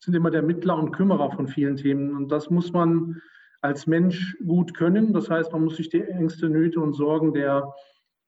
sind 0.00 0.14
immer 0.14 0.30
der 0.30 0.42
Mittler 0.42 0.78
und 0.78 0.92
Kümmerer 0.92 1.32
von 1.32 1.48
vielen 1.48 1.76
Themen. 1.76 2.16
Und 2.16 2.32
das 2.32 2.48
muss 2.48 2.72
man 2.72 3.20
als 3.60 3.86
Mensch 3.86 4.36
gut 4.46 4.74
können. 4.74 5.12
Das 5.12 5.30
heißt, 5.30 5.52
man 5.52 5.64
muss 5.64 5.76
sich 5.76 5.88
die 5.88 6.02
Ängste, 6.02 6.48
Nöte 6.48 6.80
und 6.80 6.94
Sorgen 6.94 7.32
der 7.32 7.72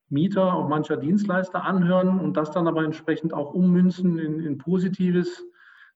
Mieter, 0.09 0.55
auch 0.55 0.69
mancher 0.69 0.97
Dienstleister 0.97 1.63
anhören 1.65 2.19
und 2.19 2.37
das 2.37 2.51
dann 2.51 2.67
aber 2.67 2.85
entsprechend 2.85 3.33
auch 3.33 3.55
ummünzen 3.55 4.19
in, 4.19 4.41
in 4.41 4.59
Positives. 4.59 5.45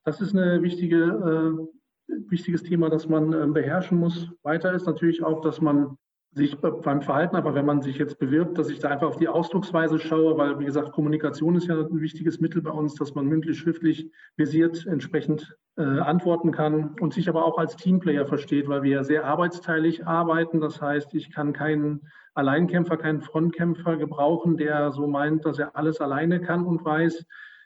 Das 0.05 0.21
ist 0.21 0.33
eine 0.33 0.61
wichtige 0.61 1.57
äh, 1.57 1.75
wichtiges 2.07 2.63
Thema, 2.63 2.89
das 2.89 3.07
man 3.07 3.33
ähm, 3.33 3.53
beherrschen 3.53 3.99
muss. 3.99 4.29
Weiter 4.43 4.73
ist 4.73 4.85
natürlich 4.85 5.23
auch, 5.23 5.41
dass 5.41 5.61
man 5.61 5.97
sich 6.35 6.59
beim 6.59 7.01
Verhalten, 7.01 7.37
aber 7.37 7.55
wenn 7.55 7.65
man 7.65 7.81
sich 7.81 7.97
jetzt 7.97 8.19
bewirbt, 8.19 8.57
dass 8.57 8.69
ich 8.69 8.79
da 8.79 8.89
einfach 8.89 9.07
auf 9.07 9.15
die 9.15 9.29
Ausdrucksweise 9.29 9.99
schaue, 9.99 10.37
weil, 10.37 10.59
wie 10.59 10.65
gesagt, 10.65 10.91
Kommunikation 10.91 11.55
ist 11.55 11.67
ja 11.67 11.79
ein 11.79 12.01
wichtiges 12.01 12.41
Mittel 12.41 12.61
bei 12.61 12.71
uns, 12.71 12.95
dass 12.95 13.15
man 13.15 13.25
mündlich, 13.25 13.57
schriftlich 13.57 14.11
visiert 14.35 14.85
entsprechend 14.85 15.55
äh, 15.77 15.83
antworten 15.83 16.51
kann 16.51 16.95
und 16.99 17.13
sich 17.13 17.29
aber 17.29 17.45
auch 17.45 17.57
als 17.57 17.77
Teamplayer 17.77 18.25
versteht, 18.25 18.67
weil 18.67 18.83
wir 18.83 18.91
ja 18.91 19.03
sehr 19.05 19.23
arbeitsteilig 19.23 20.05
arbeiten. 20.05 20.59
Das 20.59 20.81
heißt, 20.81 21.13
ich 21.13 21.31
kann 21.31 21.53
keinen 21.53 22.01
Alleinkämpfer, 22.33 22.97
keinen 22.97 23.21
Frontkämpfer 23.21 23.95
gebrauchen, 23.95 24.57
der 24.57 24.91
so 24.91 25.07
meint, 25.07 25.45
dass 25.45 25.57
er 25.57 25.77
alles 25.77 26.01
alleine 26.01 26.41
kann 26.41 26.65
und 26.65 26.83
weiß. 26.83 27.25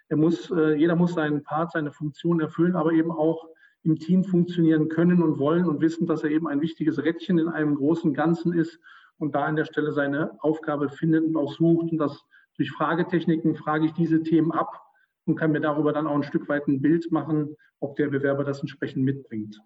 Er 0.09 0.17
muss, 0.17 0.51
äh, 0.51 0.75
jeder 0.75 0.95
muss 0.95 1.15
seinen 1.15 1.41
Part, 1.41 1.71
seine 1.71 1.91
Funktion 1.91 2.39
erfüllen, 2.39 2.75
aber 2.75 2.91
eben 2.91 3.11
auch 3.11 3.47
im 3.83 3.97
Team 3.97 4.23
funktionieren 4.23 4.89
können 4.89 5.23
und 5.23 5.39
wollen 5.39 5.65
und 5.65 5.81
wissen, 5.81 6.05
dass 6.05 6.23
er 6.23 6.31
eben 6.31 6.47
ein 6.47 6.61
wichtiges 6.61 7.01
Rädchen 7.03 7.39
in 7.39 7.47
einem 7.47 7.75
großen 7.75 8.13
Ganzen 8.13 8.53
ist 8.53 8.79
und 9.17 9.35
da 9.35 9.45
an 9.45 9.55
der 9.55 9.65
Stelle 9.65 9.91
seine 9.91 10.37
Aufgabe 10.41 10.89
findet 10.89 11.23
und 11.23 11.35
auch 11.37 11.53
sucht. 11.53 11.91
Und 11.91 11.97
das 11.97 12.25
durch 12.55 12.71
Fragetechniken 12.71 13.55
frage 13.55 13.85
ich 13.85 13.93
diese 13.93 14.21
Themen 14.21 14.51
ab 14.51 14.81
und 15.25 15.35
kann 15.35 15.51
mir 15.51 15.61
darüber 15.61 15.93
dann 15.93 16.07
auch 16.07 16.15
ein 16.15 16.23
Stück 16.23 16.49
weit 16.49 16.67
ein 16.67 16.81
Bild 16.81 17.11
machen, 17.11 17.55
ob 17.79 17.95
der 17.95 18.09
Bewerber 18.09 18.43
das 18.43 18.59
entsprechend 18.59 19.03
mitbringt. 19.05 19.61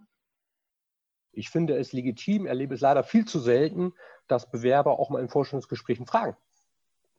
Ich 1.32 1.49
finde 1.49 1.76
es 1.78 1.93
legitim, 1.93 2.45
erlebe 2.45 2.76
es 2.76 2.82
leider 2.82 3.04
viel 3.04 3.26
zu 3.26 3.39
selten, 3.39 3.93
dass 4.28 4.52
Bewerber 4.52 4.99
auch 4.99 5.10
mal 5.10 5.21
in 5.21 5.30
Vorstellungsgesprächen 5.30 6.06
fragen. 6.06 6.38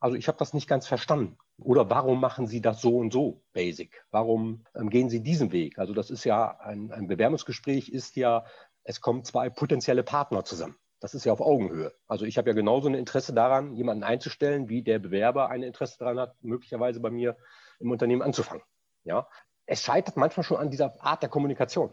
Also 0.00 0.16
ich 0.16 0.28
habe 0.28 0.38
das 0.38 0.54
nicht 0.54 0.68
ganz 0.68 0.86
verstanden. 0.86 1.38
Oder 1.58 1.88
warum 1.88 2.20
machen 2.20 2.46
Sie 2.46 2.60
das 2.60 2.80
so 2.80 2.98
und 2.98 3.12
so, 3.12 3.42
Basic? 3.52 4.04
Warum 4.10 4.64
ähm, 4.74 4.90
gehen 4.90 5.08
Sie 5.08 5.22
diesen 5.22 5.52
Weg? 5.52 5.78
Also 5.78 5.94
das 5.94 6.10
ist 6.10 6.24
ja 6.24 6.58
ein, 6.60 6.90
ein 6.92 7.06
Bewerbungsgespräch, 7.06 7.88
ist 7.88 8.16
ja, 8.16 8.44
es 8.82 9.00
kommen 9.00 9.24
zwei 9.24 9.50
potenzielle 9.50 10.02
Partner 10.02 10.44
zusammen. 10.44 10.76
Das 11.00 11.14
ist 11.14 11.24
ja 11.24 11.32
auf 11.32 11.40
Augenhöhe. 11.40 11.92
Also 12.06 12.24
ich 12.24 12.38
habe 12.38 12.50
ja 12.50 12.54
genauso 12.54 12.88
ein 12.88 12.94
Interesse 12.94 13.34
daran, 13.34 13.74
jemanden 13.74 14.04
einzustellen, 14.04 14.68
wie 14.68 14.82
der 14.82 14.98
Bewerber 14.98 15.50
ein 15.50 15.62
Interesse 15.62 15.98
daran 15.98 16.18
hat, 16.18 16.42
möglicherweise 16.42 17.00
bei 17.00 17.10
mir 17.10 17.36
im 17.78 17.90
Unternehmen 17.90 18.22
anzufangen. 18.22 18.64
Ja, 19.04 19.28
es 19.66 19.82
scheitert 19.82 20.16
manchmal 20.16 20.44
schon 20.44 20.56
an 20.56 20.70
dieser 20.70 21.02
Art 21.02 21.22
der 21.22 21.28
Kommunikation. 21.28 21.92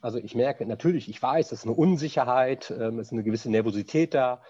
Also 0.00 0.18
ich 0.18 0.34
merke 0.34 0.66
natürlich, 0.66 1.08
ich 1.08 1.22
weiß, 1.22 1.52
es 1.52 1.60
ist 1.60 1.66
eine 1.66 1.74
Unsicherheit, 1.74 2.70
ähm, 2.70 2.98
es 2.98 3.08
ist 3.08 3.12
eine 3.12 3.22
gewisse 3.22 3.50
Nervosität 3.50 4.14
da 4.14 4.42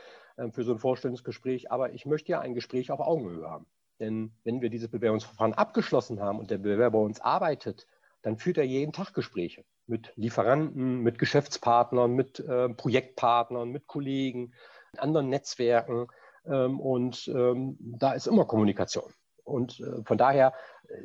für 0.53 0.65
so 0.65 0.73
ein 0.73 0.79
Vorstellungsgespräch, 0.79 1.71
aber 1.71 1.93
ich 1.93 2.07
möchte 2.07 2.33
ja 2.33 2.41
ein 2.41 2.55
Gespräch 2.55 2.91
auf 2.91 3.01
Augenhöhe 3.01 3.49
haben. 3.49 3.67
Denn 4.01 4.33
wenn 4.45 4.61
wir 4.61 4.71
dieses 4.71 4.89
Bewerbungsverfahren 4.89 5.55
abgeschlossen 5.55 6.21
haben 6.21 6.39
und 6.39 6.51
der 6.51 6.59
Bewerber 6.59 6.99
uns 7.01 7.21
arbeitet, 7.21 7.87
dann 8.23 8.37
führt 8.37 8.59
er 8.59 8.65
jeden 8.65 8.93
Tag 8.93 9.15
Gespräche. 9.15 9.65
mit 9.87 10.13
Lieferanten, 10.17 11.01
mit 11.01 11.19
Geschäftspartnern, 11.19 12.13
mit 12.13 12.41
äh, 12.41 12.69
Projektpartnern, 12.69 13.71
mit 13.71 13.87
Kollegen, 13.87 14.55
mit 14.93 15.01
anderen 15.01 15.29
Netzwerken. 15.29 16.07
Ähm, 16.47 16.81
und 16.81 17.29
ähm, 17.29 17.77
da 17.79 18.13
ist 18.13 18.27
immer 18.27 18.45
Kommunikation. 18.47 19.13
Und 19.45 19.81
äh, 19.81 20.03
von 20.05 20.19
daher, 20.19 20.55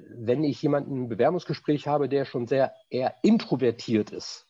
wenn 0.09 0.43
ich 0.43 0.61
jemanden 0.61 1.03
ein 1.03 1.09
Bewerbungsgespräch 1.09 1.87
habe, 1.87 2.07
der 2.07 2.25
schon 2.25 2.47
sehr 2.47 2.73
eher 2.89 3.15
introvertiert 3.23 4.11
ist, 4.11 4.45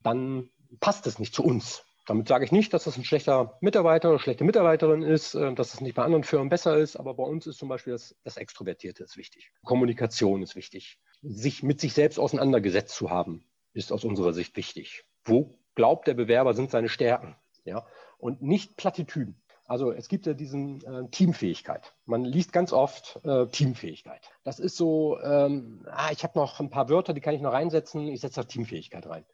dann 0.00 0.48
passt 0.80 1.06
es 1.06 1.18
nicht 1.18 1.34
zu 1.34 1.44
uns. 1.44 1.84
Damit 2.06 2.26
sage 2.26 2.44
ich 2.44 2.52
nicht, 2.52 2.74
dass 2.74 2.84
das 2.84 2.96
ein 2.96 3.04
schlechter 3.04 3.56
Mitarbeiter 3.60 4.10
oder 4.10 4.18
schlechte 4.18 4.44
Mitarbeiterin 4.44 5.02
ist, 5.02 5.34
äh, 5.34 5.54
dass 5.54 5.74
es 5.74 5.80
nicht 5.80 5.94
bei 5.94 6.02
anderen 6.02 6.24
Firmen 6.24 6.48
besser 6.48 6.76
ist, 6.76 6.96
aber 6.96 7.14
bei 7.14 7.22
uns 7.22 7.46
ist 7.46 7.58
zum 7.58 7.68
Beispiel 7.68 7.92
das, 7.92 8.16
das 8.24 8.36
Extrovertierte 8.36 9.04
ist 9.04 9.16
wichtig. 9.16 9.52
Kommunikation 9.64 10.42
ist 10.42 10.56
wichtig. 10.56 10.98
Sich 11.22 11.62
mit 11.62 11.80
sich 11.80 11.92
selbst 11.94 12.18
auseinandergesetzt 12.18 12.94
zu 12.94 13.10
haben, 13.10 13.44
ist 13.72 13.92
aus 13.92 14.04
unserer 14.04 14.32
Sicht 14.32 14.56
wichtig. 14.56 15.04
Wo 15.24 15.58
glaubt 15.74 16.08
der 16.08 16.14
Bewerber 16.14 16.54
sind 16.54 16.70
seine 16.70 16.88
Stärken? 16.88 17.36
Ja? 17.64 17.86
Und 18.18 18.42
nicht 18.42 18.76
Plattitüden. 18.76 19.40
Also 19.64 19.92
es 19.92 20.08
gibt 20.08 20.26
ja 20.26 20.34
diesen 20.34 20.84
äh, 20.84 21.08
Teamfähigkeit. 21.08 21.94
Man 22.04 22.24
liest 22.24 22.52
ganz 22.52 22.72
oft 22.72 23.20
äh, 23.24 23.46
Teamfähigkeit. 23.46 24.28
Das 24.44 24.58
ist 24.58 24.76
so, 24.76 25.18
ähm, 25.20 25.86
ah, 25.88 26.10
ich 26.10 26.24
habe 26.24 26.38
noch 26.38 26.60
ein 26.60 26.68
paar 26.68 26.88
Wörter, 26.88 27.14
die 27.14 27.20
kann 27.20 27.34
ich 27.34 27.40
noch 27.40 27.52
reinsetzen. 27.52 28.08
Ich 28.08 28.20
setze 28.20 28.40
da 28.40 28.44
Teamfähigkeit 28.44 29.06
rein. 29.06 29.24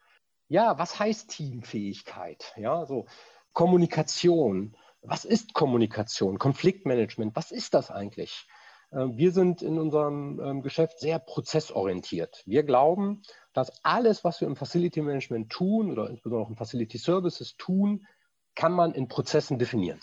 Ja, 0.48 0.78
was 0.78 0.98
heißt 0.98 1.30
Teamfähigkeit? 1.30 2.54
Ja, 2.56 2.86
so 2.86 3.06
Kommunikation. 3.52 4.76
Was 5.02 5.24
ist 5.24 5.52
Kommunikation? 5.52 6.38
Konfliktmanagement. 6.38 7.36
Was 7.36 7.50
ist 7.50 7.74
das 7.74 7.90
eigentlich? 7.90 8.46
Äh, 8.90 9.06
wir 9.12 9.32
sind 9.32 9.60
in 9.60 9.78
unserem 9.78 10.40
ähm, 10.40 10.62
Geschäft 10.62 11.00
sehr 11.00 11.18
prozessorientiert. 11.18 12.42
Wir 12.46 12.62
glauben, 12.62 13.22
dass 13.52 13.84
alles, 13.84 14.24
was 14.24 14.40
wir 14.40 14.48
im 14.48 14.56
Facility 14.56 15.02
Management 15.02 15.50
tun 15.50 15.90
oder 15.90 16.08
insbesondere 16.08 16.46
auch 16.46 16.50
im 16.50 16.56
Facility 16.56 16.96
Services 16.96 17.56
tun, 17.56 18.06
kann 18.54 18.72
man 18.72 18.92
in 18.94 19.08
Prozessen 19.08 19.58
definieren. 19.58 20.00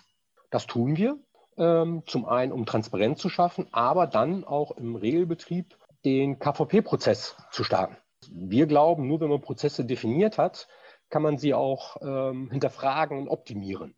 Das 0.51 0.67
tun 0.67 0.95
wir, 0.95 1.17
ähm, 1.57 2.03
zum 2.05 2.25
einen, 2.25 2.51
um 2.51 2.67
Transparenz 2.67 3.19
zu 3.19 3.29
schaffen, 3.29 3.67
aber 3.71 4.05
dann 4.05 4.43
auch 4.43 4.71
im 4.77 4.95
Regelbetrieb 4.95 5.75
den 6.05 6.37
KVP-Prozess 6.37 7.35
zu 7.51 7.63
starten. 7.63 7.97
Wir 8.33 8.67
glauben, 8.67 9.07
nur 9.07 9.21
wenn 9.21 9.29
man 9.29 9.41
Prozesse 9.41 9.85
definiert 9.85 10.37
hat, 10.37 10.67
kann 11.09 11.21
man 11.21 11.37
sie 11.37 11.53
auch 11.53 11.97
ähm, 12.01 12.49
hinterfragen 12.51 13.17
und 13.17 13.27
optimieren. 13.27 13.95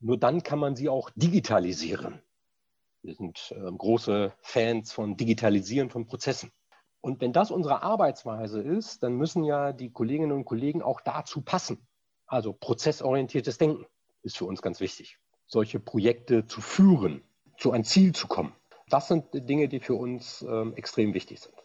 Nur 0.00 0.18
dann 0.18 0.42
kann 0.42 0.58
man 0.58 0.76
sie 0.76 0.88
auch 0.88 1.10
digitalisieren. 1.14 2.22
Wir 3.02 3.14
sind 3.14 3.54
äh, 3.56 3.70
große 3.70 4.32
Fans 4.40 4.92
von 4.92 5.16
Digitalisieren 5.16 5.90
von 5.90 6.06
Prozessen. 6.06 6.52
Und 7.00 7.20
wenn 7.20 7.32
das 7.32 7.50
unsere 7.50 7.82
Arbeitsweise 7.82 8.62
ist, 8.62 9.02
dann 9.02 9.14
müssen 9.14 9.44
ja 9.44 9.72
die 9.72 9.90
Kolleginnen 9.90 10.32
und 10.32 10.46
Kollegen 10.46 10.82
auch 10.82 11.00
dazu 11.00 11.42
passen. 11.42 11.86
Also 12.26 12.52
prozessorientiertes 12.52 13.58
Denken 13.58 13.84
ist 14.22 14.38
für 14.38 14.46
uns 14.46 14.62
ganz 14.62 14.80
wichtig. 14.80 15.18
Solche 15.46 15.80
Projekte 15.80 16.46
zu 16.46 16.62
führen, 16.62 17.22
zu 17.58 17.72
einem 17.72 17.84
Ziel 17.84 18.14
zu 18.14 18.26
kommen. 18.26 18.54
Das 18.88 19.08
sind 19.08 19.26
Dinge, 19.32 19.68
die 19.68 19.80
für 19.80 19.94
uns 19.94 20.42
äh, 20.42 20.68
extrem 20.76 21.12
wichtig 21.12 21.40
sind 21.40 21.63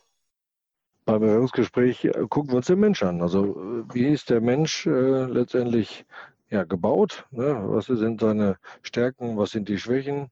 beim 1.10 1.22
Bewerbungsgespräch 1.22 2.05
äh, 2.05 2.12
gucken 2.30 2.51
wir 2.51 2.57
uns 2.57 2.68
den 2.68 2.80
Mensch 2.80 3.01
an. 3.01 3.22
Also 3.24 3.45
äh, 3.45 3.93
wie 3.95 4.07
ist 4.07 4.30
der 4.30 4.41
Mensch 4.41 4.86
äh, 4.86 5.26
letztendlich 5.26 6.05
ja, 6.51 6.66
gebaut? 6.66 7.26
Ne? 7.32 7.64
Was 7.66 7.88
sind 7.88 8.22
seine 8.22 8.57
Stärken? 8.84 9.36
Was 9.38 9.49
sind 9.51 9.70
die 9.70 9.80
Schwächen? 9.80 10.30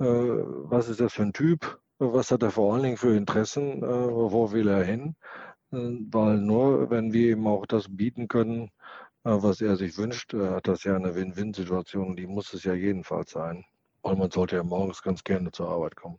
Äh, 0.00 0.04
was 0.06 0.88
ist 0.88 1.00
das 1.00 1.12
für 1.12 1.22
ein 1.24 1.34
Typ? 1.34 1.78
Was 1.98 2.30
hat 2.30 2.42
er 2.42 2.50
vor 2.50 2.72
allen 2.72 2.84
Dingen 2.84 2.96
für 2.96 3.14
Interessen? 3.14 3.82
Äh, 3.82 3.86
wo 3.86 4.50
will 4.52 4.68
er 4.68 4.82
hin? 4.82 5.14
Äh, 5.72 5.76
weil 6.10 6.38
nur 6.38 6.88
wenn 6.90 7.12
wir 7.12 7.32
ihm 7.32 7.46
auch 7.46 7.66
das 7.66 7.94
bieten 7.94 8.28
können, 8.28 8.70
was 9.26 9.62
er 9.62 9.76
sich 9.76 9.96
wünscht, 9.96 10.34
hat 10.34 10.68
das 10.68 10.84
ja 10.84 10.96
eine 10.96 11.14
Win-Win-Situation. 11.14 12.14
Die 12.14 12.26
muss 12.26 12.52
es 12.52 12.64
ja 12.64 12.74
jedenfalls 12.74 13.30
sein. 13.30 13.64
Und 14.02 14.18
man 14.18 14.30
sollte 14.30 14.56
ja 14.56 14.62
morgens 14.62 15.02
ganz 15.02 15.24
gerne 15.24 15.50
zur 15.50 15.70
Arbeit 15.70 15.96
kommen 15.96 16.18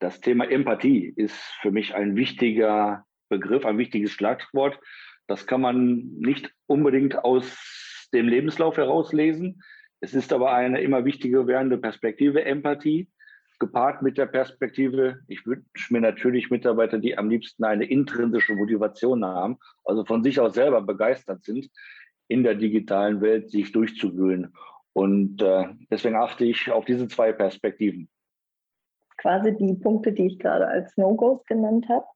das 0.00 0.20
Thema 0.20 0.50
Empathie 0.50 1.12
ist 1.14 1.36
für 1.60 1.70
mich 1.70 1.94
ein 1.94 2.16
wichtiger 2.16 3.04
Begriff, 3.28 3.64
ein 3.64 3.78
wichtiges 3.78 4.12
Schlagwort. 4.12 4.80
Das 5.26 5.46
kann 5.46 5.60
man 5.60 6.08
nicht 6.18 6.52
unbedingt 6.66 7.22
aus 7.22 8.08
dem 8.12 8.26
Lebenslauf 8.26 8.78
herauslesen. 8.78 9.62
Es 10.00 10.14
ist 10.14 10.32
aber 10.32 10.52
eine 10.52 10.80
immer 10.80 11.04
wichtiger 11.04 11.46
werdende 11.46 11.78
Perspektive, 11.78 12.44
Empathie, 12.44 13.08
gepaart 13.58 14.00
mit 14.00 14.16
der 14.16 14.24
Perspektive, 14.24 15.20
ich 15.28 15.46
wünsche 15.46 15.92
mir 15.92 16.00
natürlich 16.00 16.50
Mitarbeiter, 16.50 16.98
die 16.98 17.18
am 17.18 17.28
liebsten 17.28 17.62
eine 17.64 17.84
intrinsische 17.84 18.54
Motivation 18.54 19.22
haben, 19.22 19.58
also 19.84 20.06
von 20.06 20.22
sich 20.24 20.40
aus 20.40 20.54
selber 20.54 20.80
begeistert 20.80 21.44
sind, 21.44 21.68
in 22.26 22.42
der 22.42 22.54
digitalen 22.54 23.20
Welt 23.20 23.50
sich 23.50 23.70
durchzuwühlen. 23.70 24.54
Und 24.94 25.42
äh, 25.42 25.66
deswegen 25.90 26.16
achte 26.16 26.46
ich 26.46 26.70
auf 26.70 26.86
diese 26.86 27.06
zwei 27.06 27.32
Perspektiven 27.32 28.08
quasi 29.20 29.54
die 29.54 29.74
Punkte, 29.74 30.12
die 30.12 30.26
ich 30.26 30.38
gerade 30.38 30.66
als 30.66 30.96
No-Gos 30.96 31.44
genannt 31.44 31.86
habe. 31.88 32.06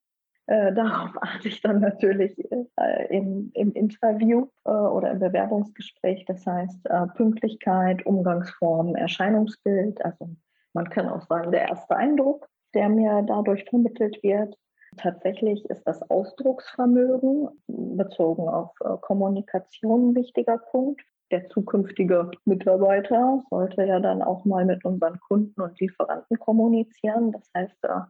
Äh, 0.47 0.73
darauf 0.73 1.11
achte 1.23 1.49
ich 1.49 1.61
dann 1.61 1.81
natürlich 1.81 2.37
äh, 2.51 3.17
im, 3.17 3.51
im, 3.55 3.73
Interview 3.73 4.49
äh, 4.65 4.71
oder 4.71 5.13
im 5.13 5.21
Bewerbungsgespräch. 5.21 6.25
Das 6.27 6.45
heißt 6.47 6.87
äh, 6.87 7.07
Pünktlichkeit, 7.15 8.05
Umgangsform, 8.07 8.95
Erscheinungsbild. 8.95 10.05
Also 10.05 10.31
man 10.73 10.89
kann 10.91 11.09
auch 11.09 11.23
sagen, 11.23 11.53
der 11.53 11.69
erste 11.69 11.97
Eindruck, 11.97 12.49
der 12.75 12.89
mir 12.89 13.23
dadurch 13.27 13.65
vermittelt 13.69 14.23
wird. 14.23 14.57
Tatsächlich 14.97 15.65
ist 15.71 15.83
das 15.87 16.09
Ausdrucksvermögen 16.09 17.49
bezogen 17.67 18.49
auf 18.49 18.71
äh, 18.81 18.97
Kommunikation 19.01 20.11
ein 20.11 20.15
wichtiger 20.15 20.59
Punkt 20.59 21.01
der 21.31 21.49
zukünftige 21.49 22.31
Mitarbeiter 22.45 23.43
sollte 23.51 23.85
ja 23.85 24.01
dann 24.01 24.23
auch 24.23 24.45
mal 24.45 24.65
mit 24.65 24.85
unseren 24.85 25.19
Kunden 25.21 25.61
und 25.61 25.79
Lieferanten 25.81 26.39
kommunizieren. 26.39 27.33
Das 27.33 27.51
heißt, 27.55 27.85
äh, 27.85 28.01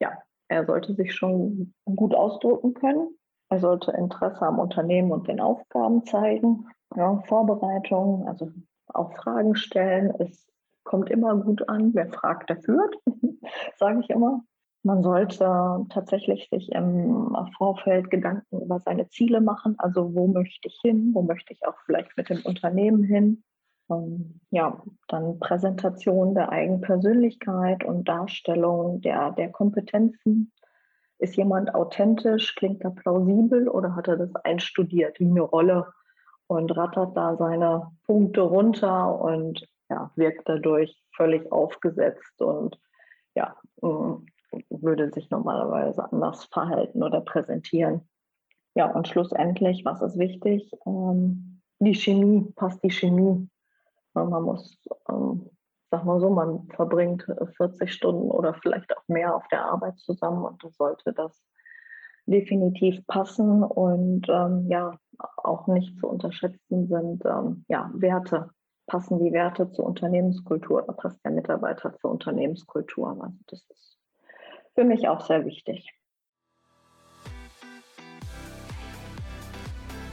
ja, 0.00 0.18
er 0.48 0.66
sollte 0.66 0.94
sich 0.94 1.14
schon 1.14 1.74
gut 1.84 2.14
ausdrücken 2.14 2.74
können. 2.74 3.16
Er 3.50 3.60
sollte 3.60 3.92
Interesse 3.92 4.42
am 4.42 4.58
Unternehmen 4.58 5.10
und 5.10 5.28
den 5.28 5.40
Aufgaben 5.40 6.04
zeigen. 6.04 6.68
Ja, 6.96 7.20
Vorbereitung, 7.26 8.26
also 8.28 8.50
auch 8.88 9.12
Fragen 9.14 9.56
stellen. 9.56 10.14
Es 10.18 10.46
kommt 10.84 11.10
immer 11.10 11.36
gut 11.36 11.68
an. 11.68 11.94
Wer 11.94 12.08
fragt, 12.08 12.50
der 12.50 12.62
führt, 12.62 12.96
sage 13.76 14.00
ich 14.00 14.10
immer. 14.10 14.42
Man 14.82 15.02
sollte 15.02 15.84
tatsächlich 15.90 16.48
sich 16.50 16.70
im 16.72 17.36
Vorfeld 17.58 18.10
Gedanken 18.10 18.62
über 18.62 18.80
seine 18.80 19.08
Ziele 19.08 19.40
machen. 19.42 19.74
Also 19.78 20.14
wo 20.14 20.26
möchte 20.26 20.68
ich 20.68 20.78
hin? 20.80 21.10
Wo 21.12 21.22
möchte 21.22 21.52
ich 21.52 21.66
auch 21.66 21.76
vielleicht 21.84 22.16
mit 22.16 22.30
dem 22.30 22.40
Unternehmen 22.44 23.02
hin? 23.02 23.42
Ähm, 23.90 24.40
ja, 24.50 24.82
dann 25.08 25.38
Präsentation 25.38 26.34
der 26.34 26.50
Eigenpersönlichkeit 26.50 27.84
und 27.84 28.08
Darstellung 28.08 29.02
der, 29.02 29.32
der 29.32 29.50
Kompetenzen. 29.50 30.52
Ist 31.18 31.36
jemand 31.36 31.74
authentisch? 31.74 32.54
Klingt 32.54 32.82
er 32.82 32.92
plausibel 32.92 33.68
oder 33.68 33.94
hat 33.94 34.08
er 34.08 34.16
das 34.16 34.34
einstudiert 34.36 35.20
wie 35.20 35.26
eine 35.26 35.42
Rolle 35.42 35.92
und 36.46 36.74
rattert 36.74 37.14
da 37.16 37.36
seine 37.36 37.90
Punkte 38.06 38.40
runter 38.40 39.20
und 39.20 39.68
ja, 39.90 40.10
wirkt 40.16 40.48
dadurch 40.48 41.04
völlig 41.14 41.52
aufgesetzt 41.52 42.40
und 42.40 42.80
ja, 43.34 43.54
mm, 43.82 44.24
würde 44.68 45.10
sich 45.12 45.30
normalerweise 45.30 46.10
anders 46.12 46.44
verhalten 46.44 47.02
oder 47.02 47.20
präsentieren. 47.20 48.08
Ja, 48.74 48.90
und 48.92 49.08
schlussendlich, 49.08 49.84
was 49.84 50.00
ist 50.00 50.18
wichtig? 50.18 50.70
Ähm, 50.86 51.60
die 51.80 51.94
Chemie, 51.94 52.52
passt 52.56 52.82
die 52.84 52.90
Chemie. 52.90 53.48
Man 54.14 54.42
muss, 54.42 54.78
ähm, 55.08 55.50
sag 55.90 56.04
mal 56.04 56.20
so, 56.20 56.30
man 56.30 56.68
verbringt 56.68 57.26
40 57.56 57.92
Stunden 57.92 58.30
oder 58.30 58.54
vielleicht 58.54 58.96
auch 58.96 59.02
mehr 59.08 59.34
auf 59.34 59.46
der 59.48 59.64
Arbeit 59.64 59.98
zusammen 59.98 60.44
und 60.44 60.62
da 60.62 60.70
sollte 60.70 61.12
das 61.12 61.42
definitiv 62.26 63.04
passen 63.06 63.62
und 63.62 64.28
ähm, 64.28 64.66
ja, 64.68 64.98
auch 65.18 65.66
nicht 65.66 65.98
zu 65.98 66.08
unterschätzen 66.08 66.86
sind 66.86 67.24
ähm, 67.24 67.64
ja, 67.68 67.90
Werte. 67.94 68.50
Passen 68.86 69.22
die 69.22 69.32
Werte 69.32 69.70
zur 69.70 69.86
Unternehmenskultur 69.86 70.82
oder 70.82 70.92
passt 70.92 71.24
der 71.24 71.32
Mitarbeiter 71.32 71.94
zur 71.94 72.10
Unternehmenskultur? 72.10 73.10
Also 73.10 73.36
das 73.46 73.64
ist 73.70 73.99
für 74.80 74.86
mich 74.86 75.08
auch 75.08 75.26
sehr 75.26 75.44
wichtig. 75.44 75.86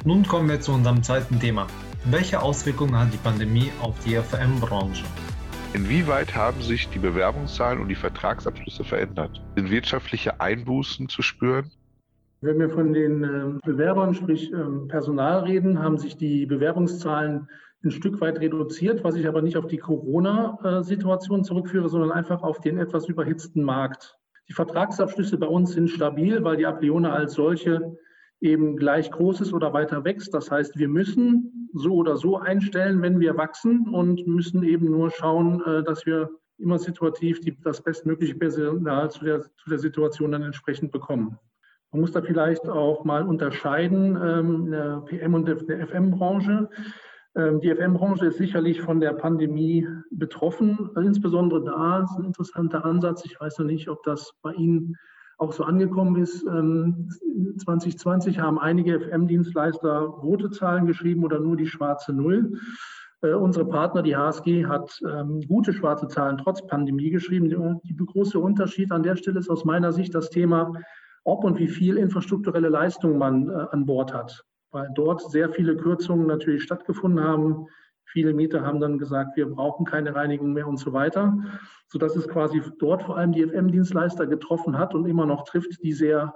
Nun 0.03 0.24
kommen 0.24 0.49
wir 0.49 0.59
zu 0.59 0.74
unserem 0.74 1.01
zweiten 1.03 1.39
Thema. 1.39 1.68
Welche 2.03 2.41
Auswirkungen 2.41 2.99
hat 2.99 3.13
die 3.13 3.18
Pandemie 3.18 3.72
auf 3.82 3.97
die 4.05 4.18
FM-Branche? 4.18 5.05
Inwieweit 5.74 6.36
haben 6.36 6.61
sich 6.61 6.89
die 6.89 6.99
Bewerbungszahlen 6.99 7.80
und 7.80 7.88
die 7.88 7.95
Vertragsabschlüsse 7.95 8.84
verändert? 8.84 9.41
Sind 9.55 9.72
wirtschaftliche 9.72 10.41
Einbußen 10.41 11.07
zu 11.07 11.22
spüren? 11.22 11.72
Wenn 12.41 12.59
wir 12.59 12.70
von 12.70 12.91
den 12.91 13.24
ähm, 13.24 13.61
Bewerbern, 13.63 14.15
sprich 14.15 14.51
ähm, 14.51 14.89
Personal 14.89 15.45
reden, 15.45 15.82
haben 15.82 15.97
sich 15.97 16.18
die 16.18 16.45
Bewerbungszahlen 16.45 17.47
ein 17.86 17.91
Stück 17.91 18.20
weit 18.20 18.41
reduziert, 18.41 19.05
was 19.05 19.15
ich 19.15 19.30
aber 19.30 19.41
nicht 19.41 19.55
auf 19.55 19.68
die 19.68 19.78
Corona-Situation 19.78 21.45
zurückführe, 21.45 21.88
sondern 21.88 22.11
einfach 22.11 22.43
auf 22.43 22.59
den 22.59 22.78
etwas 22.80 23.07
überhitzten 23.07 23.63
Markt. 23.63 24.18
Die 24.49 24.53
Vertragsabschlüsse 24.53 25.37
bei 25.37 25.47
uns 25.47 25.73
sind 25.73 25.89
stabil, 25.89 26.43
weil 26.43 26.57
die 26.57 26.65
Aplione 26.65 27.11
als 27.11 27.33
solche 27.33 27.97
eben 28.39 28.77
gleich 28.77 29.11
groß 29.11 29.41
ist 29.41 29.53
oder 29.53 29.73
weiter 29.73 30.03
wächst. 30.03 30.33
Das 30.33 30.51
heißt, 30.51 30.77
wir 30.77 30.87
müssen 30.87 31.69
so 31.73 31.95
oder 31.95 32.17
so 32.17 32.37
einstellen, 32.37 33.01
wenn 33.01 33.19
wir 33.19 33.37
wachsen 33.37 33.89
und 33.89 34.25
müssen 34.27 34.63
eben 34.63 34.91
nur 34.91 35.11
schauen, 35.11 35.61
äh, 35.65 35.83
dass 35.83 36.05
wir 36.05 36.29
immer 36.57 36.79
situativ 36.79 37.39
die, 37.41 37.59
das 37.61 37.81
bestmögliche 37.81 38.35
Personal 38.35 39.11
zu 39.11 39.25
der, 39.25 39.41
zu 39.41 39.69
der 39.69 39.79
Situation 39.79 40.31
dann 40.31 40.43
entsprechend 40.43 40.91
bekommen. 40.91 41.37
Man 41.91 42.01
muss 42.01 42.11
da 42.11 42.21
vielleicht 42.21 42.67
auch 42.67 43.05
mal 43.05 43.23
unterscheiden, 43.23 44.17
ähm, 44.21 44.71
der 44.71 45.01
PM- 45.05 45.33
und 45.33 45.47
der 45.47 45.87
FM-Branche. 45.87 46.69
Ähm, 47.38 47.61
die 47.61 47.73
FM-Branche 47.73 48.25
ist 48.25 48.38
sicherlich 48.38 48.81
von 48.81 48.99
der 48.99 49.13
Pandemie 49.13 49.88
betroffen, 50.09 50.89
insbesondere 50.95 51.63
da 51.63 52.03
ist 52.03 52.17
ein 52.17 52.25
interessanter 52.25 52.83
Ansatz. 52.83 53.23
Ich 53.25 53.39
weiß 53.39 53.59
noch 53.59 53.67
nicht, 53.67 53.88
ob 53.89 54.01
das 54.03 54.31
bei 54.41 54.53
Ihnen 54.53 54.95
auch 55.38 55.53
so 55.53 55.63
angekommen 55.63 56.15
ist. 56.21 56.41
2020 56.41 58.38
ähm, 58.38 58.41
haben 58.41 58.59
einige 58.59 58.99
FM-Dienstleister 58.99 59.99
rote 59.99 60.49
Zahlen 60.49 60.88
geschrieben 60.88 61.23
oder 61.23 61.39
nur 61.39 61.55
die 61.55 61.67
schwarze 61.67 62.11
Null. 62.11 62.59
Äh, 63.21 63.33
unsere 63.33 63.67
Partner, 63.67 64.01
die 64.01 64.15
HSG, 64.15 64.65
hat 64.65 64.99
ähm, 65.07 65.41
gute 65.47 65.73
schwarze 65.73 66.07
Zahlen 66.07 66.39
trotz 66.39 66.65
Pandemie 66.65 67.11
geschrieben. 67.11 67.49
Der 67.49 67.79
große 68.05 68.39
Unterschied 68.39 68.91
an 68.91 69.03
der 69.03 69.15
Stelle 69.15 69.39
ist 69.39 69.49
aus 69.49 69.63
meiner 69.63 69.93
Sicht 69.93 70.15
das 70.15 70.31
Thema, 70.31 70.73
ob 71.23 71.43
und 71.43 71.59
wie 71.59 71.67
viel 71.67 71.97
infrastrukturelle 71.97 72.69
Leistung 72.69 73.19
man 73.19 73.47
äh, 73.47 73.65
an 73.71 73.85
Bord 73.85 74.15
hat, 74.15 74.43
weil 74.78 74.91
dort 74.93 75.32
sehr 75.32 75.49
viele 75.49 75.75
Kürzungen 75.75 76.28
natürlich 76.28 76.61
stattgefunden 76.61 77.23
haben. 77.23 77.65
Viele 78.05 78.32
Mieter 78.36 78.61
haben 78.61 78.80
dann 78.80 78.99
gesagt, 78.99 79.36
wir 79.36 79.47
brauchen 79.47 79.88
keine 79.88 80.13
Reinigung 80.13 80.53
mehr 80.53 80.67
und 80.67 80.78
so 80.78 80.93
weiter, 80.93 81.36
sodass 81.88 82.15
es 82.15 82.28
quasi 82.28 82.61
dort 82.78 83.01
vor 83.01 83.17
allem 83.17 83.32
die 83.32 83.43
FM-Dienstleister 83.43 84.28
getroffen 84.28 84.78
hat 84.78 84.93
und 84.93 85.07
immer 85.07 85.25
noch 85.25 85.45
trifft, 85.45 85.82
die 85.82 85.93
sehr 85.93 86.32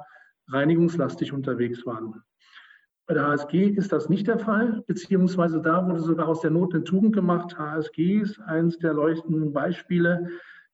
reinigungslastig 0.48 1.34
unterwegs 1.34 1.86
waren. 1.86 2.24
Bei 3.06 3.14
der 3.14 3.28
HSG 3.28 3.68
ist 3.68 3.92
das 3.92 4.10
nicht 4.10 4.28
der 4.28 4.40
Fall, 4.40 4.84
beziehungsweise 4.88 5.62
da 5.62 5.88
wurde 5.88 6.00
sogar 6.00 6.28
aus 6.28 6.42
der 6.42 6.50
Not 6.50 6.74
eine 6.74 6.84
Tugend 6.84 7.14
gemacht. 7.14 7.60
HSG 7.60 8.22
ist 8.22 8.40
eines 8.42 8.80
der 8.80 8.94
leuchtenden 8.94 9.54
Beispiele, 9.54 10.30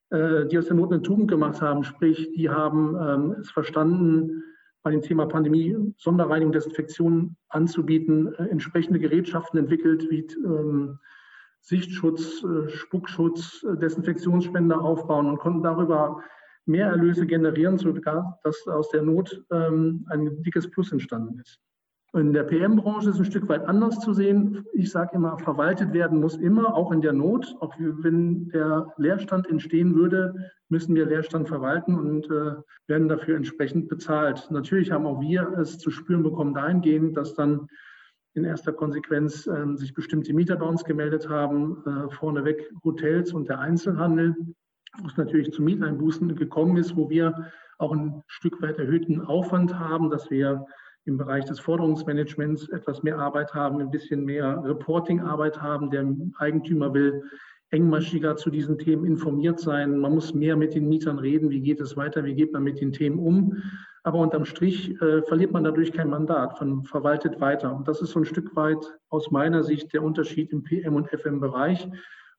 äh, 0.08 0.46
die 0.46 0.58
aus 0.58 0.68
der 0.68 0.76
Not 0.76 0.90
eine 0.90 1.02
Tugend 1.02 1.28
gemacht 1.28 1.60
haben. 1.60 1.84
Sprich, 1.84 2.32
die 2.32 2.48
haben 2.48 2.96
ähm, 2.98 3.36
es 3.40 3.50
verstanden, 3.50 4.42
bei 4.88 4.92
dem 4.92 5.02
Thema 5.02 5.26
Pandemie 5.26 5.76
Sonderreinigung, 5.98 6.50
Desinfektion 6.50 7.36
anzubieten, 7.50 8.34
äh, 8.36 8.44
entsprechende 8.44 8.98
Gerätschaften 8.98 9.58
entwickelt, 9.58 10.08
wie 10.08 10.26
ähm, 10.46 10.98
Sichtschutz, 11.60 12.42
äh, 12.42 12.70
Spuckschutz, 12.70 13.66
Desinfektionsspender 13.82 14.80
aufbauen 14.80 15.26
und 15.26 15.40
konnten 15.40 15.62
darüber 15.62 16.22
mehr 16.64 16.88
Erlöse 16.88 17.26
generieren, 17.26 17.76
sogar 17.76 18.40
dass 18.44 18.66
aus 18.66 18.88
der 18.88 19.02
Not 19.02 19.44
ähm, 19.50 20.06
ein 20.08 20.42
dickes 20.42 20.70
Plus 20.70 20.90
entstanden 20.90 21.38
ist. 21.38 21.60
In 22.14 22.32
der 22.32 22.44
PM-Branche 22.44 23.10
ist 23.10 23.18
ein 23.18 23.26
Stück 23.26 23.48
weit 23.50 23.66
anders 23.66 24.00
zu 24.00 24.14
sehen. 24.14 24.64
Ich 24.72 24.90
sage 24.90 25.10
immer, 25.14 25.36
verwaltet 25.38 25.92
werden 25.92 26.20
muss 26.20 26.36
immer, 26.36 26.74
auch 26.74 26.90
in 26.90 27.02
der 27.02 27.12
Not. 27.12 27.54
Auch 27.60 27.74
wenn 27.78 28.48
der 28.48 28.94
Leerstand 28.96 29.46
entstehen 29.46 29.94
würde, 29.94 30.52
müssen 30.70 30.94
wir 30.94 31.04
Leerstand 31.04 31.48
verwalten 31.48 31.98
und 31.98 32.24
äh, 32.30 32.54
werden 32.86 33.08
dafür 33.08 33.36
entsprechend 33.36 33.88
bezahlt. 33.88 34.48
Natürlich 34.50 34.90
haben 34.90 35.06
auch 35.06 35.20
wir 35.20 35.52
es 35.58 35.78
zu 35.78 35.90
spüren 35.90 36.22
bekommen 36.22 36.54
dahingehend, 36.54 37.14
dass 37.14 37.34
dann 37.34 37.68
in 38.32 38.44
erster 38.44 38.72
Konsequenz 38.72 39.46
äh, 39.46 39.76
sich 39.76 39.92
bestimmte 39.92 40.32
Mieter 40.32 40.56
bei 40.56 40.66
uns 40.66 40.84
gemeldet 40.84 41.28
haben, 41.28 41.84
äh, 41.84 42.14
vorneweg 42.14 42.70
Hotels 42.84 43.34
und 43.34 43.50
der 43.50 43.60
Einzelhandel, 43.60 44.34
wo 44.98 45.06
es 45.08 45.16
natürlich 45.18 45.52
zu 45.52 45.62
Mieteinbußen 45.62 46.34
gekommen 46.36 46.78
ist, 46.78 46.96
wo 46.96 47.10
wir 47.10 47.50
auch 47.76 47.92
ein 47.92 48.22
Stück 48.26 48.62
weit 48.62 48.78
erhöhten 48.78 49.20
Aufwand 49.20 49.78
haben, 49.78 50.08
dass 50.10 50.30
wir 50.30 50.64
im 51.08 51.18
Bereich 51.18 51.44
des 51.46 51.58
Forderungsmanagements 51.58 52.68
etwas 52.68 53.02
mehr 53.02 53.18
Arbeit 53.18 53.54
haben, 53.54 53.80
ein 53.80 53.90
bisschen 53.90 54.24
mehr 54.24 54.62
Reporting-Arbeit 54.64 55.60
haben. 55.60 55.90
Der 55.90 56.06
Eigentümer 56.38 56.94
will 56.94 57.24
engmaschiger 57.70 58.36
zu 58.36 58.50
diesen 58.50 58.78
Themen 58.78 59.04
informiert 59.04 59.58
sein. 59.60 59.98
Man 59.98 60.14
muss 60.14 60.34
mehr 60.34 60.56
mit 60.56 60.74
den 60.74 60.88
Mietern 60.88 61.18
reden. 61.18 61.50
Wie 61.50 61.60
geht 61.60 61.80
es 61.80 61.96
weiter? 61.96 62.24
Wie 62.24 62.34
geht 62.34 62.52
man 62.52 62.62
mit 62.62 62.80
den 62.80 62.92
Themen 62.92 63.18
um? 63.18 63.62
Aber 64.04 64.18
unterm 64.18 64.44
Strich 64.44 64.90
äh, 65.02 65.22
verliert 65.22 65.52
man 65.52 65.64
dadurch 65.64 65.92
kein 65.92 66.08
Mandat, 66.08 66.58
man 66.60 66.84
verwaltet 66.84 67.40
weiter. 67.40 67.74
Und 67.74 67.88
das 67.88 68.00
ist 68.00 68.12
so 68.12 68.20
ein 68.20 68.24
Stück 68.24 68.54
weit 68.56 68.78
aus 69.10 69.30
meiner 69.30 69.64
Sicht 69.64 69.92
der 69.92 70.02
Unterschied 70.02 70.50
im 70.52 70.62
PM- 70.62 70.94
und 70.94 71.08
FM-Bereich. 71.08 71.88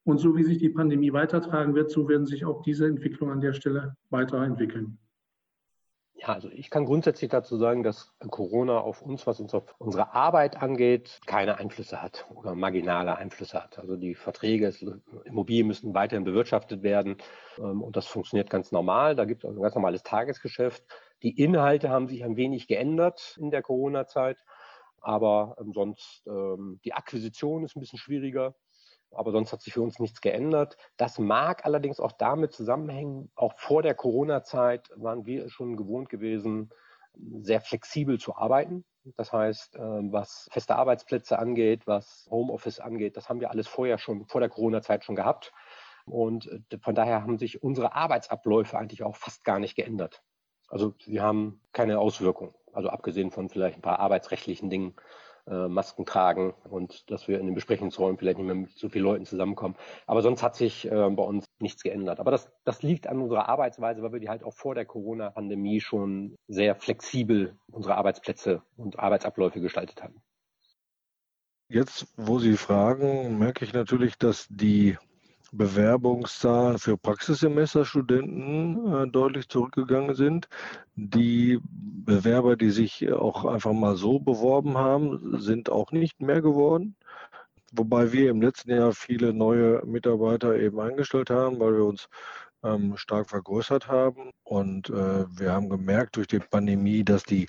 Und 0.04 0.18
so 0.20 0.36
wie 0.36 0.44
sich 0.44 0.58
die 0.58 0.70
Pandemie 0.70 1.14
weitertragen 1.14 1.76
wird, 1.76 1.92
so 1.92 2.08
werden 2.08 2.26
sich 2.26 2.46
auch 2.46 2.62
diese 2.64 2.88
Entwicklungen 2.88 3.34
an 3.34 3.42
der 3.42 3.54
Stelle 3.54 3.96
weiterentwickeln. 4.10 4.98
Ja, 6.22 6.34
also 6.34 6.50
ich 6.50 6.70
kann 6.70 6.84
grundsätzlich 6.84 7.32
dazu 7.32 7.56
sagen, 7.56 7.82
dass 7.82 8.14
Corona 8.20 8.80
auf 8.80 9.02
uns, 9.02 9.26
was 9.26 9.40
unsere, 9.40 9.64
unsere 9.78 10.14
Arbeit 10.14 10.62
angeht, 10.62 11.22
keine 11.26 11.58
Einflüsse 11.58 12.02
hat 12.02 12.28
oder 12.36 12.56
marginale 12.56 13.16
Einflüsse 13.16 13.64
hat. 13.64 13.80
Also 13.80 13.96
die 13.96 14.16
Verträge, 14.16 14.74
Immobilien 15.24 15.68
müssen 15.68 15.94
weiterhin 15.94 16.26
bewirtschaftet 16.26 16.84
werden 16.84 17.18
ähm, 17.58 17.82
und 17.82 17.96
das 17.96 18.06
funktioniert 18.06 18.50
ganz 18.50 18.74
normal. 18.74 19.16
Da 19.16 19.24
gibt 19.24 19.44
es 19.44 19.48
also 19.48 19.62
ein 19.62 19.64
ganz 19.64 19.76
normales 19.76 20.04
Tagesgeschäft. 20.04 20.84
Die 21.24 21.42
Inhalte 21.42 21.90
haben 21.90 22.10
sich 22.10 22.26
ein 22.26 22.36
wenig 22.36 22.68
geändert 22.68 23.38
in 23.40 23.50
der 23.50 23.62
Corona-Zeit, 23.62 24.44
aber 25.00 25.56
ähm, 25.62 25.72
sonst 25.72 26.24
ähm, 26.28 26.82
die 26.84 26.94
Akquisition 26.94 27.64
ist 27.64 27.78
ein 27.78 27.80
bisschen 27.80 28.00
schwieriger 28.00 28.56
aber 29.12 29.32
sonst 29.32 29.52
hat 29.52 29.62
sich 29.62 29.74
für 29.74 29.82
uns 29.82 30.00
nichts 30.00 30.22
geändert. 30.22 30.78
Das 30.98 31.20
mag 31.20 31.66
allerdings 31.66 32.00
auch 32.00 32.12
damit 32.12 32.54
zusammenhängen, 32.54 33.32
auch 33.36 33.54
vor 33.58 33.82
der 33.82 33.96
Corona-Zeit 33.96 34.90
waren 34.96 35.26
wir 35.26 35.50
schon 35.50 35.78
gewohnt 35.78 36.10
gewesen, 36.10 36.70
sehr 37.42 37.62
flexibel 37.62 38.20
zu 38.20 38.36
arbeiten. 38.36 38.86
Das 39.18 39.34
heißt, 39.34 39.76
ähm, 39.78 40.12
was 40.12 40.50
feste 40.52 40.76
Arbeitsplätze 40.76 41.40
angeht, 41.40 41.88
was 41.88 42.28
Homeoffice 42.30 42.80
angeht, 42.80 43.18
das 43.18 43.30
haben 43.30 43.40
wir 43.40 43.50
alles 43.50 43.68
vorher 43.68 43.98
schon, 43.98 44.26
vor 44.28 44.42
der 44.42 44.50
Corona-Zeit 44.50 45.04
schon 45.04 45.16
gehabt. 45.16 45.52
Und 46.06 46.48
äh, 46.48 46.78
von 46.80 46.96
daher 46.96 47.22
haben 47.22 47.38
sich 47.38 47.64
unsere 47.64 47.94
Arbeitsabläufe 47.96 48.78
eigentlich 48.78 49.04
auch 49.04 49.16
fast 49.16 49.44
gar 49.44 49.60
nicht 49.60 49.76
geändert. 49.76 50.22
Also 50.68 50.94
wir 51.06 51.24
haben 51.24 51.62
keine 51.74 52.00
Auswirkung. 52.00 52.54
Also 52.74 52.90
abgesehen 52.90 53.32
von 53.32 53.50
vielleicht 53.50 53.78
ein 53.78 53.82
paar 53.82 54.00
arbeitsrechtlichen 54.00 54.70
Dingen, 54.70 54.96
äh, 55.50 55.68
Masken 55.68 56.06
tragen 56.06 56.54
und 56.70 57.10
dass 57.10 57.28
wir 57.28 57.40
in 57.40 57.48
den 57.48 57.56
Besprechungsräumen 57.56 58.18
vielleicht 58.18 58.38
nicht 58.38 58.48
mehr 58.48 58.56
mit 58.56 58.72
so 58.78 58.90
vielen 58.90 59.06
Leuten 59.06 59.26
zusammenkommen. 59.26 59.76
Aber 60.06 60.22
sonst 60.22 60.44
hat 60.44 60.56
sich 60.56 60.86
äh, 60.86 61.10
bei 61.10 61.24
uns 61.24 61.46
nichts 61.60 61.84
geändert. 61.84 62.20
Aber 62.20 62.32
das, 62.32 62.52
das 62.66 62.84
liegt 62.84 63.08
an 63.08 63.20
unserer 63.20 63.50
Arbeitsweise, 63.50 64.02
weil 64.02 64.14
wir 64.14 64.20
die 64.20 64.30
halt 64.30 64.44
auch 64.44 64.54
vor 64.54 64.76
der 64.76 64.86
Corona-Pandemie 64.86 65.82
schon 65.82 66.36
sehr 66.48 66.76
flexibel 66.76 67.58
unsere 67.72 67.96
Arbeitsplätze 67.96 68.62
und 68.78 69.00
Arbeitsabläufe 69.00 69.60
gestaltet 69.60 70.04
haben. 70.04 70.22
Jetzt, 71.72 72.08
wo 72.18 72.40
Sie 72.40 72.58
fragen, 72.58 73.38
merke 73.38 73.64
ich 73.64 73.74
natürlich, 73.74 74.18
dass 74.18 74.48
die 74.50 74.98
Bewerbungszahlen 75.52 76.78
für 76.78 76.98
Praxissemesterstudenten 76.98 78.94
äh, 78.94 79.08
deutlich 79.08 79.50
zurückgegangen 79.50 80.16
sind. 80.16 80.48
Die 80.96 81.60
Bewerber, 81.64 82.56
die 82.56 82.70
sich 82.70 83.12
auch 83.12 83.46
einfach 83.46 83.74
mal 83.74 83.96
so 83.96 84.20
beworben 84.20 84.78
haben, 84.78 85.40
sind 85.40 85.70
auch 85.70 85.92
nicht 85.92 86.22
mehr 86.22 86.42
geworden. 86.42 86.96
Wobei 87.72 88.12
wir 88.12 88.32
im 88.32 88.42
letzten 88.42 88.72
Jahr 88.72 88.94
viele 88.94 89.34
neue 89.34 89.86
Mitarbeiter 89.86 90.56
eben 90.58 90.80
eingestellt 90.80 91.30
haben, 91.30 91.60
weil 91.60 91.76
wir 91.76 91.86
uns 91.86 92.10
ähm, 92.64 92.98
stark 92.98 93.30
vergrößert 93.30 93.88
haben. 93.88 94.32
Und 94.44 94.90
äh, 94.90 95.26
wir 95.30 95.52
haben 95.52 95.70
gemerkt 95.70 96.16
durch 96.16 96.28
die 96.28 96.40
Pandemie, 96.40 97.04
dass 97.04 97.24
die 97.24 97.48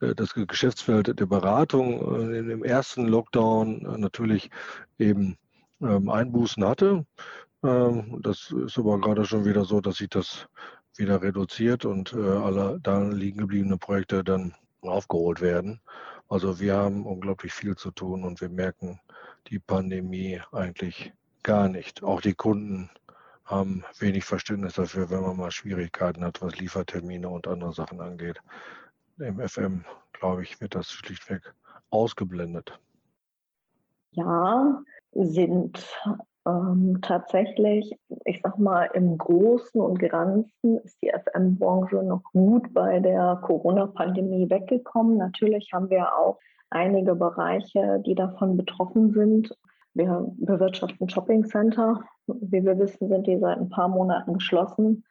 äh, 0.00 0.14
das 0.14 0.34
Geschäftsfeld 0.34 1.18
der 1.18 1.26
Beratung 1.26 2.30
äh, 2.30 2.38
im 2.38 2.64
ersten 2.64 3.06
Lockdown 3.06 4.00
natürlich 4.00 4.50
eben 4.98 5.36
ähm, 5.80 6.08
Einbußen 6.08 6.64
hatte. 6.64 7.06
Ähm, 7.62 8.20
das 8.22 8.52
ist 8.52 8.78
aber 8.78 9.00
gerade 9.00 9.24
schon 9.24 9.44
wieder 9.44 9.64
so, 9.64 9.80
dass 9.80 9.96
sich 9.96 10.08
das 10.08 10.48
wieder 10.96 11.22
reduziert 11.22 11.84
und 11.84 12.12
äh, 12.12 12.18
alle 12.18 12.78
da 12.82 13.02
liegen 13.08 13.38
gebliebene 13.38 13.76
Projekte 13.76 14.24
dann 14.24 14.54
aufgeholt 14.82 15.40
werden. 15.40 15.80
Also 16.28 16.60
wir 16.60 16.76
haben 16.76 17.06
unglaublich 17.06 17.52
viel 17.52 17.76
zu 17.76 17.90
tun 17.90 18.24
und 18.24 18.40
wir 18.40 18.48
merken 18.48 19.00
die 19.48 19.58
Pandemie 19.58 20.40
eigentlich 20.52 21.12
gar 21.42 21.68
nicht. 21.68 22.02
Auch 22.02 22.20
die 22.20 22.34
Kunden 22.34 22.90
haben 23.44 23.84
wenig 23.98 24.24
Verständnis 24.24 24.74
dafür, 24.74 25.10
wenn 25.10 25.22
man 25.22 25.36
mal 25.36 25.52
Schwierigkeiten 25.52 26.24
hat, 26.24 26.42
was 26.42 26.58
Liefertermine 26.58 27.28
und 27.28 27.46
andere 27.46 27.72
Sachen 27.72 28.00
angeht. 28.00 28.40
Im 29.18 29.40
FM, 29.40 29.84
glaube 30.12 30.42
ich, 30.42 30.60
wird 30.60 30.74
das 30.74 30.90
schlichtweg 30.90 31.54
ausgeblendet. 31.90 32.78
Ja, 34.10 34.82
sind 35.18 35.84
ähm, 36.46 36.98
tatsächlich, 37.02 37.92
ich 38.24 38.40
sag 38.42 38.58
mal, 38.58 38.88
im 38.94 39.18
Großen 39.18 39.80
und 39.80 39.98
Ganzen 39.98 40.78
ist 40.84 40.96
die 41.02 41.10
FM-Branche 41.10 42.02
noch 42.02 42.22
gut 42.32 42.72
bei 42.72 43.00
der 43.00 43.40
Corona-Pandemie 43.42 44.48
weggekommen. 44.48 45.18
Natürlich 45.18 45.70
haben 45.72 45.90
wir 45.90 46.16
auch 46.16 46.38
einige 46.70 47.14
Bereiche, 47.14 48.02
die 48.06 48.14
davon 48.14 48.56
betroffen 48.56 49.12
sind. 49.12 49.56
Wir 49.94 50.26
bewirtschaften 50.38 51.08
Shopping 51.08 51.44
Center. 51.46 52.00
Wie 52.26 52.64
wir 52.64 52.78
wissen, 52.78 53.08
sind 53.08 53.26
die 53.26 53.38
seit 53.38 53.58
ein 53.58 53.68
paar 53.68 53.88
Monaten 53.88 54.34
geschlossen. 54.34 55.04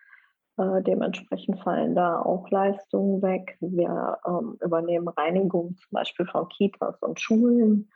Äh, 0.58 0.84
dementsprechend 0.84 1.60
fallen 1.60 1.96
da 1.96 2.22
auch 2.22 2.50
Leistungen 2.50 3.22
weg. 3.22 3.58
Wir 3.60 4.20
ähm, 4.26 4.58
übernehmen 4.62 5.10
Reinigung 5.10 5.76
zum 5.76 5.90
Beispiel 5.92 6.26
von 6.28 6.48
Kitas 6.50 7.02
und 7.02 7.20
Schulen 7.20 7.90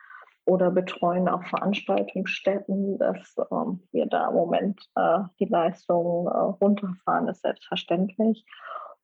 oder 0.50 0.72
betreuen 0.72 1.30
auch 1.30 1.44
Veranstaltungsstätten, 1.44 2.98
dass 2.98 3.36
ähm, 3.52 3.82
wir 3.92 4.08
da 4.08 4.30
im 4.30 4.36
Moment 4.36 4.82
äh, 4.96 5.20
die 5.40 5.46
Leistungen 5.46 6.28
äh, 6.28 6.38
runterfahren, 6.38 7.28
ist 7.28 7.44
selbstverständlich. 7.44 8.46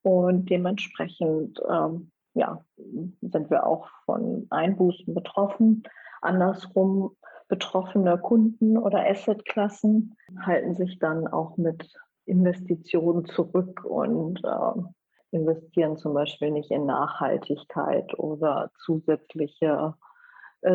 Und 0.02 0.50
dementsprechend 0.50 1.62
ähm, 1.70 2.12
ja, 2.34 2.64
sind 3.22 3.50
wir 3.50 3.66
auch 3.66 3.88
von 4.06 4.48
Einbußen 4.50 5.14
betroffen. 5.14 5.84
Andersrum 6.22 7.16
betroffene 7.48 8.18
Kunden 8.18 8.76
oder 8.78 9.08
Assetklassen 9.08 10.16
halten 10.42 10.74
sich 10.74 10.98
dann 10.98 11.28
auch 11.28 11.58
mit 11.58 11.94
Investitionen 12.26 13.26
zurück 13.26 13.86
und 13.86 14.44
äh, 14.44 14.82
investieren 15.30 15.98
zum 15.98 16.16
Beispiel 16.16 16.50
nicht 16.50 16.72
in 16.72 16.88
Nachhaltigkeit 16.88 18.18
oder 18.18 18.72
zusätzliche 18.84 19.94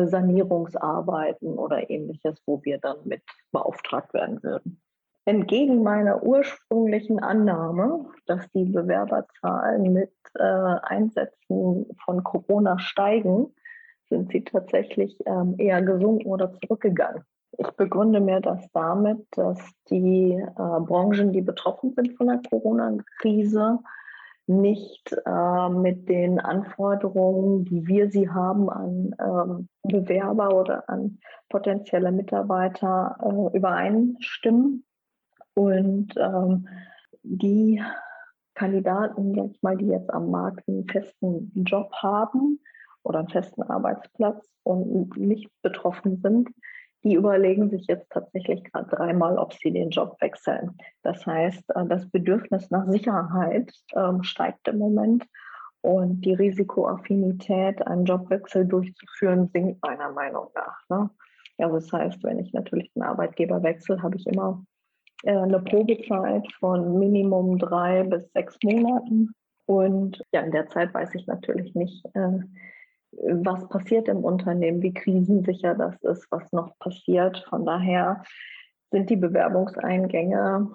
Sanierungsarbeiten 0.07 1.57
oder 1.57 1.89
ähnliches, 1.89 2.41
wo 2.45 2.63
wir 2.63 2.77
dann 2.79 2.97
mit 3.05 3.21
beauftragt 3.51 4.13
werden 4.13 4.41
würden. 4.43 4.81
Entgegen 5.25 5.83
meiner 5.83 6.23
ursprünglichen 6.23 7.19
Annahme, 7.19 8.05
dass 8.25 8.49
die 8.51 8.65
Bewerberzahlen 8.65 9.93
mit 9.93 10.11
äh, 10.33 10.41
Einsätzen 10.41 11.85
von 12.03 12.23
Corona 12.23 12.79
steigen, 12.79 13.53
sind 14.09 14.31
sie 14.31 14.43
tatsächlich 14.43 15.17
ähm, 15.27 15.55
eher 15.57 15.81
gesunken 15.83 16.27
oder 16.27 16.51
zurückgegangen. 16.53 17.23
Ich 17.57 17.69
begründe 17.71 18.19
mir 18.19 18.39
das 18.39 18.67
damit, 18.73 19.19
dass 19.31 19.59
die 19.89 20.33
äh, 20.33 20.53
Branchen, 20.55 21.31
die 21.31 21.41
betroffen 21.41 21.93
sind 21.93 22.17
von 22.17 22.27
der 22.27 22.41
Corona-Krise, 22.49 23.79
nicht 24.59 25.15
äh, 25.25 25.69
mit 25.69 26.09
den 26.09 26.39
Anforderungen, 26.39 27.65
die 27.65 27.87
wir 27.87 28.09
sie 28.09 28.29
haben 28.29 28.69
an 28.69 29.15
ähm, 29.19 29.69
Bewerber 29.83 30.55
oder 30.55 30.89
an 30.89 31.19
potenzielle 31.49 32.11
Mitarbeiter 32.11 33.17
äh, 33.21 33.57
übereinstimmen. 33.57 34.85
Und 35.53 36.13
ähm, 36.17 36.67
die 37.23 37.81
Kandidaten, 38.55 39.33
sag 39.35 39.63
mal, 39.63 39.77
die 39.77 39.87
jetzt 39.87 40.13
am 40.13 40.31
Markt 40.31 40.67
einen 40.67 40.87
festen 40.87 41.51
Job 41.55 41.91
haben 41.93 42.59
oder 43.03 43.19
einen 43.19 43.29
festen 43.29 43.63
Arbeitsplatz 43.63 44.47
und 44.63 45.17
nicht 45.17 45.49
betroffen 45.61 46.21
sind, 46.21 46.49
die 47.03 47.15
überlegen 47.15 47.69
sich 47.69 47.87
jetzt 47.87 48.09
tatsächlich 48.11 48.63
gerade 48.63 48.89
dreimal, 48.89 49.37
ob 49.37 49.53
sie 49.53 49.71
den 49.71 49.89
Job 49.89 50.17
wechseln. 50.21 50.77
Das 51.03 51.25
heißt, 51.25 51.63
äh, 51.75 51.85
das 51.87 52.09
Bedürfnis 52.09 52.69
nach 52.69 52.87
Sicherheit 52.87 53.71
ähm, 53.95 54.23
steigt 54.23 54.67
im 54.67 54.77
Moment 54.77 55.25
und 55.81 56.21
die 56.21 56.33
Risikoaffinität, 56.33 57.85
einen 57.87 58.05
Jobwechsel 58.05 58.65
durchzuführen, 58.65 59.49
sinkt 59.51 59.81
meiner 59.81 60.11
Meinung 60.11 60.47
nach. 60.53 61.09
Also 61.57 61.75
das 61.75 61.91
heißt, 61.91 62.23
wenn 62.23 62.39
ich 62.39 62.53
natürlich 62.53 62.91
den 62.93 63.03
Arbeitgeber 63.03 63.61
wechsle, 63.63 64.01
habe 64.01 64.15
ich 64.15 64.25
immer 64.27 64.63
äh, 65.23 65.35
eine 65.35 65.59
Probezeit 65.59 66.45
von 66.59 66.99
Minimum 66.99 67.57
drei 67.57 68.03
bis 68.03 68.31
sechs 68.33 68.57
Monaten. 68.63 69.31
Und 69.65 70.23
ja, 70.33 70.41
in 70.41 70.51
der 70.51 70.67
Zeit 70.67 70.93
weiß 70.93 71.15
ich 71.15 71.27
natürlich 71.27 71.73
nicht, 71.75 72.05
äh, 72.13 72.39
was 73.11 73.67
passiert 73.67 74.07
im 74.07 74.23
Unternehmen, 74.23 74.81
wie 74.81 74.93
krisensicher 74.93 75.75
das 75.75 76.01
ist, 76.03 76.27
was 76.31 76.51
noch 76.51 76.77
passiert. 76.79 77.45
Von 77.49 77.65
daher 77.65 78.23
sind 78.91 79.09
die 79.09 79.15
Bewerbungseingänge 79.15 80.71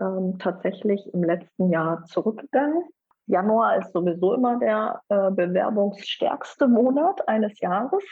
ähm, 0.00 0.38
tatsächlich 0.38 1.12
im 1.12 1.24
letzten 1.24 1.70
Jahr 1.70 2.04
zurückgegangen. 2.04 2.84
Januar 3.26 3.78
ist 3.78 3.92
sowieso 3.92 4.34
immer 4.34 4.58
der 4.58 5.02
äh, 5.08 5.30
bewerbungsstärkste 5.30 6.66
Monat 6.66 7.28
eines 7.28 7.60
Jahres. 7.60 8.02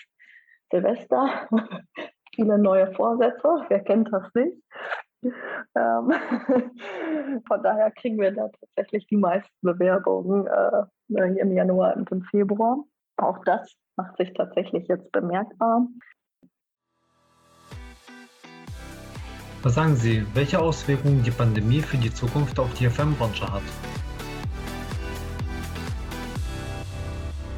Silvester, 0.71 1.49
viele 2.35 2.59
neue 2.59 2.93
Vorsätze, 2.93 3.65
wer 3.69 3.81
kennt 3.81 4.13
das 4.13 4.33
nicht? 4.35 4.57
Ähm, 5.23 6.13
von 7.49 7.63
daher 7.63 7.91
kriegen 7.93 8.21
wir 8.21 8.33
da 8.33 8.49
tatsächlich 8.49 9.07
die 9.07 9.17
meisten 9.17 9.55
Bewerbungen 9.63 10.47
äh, 10.47 11.41
im 11.41 11.53
Januar 11.53 11.97
und 11.97 12.11
im 12.13 12.23
Februar. 12.23 12.85
Auch 13.17 13.39
das 13.45 13.73
macht 13.97 14.17
sich 14.19 14.33
tatsächlich 14.35 14.87
jetzt 14.89 15.11
bemerkbar. 15.13 15.87
Was 19.63 19.75
sagen 19.75 19.97
Sie, 19.97 20.25
welche 20.35 20.61
Auswirkungen 20.61 21.23
die 21.23 21.31
Pandemie 21.31 21.81
für 21.81 21.97
die 21.97 22.13
Zukunft 22.13 22.61
auf 22.61 22.73
die 22.75 22.89
FM-Branche 22.89 23.51
hat? 23.51 23.63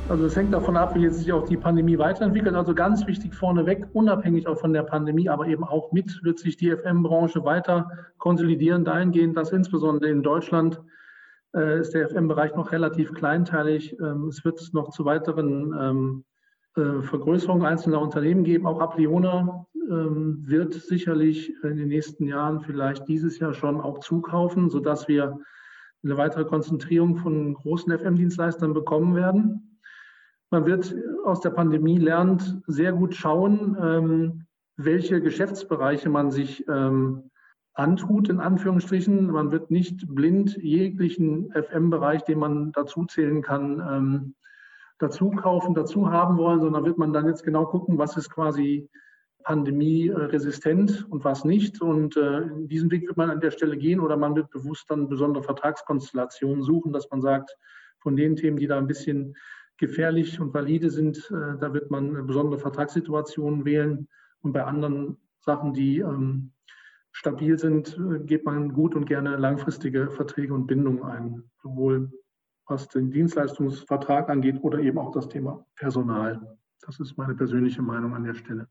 Also 0.09 0.24
es 0.24 0.36
hängt 0.36 0.54
davon 0.54 0.76
ab, 0.78 0.94
wie 0.94 1.02
jetzt 1.02 1.18
sich 1.18 1.32
auch 1.32 1.44
die 1.44 1.59
Pandemie 1.59 1.98
weiterentwickelt. 1.98 2.54
Also 2.54 2.74
ganz 2.74 3.06
wichtig 3.06 3.34
vorneweg, 3.34 3.88
unabhängig 3.92 4.46
auch 4.46 4.59
von 4.59 4.72
der 4.72 4.84
Pandemie, 4.84 5.28
aber 5.28 5.48
eben 5.48 5.64
auch 5.64 5.92
mit, 5.92 6.22
wird 6.22 6.38
sich 6.38 6.56
die 6.56 6.70
FM-Branche 6.70 7.44
weiter 7.44 7.90
konsolidieren, 8.16 8.86
dahingehend, 8.86 9.36
dass 9.36 9.52
insbesondere 9.52 10.11
in 10.11 10.22
Deutschland 10.22 10.76
äh, 10.76 10.97
ist 11.53 11.94
der 11.94 12.09
FM-Bereich 12.09 12.55
noch 12.55 12.72
relativ 12.72 13.12
kleinteilig. 13.14 13.96
Ähm, 14.01 14.28
es 14.28 14.44
wird 14.44 14.62
noch 14.72 14.90
zu 14.90 15.05
weiteren 15.05 15.74
ähm, 15.78 16.24
äh, 16.76 17.03
Vergrößerungen 17.03 17.66
einzelner 17.66 18.01
Unternehmen 18.01 18.44
geben. 18.44 18.66
Auch 18.66 18.80
Apliona 18.80 19.66
ähm, 19.74 20.42
wird 20.46 20.74
sicherlich 20.74 21.53
in 21.62 21.76
den 21.76 21.88
nächsten 21.88 22.26
Jahren, 22.26 22.61
vielleicht 22.61 23.09
dieses 23.09 23.38
Jahr 23.38 23.55
schon 23.55 23.80
auch 23.80 24.01
zukaufen, 24.01 24.70
sodass 24.70 25.09
wir 25.09 25.38
eine 26.05 26.16
weitere 26.16 26.44
Konzentrierung 26.44 27.16
von 27.16 27.55
großen 27.55 27.99
FM-Dienstleistern 27.99 28.74
bekommen 28.74 29.16
werden. 29.16 29.80
Man 30.51 30.66
wird 30.66 30.94
aus 31.24 31.40
der 31.40 31.51
Pandemie 31.51 31.99
lernt 31.99 32.62
sehr 32.66 32.92
gut 32.92 33.14
schauen, 33.14 34.46
welche 34.76 35.20
Geschäftsbereiche 35.20 36.09
man 36.09 36.30
sich 36.30 36.64
antut, 37.79 38.29
in 38.29 38.41
Anführungsstrichen. 38.41 39.31
Man 39.31 39.53
wird 39.53 39.70
nicht 39.70 40.07
blind 40.14 40.57
jeglichen 40.57 41.53
FM-Bereich, 41.53 42.24
den 42.24 42.41
man 42.41 42.72
dazu 42.72 43.05
zählen 43.05 43.41
kann, 43.41 43.81
ähm, 43.89 44.35
dazu 44.99 45.31
kaufen, 45.31 45.74
dazu 45.74 46.11
haben 46.11 46.37
wollen, 46.37 46.61
sondern 46.61 46.85
wird 46.85 46.99
man 46.99 47.12
dann 47.12 47.26
jetzt 47.26 47.45
genau 47.45 47.66
gucken, 47.66 47.97
was 47.97 48.16
ist 48.16 48.31
quasi 48.31 48.91
pandemieresistent 49.45 51.07
und 51.09 51.24
was 51.24 51.45
nicht. 51.45 51.81
Und 51.81 52.16
äh, 52.16 52.41
in 52.41 52.66
diesem 52.66 52.91
Weg 52.91 53.07
wird 53.07 53.16
man 53.16 53.31
an 53.31 53.41
der 53.41 53.53
Stelle 53.53 53.76
gehen 53.76 54.01
oder 54.01 54.16
man 54.16 54.35
wird 54.35 54.51
bewusst 54.51 54.91
dann 54.91 55.09
besondere 55.09 55.45
Vertragskonstellationen 55.45 56.64
suchen, 56.64 56.93
dass 56.93 57.09
man 57.11 57.22
sagt, 57.22 57.57
von 58.01 58.16
den 58.16 58.37
Themen, 58.37 58.57
die 58.57 58.66
da 58.66 58.79
ein 58.79 58.87
bisschen 58.87 59.37
gefährlich 59.76 60.41
und 60.41 60.53
valide 60.53 60.91
sind, 60.91 61.18
äh, 61.31 61.59
da 61.61 61.72
wird 61.72 61.93
man 61.93 62.26
besondere 62.26 62.59
Vertragssituationen 62.59 63.64
wählen. 63.64 64.09
Und 64.41 64.53
bei 64.53 64.64
anderen 64.64 65.16
Sachen, 65.39 65.72
die 65.72 66.01
ähm, 66.01 66.53
stabil 67.12 67.59
sind, 67.59 67.98
geht 68.26 68.44
man 68.44 68.72
gut 68.72 68.94
und 68.94 69.06
gerne 69.06 69.36
langfristige 69.36 70.11
Verträge 70.11 70.54
und 70.54 70.66
Bindungen 70.66 71.02
ein, 71.02 71.50
sowohl 71.62 72.12
was 72.66 72.88
den 72.88 73.11
Dienstleistungsvertrag 73.11 74.28
angeht 74.28 74.62
oder 74.62 74.78
eben 74.78 74.98
auch 74.98 75.12
das 75.12 75.28
Thema 75.28 75.66
Personal. 75.76 76.59
Das 76.82 77.00
ist 77.00 77.16
meine 77.16 77.34
persönliche 77.34 77.82
Meinung 77.82 78.14
an 78.14 78.24
der 78.24 78.34
Stelle. 78.34 78.68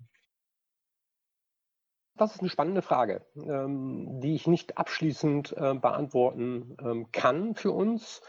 Das 2.16 2.34
ist 2.34 2.42
eine 2.42 2.50
spannende 2.50 2.82
Frage, 2.82 3.26
ähm, 3.36 4.20
die 4.22 4.34
ich 4.34 4.48
nicht 4.48 4.78
abschließend 4.78 5.54
äh, 5.56 5.76
beantworten 5.76 6.76
ähm, 6.82 7.12
kann 7.12 7.54
für 7.54 7.72
uns. 7.72 8.22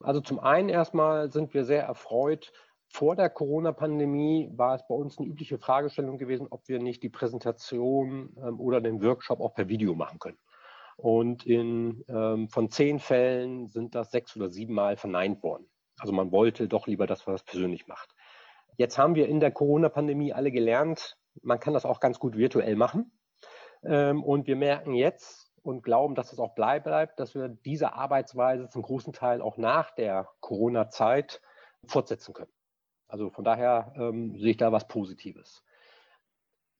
Also 0.00 0.20
zum 0.20 0.38
einen 0.38 0.68
erstmal 0.68 1.30
sind 1.32 1.52
wir 1.54 1.64
sehr 1.64 1.82
erfreut, 1.82 2.52
vor 2.92 3.16
der 3.16 3.30
Corona-Pandemie 3.30 4.50
war 4.54 4.74
es 4.74 4.86
bei 4.86 4.94
uns 4.94 5.18
eine 5.18 5.26
übliche 5.26 5.58
Fragestellung 5.58 6.18
gewesen, 6.18 6.46
ob 6.50 6.68
wir 6.68 6.78
nicht 6.78 7.02
die 7.02 7.08
Präsentation 7.08 8.36
ähm, 8.36 8.60
oder 8.60 8.82
den 8.82 9.02
Workshop 9.02 9.40
auch 9.40 9.54
per 9.54 9.68
Video 9.68 9.94
machen 9.94 10.18
können. 10.18 10.38
Und 10.98 11.46
in, 11.46 12.04
ähm, 12.08 12.48
von 12.48 12.70
zehn 12.70 12.98
Fällen 12.98 13.66
sind 13.68 13.94
das 13.94 14.10
sechs 14.10 14.36
oder 14.36 14.50
sieben 14.50 14.74
Mal 14.74 14.98
verneint 14.98 15.42
worden. 15.42 15.66
Also 15.98 16.12
man 16.12 16.32
wollte 16.32 16.68
doch 16.68 16.86
lieber, 16.86 17.06
dass 17.06 17.26
man 17.26 17.34
das 17.34 17.42
persönlich 17.42 17.86
macht. 17.86 18.14
Jetzt 18.76 18.98
haben 18.98 19.14
wir 19.14 19.26
in 19.26 19.40
der 19.40 19.52
Corona-Pandemie 19.52 20.34
alle 20.34 20.52
gelernt, 20.52 21.16
man 21.40 21.60
kann 21.60 21.72
das 21.72 21.86
auch 21.86 21.98
ganz 21.98 22.18
gut 22.18 22.36
virtuell 22.36 22.76
machen. 22.76 23.10
Ähm, 23.84 24.22
und 24.22 24.46
wir 24.46 24.56
merken 24.56 24.92
jetzt 24.92 25.50
und 25.62 25.82
glauben, 25.82 26.14
dass 26.14 26.32
es 26.32 26.38
auch 26.38 26.54
bleibt, 26.54 27.18
dass 27.18 27.34
wir 27.34 27.48
diese 27.48 27.94
Arbeitsweise 27.94 28.68
zum 28.68 28.82
großen 28.82 29.14
Teil 29.14 29.40
auch 29.40 29.56
nach 29.56 29.94
der 29.94 30.28
Corona-Zeit 30.40 31.40
fortsetzen 31.86 32.34
können. 32.34 32.52
Also 33.12 33.28
von 33.28 33.44
daher 33.44 33.92
ähm, 33.98 34.38
sehe 34.38 34.52
ich 34.52 34.56
da 34.56 34.72
was 34.72 34.88
Positives. 34.88 35.62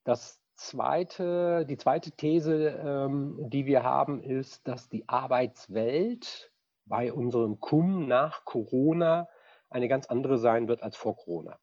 Das 0.03 0.41
zweite, 0.55 1.67
die 1.67 1.77
zweite 1.77 2.11
These, 2.13 2.69
ähm, 2.69 3.37
die 3.51 3.67
wir 3.67 3.83
haben, 3.83 4.23
ist, 4.23 4.67
dass 4.67 4.89
die 4.89 5.07
Arbeitswelt 5.11 6.51
bei 6.87 7.13
unseren 7.13 7.61
Kunden 7.61 8.09
nach 8.09 8.47
Corona 8.47 9.29
eine 9.69 9.89
ganz 9.89 10.07
andere 10.07 10.39
sein 10.39 10.69
wird 10.69 10.83
als 10.83 10.97
vor 10.97 11.17
Corona. 11.17 11.59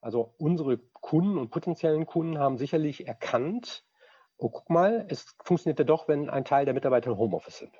Also 0.00 0.32
unsere 0.38 0.78
Kunden 0.78 1.36
und 1.36 1.50
potenziellen 1.50 2.06
Kunden 2.06 2.38
haben 2.38 2.56
sicherlich 2.56 3.06
erkannt, 3.06 3.84
oh 4.38 4.48
guck 4.48 4.70
mal, 4.70 5.04
es 5.10 5.36
funktioniert 5.44 5.78
ja 5.78 5.84
doch, 5.84 6.08
wenn 6.08 6.30
ein 6.30 6.46
Teil 6.46 6.64
der 6.64 6.72
Mitarbeiter 6.72 7.10
im 7.10 7.18
Homeoffice 7.18 7.58
sind. 7.58 7.76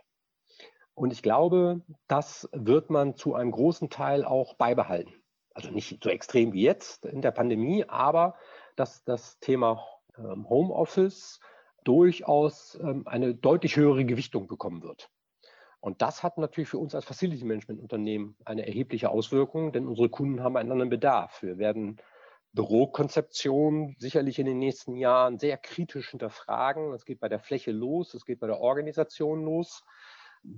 Und 0.93 1.15
ich 1.15 1.23
glaube, 1.23 1.81
das 2.09 2.47
wird 2.53 2.91
man 2.91 3.15
zu 3.15 3.35
einem 3.35 3.53
großen 3.53 3.89
Teil 3.89 4.23
auch 4.23 4.53
beibehalten. 4.53 5.15
Also 5.57 5.71
nicht 5.71 6.05
so 6.05 6.11
extrem 6.11 6.53
wie 6.53 6.61
jetzt 6.61 7.07
in 7.07 7.23
der 7.23 7.31
Pandemie, 7.31 7.83
aber 7.89 8.35
dass 8.77 9.05
das 9.05 9.41
Thema 9.41 9.83
ähm, 10.19 10.47
Homeoffice 10.51 11.41
durchaus 11.83 12.79
ähm, 12.83 13.05
eine 13.07 13.35
deutlich 13.35 13.77
höhere 13.77 14.05
Gewichtung 14.05 14.49
bekommen 14.49 14.83
wird. 14.83 15.09
Und 15.81 16.03
das 16.03 16.23
hat 16.23 16.37
natürlich 16.37 16.69
für 16.69 16.77
uns 16.77 16.95
als 16.95 17.07
Facility 17.07 17.47
Management 17.47 17.81
Unternehmen 17.81 18.37
eine 18.45 18.67
erhebliche 18.67 19.09
Auswirkung, 19.09 19.73
denn 19.73 19.87
unsere 19.87 20.11
Kunden 20.11 20.43
haben 20.43 20.59
einen 20.59 20.73
anderen 20.73 20.91
Bedarf. 20.91 21.43
Wir 21.43 21.57
werden 21.57 21.97
Bürokonzeption 22.53 23.97
sicherlich 23.99 24.39
in 24.39 24.45
den 24.45 24.59
nächsten 24.59 24.95
Jahren 24.95 25.39
sehr 25.39 25.57
kritisch 25.57 26.11
hinterfragen. 26.11 26.93
Es 26.93 27.07
geht 27.07 27.21
bei 27.21 27.31
der 27.31 27.41
Fläche 27.41 27.73
los, 27.73 28.13
es 28.13 28.27
geht 28.27 28.41
bei 28.41 28.47
der 28.47 28.61
Organisation 28.61 29.43
los. 29.43 29.85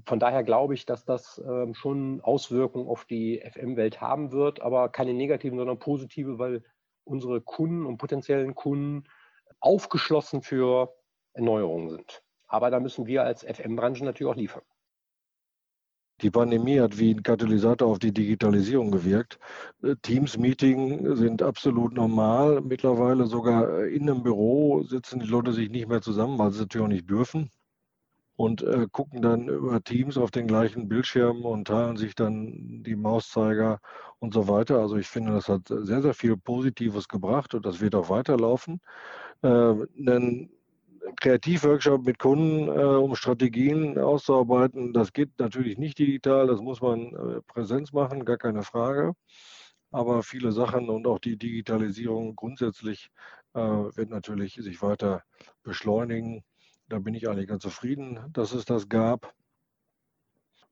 Von 0.05 0.19
daher 0.19 0.45
glaube 0.45 0.75
ich, 0.75 0.87
dass 0.87 1.05
das 1.05 1.43
ähm, 1.45 1.75
schon 1.75 2.21
Auswirkungen 2.21 2.89
auf 2.89 3.05
die 3.05 3.41
FM-Welt 3.41 4.01
haben 4.01 4.33
wird, 4.33 4.61
aber 4.61 4.89
keine 4.89 5.15
negativen, 5.15 5.59
sondern 5.59 5.79
positive, 5.79 6.39
weil 6.39 6.63
unsere 7.05 7.41
Kunden 7.41 7.87
und 7.87 7.99
potenziellen 7.99 8.55
Kunden 8.55 9.05
aufgeschlossen 9.61 10.43
für 10.43 10.95
Erneuerungen 11.33 11.91
sind. 11.91 12.23
Aber 12.47 12.71
da 12.71 12.81
müssen 12.81 13.07
wir 13.07 13.25
als 13.25 13.45
FM-Branche 13.45 14.05
natürlich 14.05 14.33
auch 14.33 14.37
liefern. 14.37 14.63
Die 16.21 16.31
Pandemie 16.33 16.81
hat 16.81 16.99
wie 16.99 17.15
ein 17.15 17.23
Katalysator 17.23 17.89
auf 17.89 18.01
die 18.01 18.13
Digitalisierung 18.13 18.91
gewirkt. 18.91 19.39
Äh, 19.85 19.95
Teams-Meeting 20.03 21.15
sind 21.15 21.43
absolut 21.43 21.95
normal. 21.95 22.61
Mittlerweile 22.61 23.27
sogar 23.27 23.85
in 23.85 24.11
einem 24.11 24.25
Büro 24.25 24.83
sitzen 24.83 25.21
die 25.21 25.27
Leute 25.27 25.53
sich 25.53 25.71
nicht 25.71 25.89
mehr 25.89 26.03
zusammen, 26.03 26.37
weil 26.39 26.51
sie 26.51 26.61
natürlich 26.63 26.85
auch 26.85 26.89
nicht 26.89 27.09
dürfen. 27.09 27.51
Und 28.39 28.63
äh, 28.63 28.87
gucken 28.93 29.21
dann 29.21 29.49
über 29.49 29.83
Teams 29.83 30.17
auf 30.17 30.31
den 30.31 30.47
gleichen 30.47 30.89
Bildschirm 30.89 31.45
und 31.45 31.67
teilen 31.67 31.97
sich 31.97 32.15
dann 32.15 32.85
die 32.85 32.95
Mauszeiger 32.95 33.81
und 34.21 34.33
so 34.33 34.47
weiter. 34.47 34.79
Also 34.79 34.97
ich 34.97 35.09
finde, 35.09 35.33
das 35.33 35.49
hat 35.49 35.63
sehr, 35.67 36.03
sehr 36.03 36.15
viel 36.15 36.37
Positives 36.37 37.09
gebracht 37.09 37.55
und 37.55 37.67
das 37.67 37.81
wird 37.81 37.97
auch 37.97 38.11
weiterlaufen. 38.11 38.81
Äh, 39.43 39.49
einen 39.49 40.51
Kreativworkshop 41.17 42.07
mit 42.07 42.21
Kunden, 42.21 42.69
äh, 42.69 42.81
um 42.81 43.17
Strategien 43.17 43.99
auszuarbeiten. 43.99 44.93
Das 44.93 45.13
geht 45.13 45.31
natürlich 45.39 45.77
nicht 45.77 45.99
digital, 45.99 46.47
das 46.47 46.61
muss 46.61 46.81
man 46.81 47.15
äh, 47.15 47.41
Präsenz 47.43 47.93
machen, 47.93 48.25
gar 48.25 48.39
keine 48.39 48.63
Frage. 48.63 49.15
Aber 49.91 50.23
viele 50.23 50.53
Sachen 50.53 50.89
und 50.91 51.09
auch 51.09 51.19
die 51.19 51.37
Digitalisierung 51.37 52.37
grundsätzlich 52.37 53.11
äh, 53.55 53.61
wird 53.61 54.11
natürlich 54.11 54.55
sich 54.55 54.81
weiter 54.81 55.25
beschleunigen. 55.65 56.45
Da 56.89 56.99
bin 56.99 57.15
ich 57.15 57.29
eigentlich 57.29 57.49
ganz 57.49 57.63
zufrieden, 57.63 58.21
dass 58.33 58.53
es 58.53 58.65
das 58.65 58.89
gab. 58.89 59.35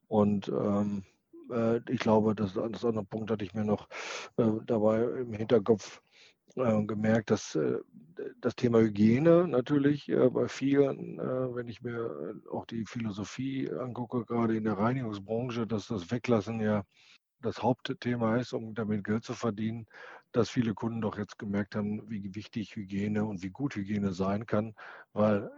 Und 0.08 0.48
ähm, 0.48 1.04
äh, 1.50 1.80
ich 1.90 2.00
glaube, 2.00 2.34
das, 2.34 2.54
das 2.54 2.84
andere 2.84 3.04
Punkt 3.04 3.30
hatte 3.30 3.44
ich 3.44 3.54
mir 3.54 3.64
noch 3.64 3.88
äh, 4.36 4.50
dabei 4.66 5.02
im 5.02 5.32
Hinterkopf 5.32 6.00
äh, 6.56 6.82
gemerkt, 6.84 7.30
dass 7.30 7.54
äh, 7.54 7.78
das 8.40 8.56
Thema 8.56 8.80
Hygiene 8.80 9.46
natürlich 9.46 10.08
äh, 10.08 10.30
bei 10.30 10.48
vielen, 10.48 11.18
wenn 11.18 11.68
ich 11.68 11.82
mir 11.82 12.40
auch 12.50 12.64
die 12.64 12.86
Philosophie 12.86 13.70
angucke, 13.70 14.24
gerade 14.24 14.56
in 14.56 14.64
der 14.64 14.78
Reinigungsbranche, 14.78 15.66
dass 15.66 15.88
das 15.88 16.10
Weglassen 16.10 16.60
ja 16.60 16.82
das 17.42 17.62
Hauptthema 17.62 18.38
ist, 18.38 18.54
um 18.54 18.74
damit 18.74 19.04
Geld 19.04 19.24
zu 19.24 19.34
verdienen, 19.34 19.86
dass 20.32 20.48
viele 20.48 20.72
Kunden 20.72 21.02
doch 21.02 21.18
jetzt 21.18 21.38
gemerkt 21.38 21.74
haben, 21.74 22.08
wie 22.08 22.34
wichtig 22.34 22.74
Hygiene 22.74 23.24
und 23.24 23.42
wie 23.42 23.50
gut 23.50 23.76
Hygiene 23.76 24.12
sein 24.14 24.46
kann, 24.46 24.74
weil 25.12 25.50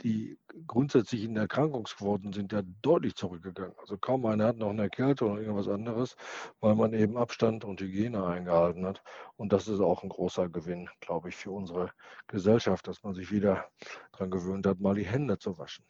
die 0.00 0.38
grundsätzlichen 0.66 1.36
Erkrankungsquoten 1.36 2.32
sind 2.32 2.52
ja 2.52 2.62
deutlich 2.82 3.14
zurückgegangen. 3.14 3.74
Also 3.78 3.96
kaum 3.96 4.26
einer 4.26 4.46
hat 4.46 4.56
noch 4.56 4.70
eine 4.70 4.82
Erkältung 4.82 5.32
oder 5.32 5.42
irgendwas 5.42 5.68
anderes, 5.68 6.16
weil 6.60 6.74
man 6.74 6.92
eben 6.92 7.16
Abstand 7.16 7.64
und 7.64 7.80
Hygiene 7.80 8.24
eingehalten 8.24 8.86
hat. 8.86 9.02
Und 9.36 9.52
das 9.52 9.68
ist 9.68 9.80
auch 9.80 10.02
ein 10.02 10.08
großer 10.08 10.48
Gewinn, 10.48 10.88
glaube 11.00 11.28
ich, 11.28 11.36
für 11.36 11.50
unsere 11.50 11.90
Gesellschaft, 12.26 12.86
dass 12.88 13.02
man 13.02 13.14
sich 13.14 13.30
wieder 13.30 13.66
daran 14.12 14.30
gewöhnt 14.30 14.66
hat, 14.66 14.80
mal 14.80 14.94
die 14.94 15.06
Hände 15.06 15.38
zu 15.38 15.58
waschen. 15.58 15.84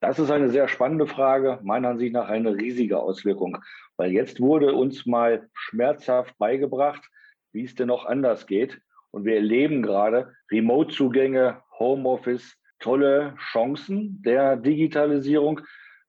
Das 0.00 0.18
ist 0.18 0.32
eine 0.32 0.50
sehr 0.50 0.66
spannende 0.66 1.06
Frage, 1.06 1.60
meiner 1.62 1.90
Ansicht 1.90 2.12
nach 2.12 2.28
eine 2.28 2.56
riesige 2.56 2.98
Auswirkung, 2.98 3.58
weil 3.96 4.10
jetzt 4.10 4.40
wurde 4.40 4.74
uns 4.74 5.06
mal 5.06 5.48
schmerzhaft 5.54 6.36
beigebracht, 6.38 7.08
wie 7.52 7.62
es 7.62 7.76
denn 7.76 7.86
noch 7.86 8.04
anders 8.04 8.46
geht. 8.46 8.80
Und 9.12 9.24
wir 9.24 9.36
erleben 9.36 9.82
gerade 9.82 10.34
Remote-Zugänge, 10.50 11.62
Homeoffice, 11.78 12.58
tolle 12.82 13.34
Chancen 13.38 14.20
der 14.22 14.56
Digitalisierung, 14.56 15.60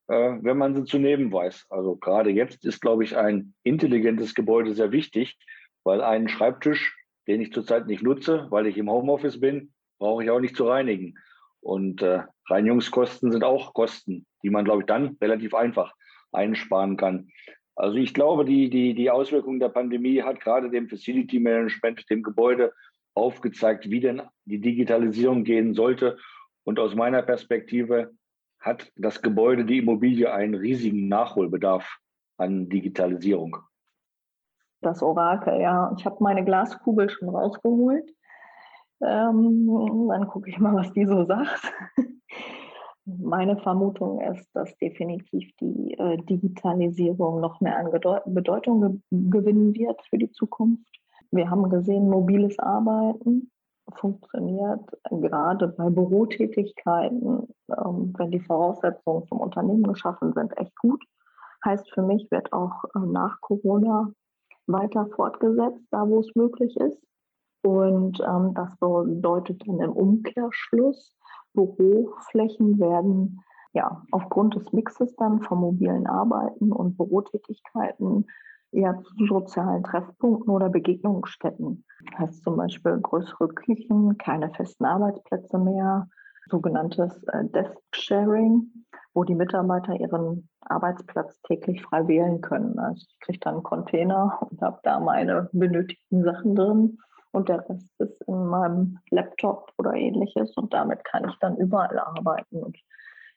äh, 0.08 0.36
wenn 0.42 0.58
man 0.58 0.74
sie 0.74 0.84
zu 0.84 0.98
nehmen 0.98 1.32
weiß. 1.32 1.66
Also 1.70 1.96
gerade 1.96 2.30
jetzt 2.30 2.66
ist, 2.66 2.80
glaube 2.80 3.04
ich, 3.04 3.16
ein 3.16 3.54
intelligentes 3.62 4.34
Gebäude 4.34 4.74
sehr 4.74 4.92
wichtig, 4.92 5.38
weil 5.84 6.02
einen 6.02 6.28
Schreibtisch, 6.28 6.94
den 7.26 7.40
ich 7.40 7.52
zurzeit 7.52 7.86
nicht 7.86 8.02
nutze, 8.02 8.48
weil 8.50 8.66
ich 8.66 8.76
im 8.76 8.90
Homeoffice 8.90 9.40
bin, 9.40 9.72
brauche 9.98 10.24
ich 10.24 10.30
auch 10.30 10.40
nicht 10.40 10.56
zu 10.56 10.68
reinigen. 10.68 11.14
Und 11.60 12.02
äh, 12.02 12.24
Reinigungskosten 12.50 13.32
sind 13.32 13.44
auch 13.44 13.72
Kosten, 13.72 14.26
die 14.42 14.50
man, 14.50 14.66
glaube 14.66 14.82
ich, 14.82 14.86
dann 14.86 15.16
relativ 15.22 15.54
einfach 15.54 15.94
einsparen 16.32 16.98
kann. 16.98 17.28
Also 17.76 17.96
ich 17.96 18.12
glaube, 18.12 18.44
die, 18.44 18.68
die, 18.68 18.94
die 18.94 19.10
Auswirkungen 19.10 19.60
der 19.60 19.70
Pandemie 19.70 20.22
hat 20.22 20.40
gerade 20.40 20.70
dem 20.70 20.88
Facility 20.88 21.40
Management, 21.40 22.08
dem 22.10 22.22
Gebäude 22.22 22.72
aufgezeigt, 23.14 23.88
wie 23.90 24.00
denn 24.00 24.22
die 24.44 24.60
Digitalisierung 24.60 25.44
gehen 25.44 25.74
sollte 25.74 26.18
und 26.64 26.78
aus 26.78 26.94
meiner 26.94 27.22
Perspektive 27.22 28.12
hat 28.58 28.90
das 28.96 29.20
Gebäude, 29.20 29.64
die 29.64 29.78
Immobilie, 29.78 30.32
einen 30.32 30.54
riesigen 30.54 31.08
Nachholbedarf 31.08 31.98
an 32.38 32.68
Digitalisierung. 32.68 33.58
Das 34.80 35.02
Orakel, 35.02 35.60
ja. 35.60 35.94
Ich 35.96 36.04
habe 36.04 36.16
meine 36.20 36.44
Glaskugel 36.44 37.08
schon 37.08 37.28
rausgeholt. 37.28 38.10
Ähm, 39.02 40.08
dann 40.08 40.26
gucke 40.28 40.48
ich 40.48 40.58
mal, 40.58 40.74
was 40.74 40.92
die 40.92 41.06
so 41.06 41.24
sagt. 41.24 41.72
Meine 43.06 43.58
Vermutung 43.58 44.20
ist, 44.22 44.48
dass 44.54 44.74
definitiv 44.78 45.54
die 45.60 45.92
äh, 45.98 46.16
Digitalisierung 46.24 47.40
noch 47.40 47.60
mehr 47.60 47.76
an 47.76 47.90
Bedeutung 48.24 48.80
ge 48.80 49.30
gewinnen 49.30 49.74
wird 49.74 50.00
für 50.08 50.16
die 50.16 50.30
Zukunft. 50.30 50.88
Wir 51.30 51.50
haben 51.50 51.68
gesehen, 51.68 52.08
mobiles 52.08 52.58
Arbeiten 52.58 53.50
funktioniert 53.96 54.80
gerade 55.10 55.68
bei 55.68 55.90
Bürotätigkeiten, 55.90 57.48
ähm, 57.68 58.12
wenn 58.16 58.30
die 58.30 58.40
Voraussetzungen 58.40 59.26
zum 59.28 59.40
Unternehmen 59.40 59.84
geschaffen 59.84 60.32
sind, 60.32 60.56
echt 60.58 60.76
gut. 60.78 61.02
Heißt 61.64 61.90
für 61.92 62.02
mich, 62.02 62.30
wird 62.30 62.52
auch 62.52 62.84
äh, 62.94 62.98
nach 63.00 63.40
Corona 63.40 64.10
weiter 64.66 65.06
fortgesetzt, 65.14 65.86
da 65.90 66.08
wo 66.08 66.20
es 66.20 66.34
möglich 66.34 66.76
ist. 66.76 67.00
Und 67.62 68.20
ähm, 68.20 68.54
das 68.54 68.76
bedeutet 68.78 69.66
dann 69.66 69.80
im 69.80 69.92
Umkehrschluss, 69.92 71.16
Büroflächen 71.54 72.78
werden 72.78 73.40
ja 73.72 74.02
aufgrund 74.10 74.54
des 74.54 74.72
Mixes 74.72 75.14
dann 75.16 75.40
von 75.40 75.58
mobilen 75.58 76.06
Arbeiten 76.06 76.72
und 76.72 76.96
Bürotätigkeiten 76.96 78.26
eher 78.74 79.00
zu 79.02 79.26
sozialen 79.26 79.82
Treffpunkten 79.84 80.52
oder 80.52 80.68
Begegnungsstätten. 80.68 81.84
Das 82.10 82.18
heißt 82.18 82.44
zum 82.44 82.56
Beispiel 82.56 82.98
größere 83.00 83.48
Küchen, 83.48 84.18
keine 84.18 84.50
festen 84.50 84.84
Arbeitsplätze 84.84 85.58
mehr, 85.58 86.08
sogenanntes 86.50 87.22
äh, 87.24 87.44
Desk-Sharing, 87.44 88.70
wo 89.14 89.24
die 89.24 89.34
Mitarbeiter 89.34 89.94
ihren 89.94 90.48
Arbeitsplatz 90.60 91.40
täglich 91.42 91.82
frei 91.82 92.06
wählen 92.06 92.40
können. 92.40 92.78
Also 92.78 93.06
ich 93.08 93.20
kriege 93.20 93.38
dann 93.40 93.54
einen 93.54 93.62
Container 93.62 94.38
und 94.40 94.60
habe 94.60 94.80
da 94.82 95.00
meine 95.00 95.48
benötigten 95.52 96.24
Sachen 96.24 96.54
drin 96.54 96.98
und 97.34 97.48
der 97.48 97.68
Rest 97.68 97.92
ist 97.98 98.22
in 98.28 98.46
meinem 98.46 98.98
Laptop 99.10 99.72
oder 99.78 99.94
ähnliches 99.94 100.56
und 100.56 100.72
damit 100.72 101.04
kann 101.04 101.28
ich 101.28 101.36
dann 101.40 101.56
überall 101.56 101.98
arbeiten. 101.98 102.62
Und 102.62 102.76
ich 102.76 102.86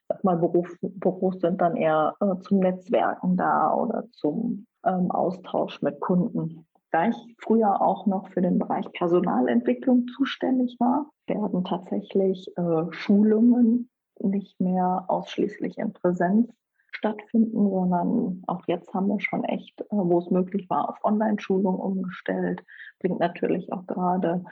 sag 0.07 0.23
mal, 0.23 0.37
Beruf, 0.37 0.69
Büros 0.81 1.39
sind 1.39 1.59
dann 1.61 1.75
eher 1.75 2.15
äh, 2.19 2.39
zum 2.41 2.59
Netzwerken 2.59 3.37
da 3.37 3.73
oder 3.73 4.05
zum 4.11 4.66
ähm, 4.87 5.11
Austausch 5.11 5.81
mit 5.81 5.99
Kunden. 5.99 6.65
Da 6.91 7.09
ich 7.09 7.35
früher 7.39 7.81
auch 7.81 8.05
noch 8.05 8.29
für 8.29 8.41
den 8.41 8.59
Bereich 8.59 8.89
Personalentwicklung 8.93 10.07
zuständig 10.15 10.77
war, 10.79 11.09
werden 11.27 11.65
tatsächlich 11.65 12.47
äh, 12.57 12.85
Schulungen 12.91 13.89
nicht 14.19 14.59
mehr 14.59 15.05
ausschließlich 15.07 15.77
in 15.77 15.93
Präsenz 15.93 16.49
stattfinden, 16.91 17.69
sondern 17.69 18.41
auch 18.47 18.63
jetzt 18.67 18.91
haben 18.93 19.07
wir 19.09 19.19
schon 19.19 19.43
echt, 19.43 19.81
äh, 19.81 19.85
wo 19.89 20.19
es 20.19 20.31
möglich 20.31 20.69
war, 20.69 20.89
auf 20.89 21.03
Online-Schulungen 21.03 21.79
umgestellt. 21.79 22.63
Bringt 22.99 23.19
natürlich 23.19 23.71
auch 23.71 23.85
gerade 23.85 24.43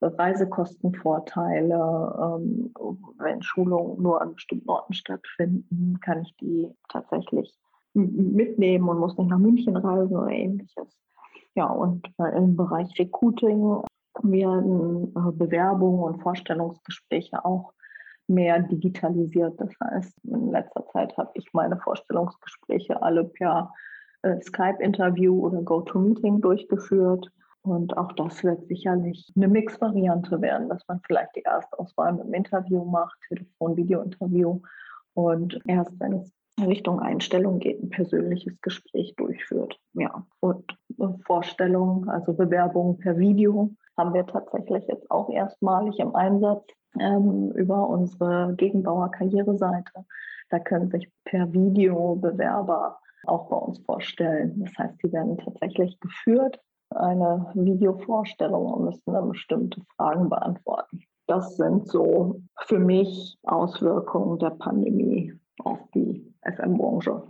Reisekostenvorteile. 0.00 2.14
Ähm, 2.22 2.72
wenn 3.18 3.42
Schulungen 3.42 4.00
nur 4.02 4.22
an 4.22 4.34
bestimmten 4.34 4.70
Orten 4.70 4.92
stattfinden, 4.92 5.98
kann 6.00 6.22
ich 6.22 6.36
die 6.36 6.70
tatsächlich 6.88 7.58
mitnehmen 7.94 8.88
und 8.88 8.98
muss 8.98 9.16
nicht 9.16 9.30
nach 9.30 9.38
München 9.38 9.76
reisen 9.76 10.16
oder 10.16 10.30
ähnliches. 10.30 10.98
Ja, 11.54 11.66
und 11.66 12.06
äh, 12.18 12.36
im 12.36 12.56
Bereich 12.56 12.98
Recruiting 12.98 13.82
werden 14.22 15.14
äh, 15.16 15.32
Bewerbungen 15.32 16.02
und 16.02 16.22
Vorstellungsgespräche 16.22 17.44
auch 17.44 17.72
mehr 18.28 18.60
digitalisiert. 18.60 19.60
Das 19.60 19.70
heißt, 19.82 20.12
in 20.24 20.50
letzter 20.50 20.86
Zeit 20.86 21.16
habe 21.16 21.30
ich 21.34 21.52
meine 21.52 21.78
Vorstellungsgespräche 21.78 23.02
alle 23.02 23.24
per 23.24 23.72
äh, 24.22 24.40
Skype-Interview 24.40 25.46
oder 25.46 25.62
GoToMeeting 25.62 26.40
durchgeführt. 26.40 27.30
Und 27.62 27.96
auch 27.96 28.12
das 28.12 28.44
wird 28.44 28.66
sicherlich 28.66 29.32
eine 29.36 29.48
Mix-Variante 29.48 30.40
werden, 30.40 30.68
dass 30.68 30.86
man 30.86 31.00
vielleicht 31.06 31.34
die 31.36 31.44
Erstauswahl 31.44 32.12
mit 32.12 32.24
dem 32.24 32.34
Interview 32.34 32.84
macht, 32.84 33.18
Telefon, 33.28 33.76
Video-Interview 33.76 34.60
und 35.14 35.60
erst 35.66 35.98
wenn 35.98 36.12
es 36.12 36.32
Richtung 36.66 37.00
Einstellung 37.00 37.58
geht, 37.58 37.82
ein 37.82 37.90
persönliches 37.90 38.60
Gespräch 38.60 39.14
durchführt. 39.16 39.78
Ja, 39.94 40.26
und 40.40 40.64
Vorstellung, 41.26 42.08
also 42.08 42.32
Bewerbung 42.32 42.98
per 42.98 43.18
Video 43.18 43.70
haben 43.96 44.14
wir 44.14 44.26
tatsächlich 44.26 44.86
jetzt 44.88 45.10
auch 45.10 45.30
erstmalig 45.30 45.98
im 45.98 46.14
Einsatz 46.14 46.64
ähm, 46.98 47.52
über 47.52 47.88
unsere 47.88 48.54
Gegenbauer 48.56 49.10
Karriereseite. 49.10 50.04
Da 50.50 50.58
können 50.58 50.90
sich 50.90 51.10
per 51.24 51.52
Video 51.52 52.16
Bewerber 52.16 52.98
auch 53.26 53.48
bei 53.48 53.56
uns 53.56 53.78
vorstellen. 53.80 54.64
Das 54.64 54.72
heißt, 54.78 55.02
die 55.02 55.12
werden 55.12 55.36
tatsächlich 55.38 55.98
geführt, 56.00 56.60
eine 56.90 57.50
Videovorstellung 57.54 58.72
und 58.72 58.84
müssen 58.84 59.12
dann 59.12 59.28
bestimmte 59.28 59.82
Fragen 59.96 60.28
beantworten. 60.30 61.02
Das 61.26 61.56
sind 61.56 61.86
so 61.86 62.40
für 62.60 62.78
mich 62.78 63.36
Auswirkungen 63.42 64.38
der 64.38 64.50
Pandemie 64.50 65.34
auf 65.58 65.78
die 65.94 66.27
FM-Branche. 66.42 67.22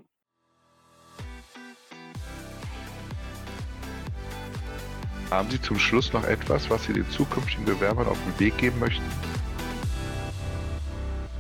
Haben 5.31 5.51
Sie 5.51 5.61
zum 5.61 5.79
Schluss 5.79 6.13
noch 6.13 6.25
etwas, 6.25 6.71
was 6.71 6.85
Sie 6.85 6.95
den 6.95 7.09
zukünftigen 7.11 7.67
Bewerbern 7.67 8.07
auf 8.07 8.19
den 8.25 8.41
Weg 8.41 8.57
geben 8.57 8.79
möchten? 8.81 9.05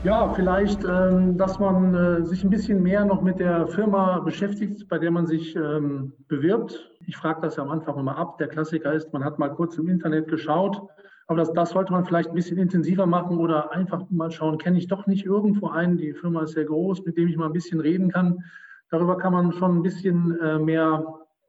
Ja, 0.04 0.32
vielleicht, 0.34 0.84
ähm, 0.84 1.36
dass 1.36 1.58
man 1.58 1.94
äh, 1.94 2.24
sich 2.24 2.44
ein 2.44 2.50
bisschen 2.50 2.82
mehr 2.82 3.04
noch 3.04 3.20
mit 3.20 3.40
der 3.40 3.66
Firma 3.66 4.20
beschäftigt, 4.20 4.88
bei 4.88 4.98
der 4.98 5.10
man 5.10 5.26
sich 5.26 5.56
ähm, 5.56 6.12
bewirbt. 6.28 6.88
Ich 7.06 7.16
frage 7.16 7.40
das 7.40 7.56
ja 7.56 7.64
am 7.64 7.70
Anfang 7.70 7.98
immer 7.98 8.16
ab. 8.16 8.38
Der 8.38 8.46
Klassiker 8.46 8.92
ist, 8.92 9.12
man 9.12 9.24
hat 9.24 9.40
mal 9.40 9.48
kurz 9.48 9.76
im 9.76 9.88
Internet 9.88 10.28
geschaut, 10.28 10.80
aber 11.28 11.38
das, 11.38 11.52
das 11.52 11.70
sollte 11.70 11.92
man 11.92 12.06
vielleicht 12.06 12.30
ein 12.30 12.34
bisschen 12.34 12.56
intensiver 12.56 13.06
machen 13.06 13.38
oder 13.38 13.70
einfach 13.72 14.02
mal 14.08 14.30
schauen, 14.30 14.58
kenne 14.58 14.78
ich 14.78 14.88
doch 14.88 15.06
nicht 15.06 15.26
irgendwo 15.26 15.68
einen, 15.68 15.98
die 15.98 16.14
Firma 16.14 16.42
ist 16.42 16.52
sehr 16.52 16.64
groß, 16.64 17.04
mit 17.04 17.18
dem 17.18 17.28
ich 17.28 17.36
mal 17.36 17.46
ein 17.46 17.52
bisschen 17.52 17.80
reden 17.80 18.10
kann. 18.10 18.42
Darüber 18.90 19.18
kann 19.18 19.34
man 19.34 19.52
schon 19.52 19.76
ein 19.76 19.82
bisschen 19.82 20.40
äh, 20.40 20.58
mehr 20.58 21.04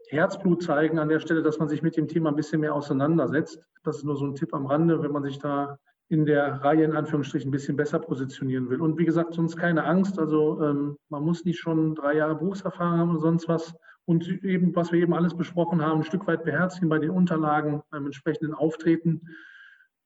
Herzblut 0.10 0.62
zeigen 0.64 1.00
an 1.00 1.08
der 1.08 1.22
Stelle, 1.22 1.44
dass 1.44 1.60
man 1.60 1.70
sich 1.70 1.82
mit 1.82 1.96
dem 1.96 2.10
Thema 2.10 2.30
ein 2.30 2.36
bisschen 2.36 2.60
mehr 2.60 2.76
auseinandersetzt. 2.76 3.62
Das 3.84 3.98
ist 3.98 4.04
nur 4.04 4.18
so 4.18 4.26
ein 4.26 4.36
Tipp 4.36 4.54
am 4.54 4.66
Rande, 4.66 5.02
wenn 5.02 5.14
man 5.14 5.24
sich 5.24 5.40
da 5.40 5.78
in 6.10 6.26
der 6.26 6.56
Reihe 6.64 6.84
in 6.84 6.96
Anführungsstrichen 6.96 7.48
ein 7.48 7.52
bisschen 7.52 7.78
besser 7.78 8.00
positionieren 8.00 8.70
will. 8.70 8.82
Und 8.82 8.98
wie 8.98 9.06
gesagt, 9.06 9.36
sonst 9.36 9.56
keine 9.56 9.86
Angst. 9.86 10.20
Also 10.20 10.62
ähm, 10.62 10.98
man 11.08 11.24
muss 11.24 11.46
nicht 11.46 11.60
schon 11.60 11.96
drei 11.96 12.18
Jahre 12.18 12.36
Berufserfahrung 12.36 13.00
haben 13.00 13.12
oder 13.12 13.20
sonst 13.20 13.48
was. 13.48 13.74
Und 14.06 14.28
eben, 14.44 14.76
was 14.76 14.92
wir 14.92 15.00
eben 15.00 15.14
alles 15.14 15.36
besprochen 15.36 15.82
haben, 15.82 16.00
ein 16.00 16.04
Stück 16.04 16.28
weit 16.28 16.44
beherzigen 16.44 16.90
bei 16.90 16.98
den 16.98 17.12
Unterlagen, 17.12 17.82
beim 17.92 18.08
entsprechenden 18.08 18.56
Auftreten. 18.56 19.22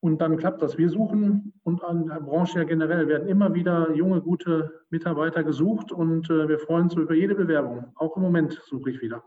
Und 0.04 0.20
dann 0.20 0.38
klappt 0.38 0.62
das. 0.62 0.78
Wir 0.78 0.90
suchen 0.90 1.54
und 1.64 1.84
an 1.84 2.08
der 2.08 2.20
Branche 2.20 2.60
ja 2.60 2.66
generell 2.66 3.08
werden 3.08 3.28
immer 3.28 3.54
wieder 3.54 3.94
junge, 3.94 4.22
gute 4.22 4.86
Mitarbeiter 4.90 5.44
gesucht 5.44 5.92
und 5.92 6.30
äh, 6.30 6.48
wir 6.50 6.60
freuen 6.60 6.84
uns 6.84 6.96
über 6.96 7.14
jede 7.14 7.36
Bewerbung. 7.36 7.86
Auch 7.96 8.18
im 8.18 8.24
Moment 8.24 8.62
suche 8.66 8.92
ich 8.92 9.02
wieder. 9.02 9.24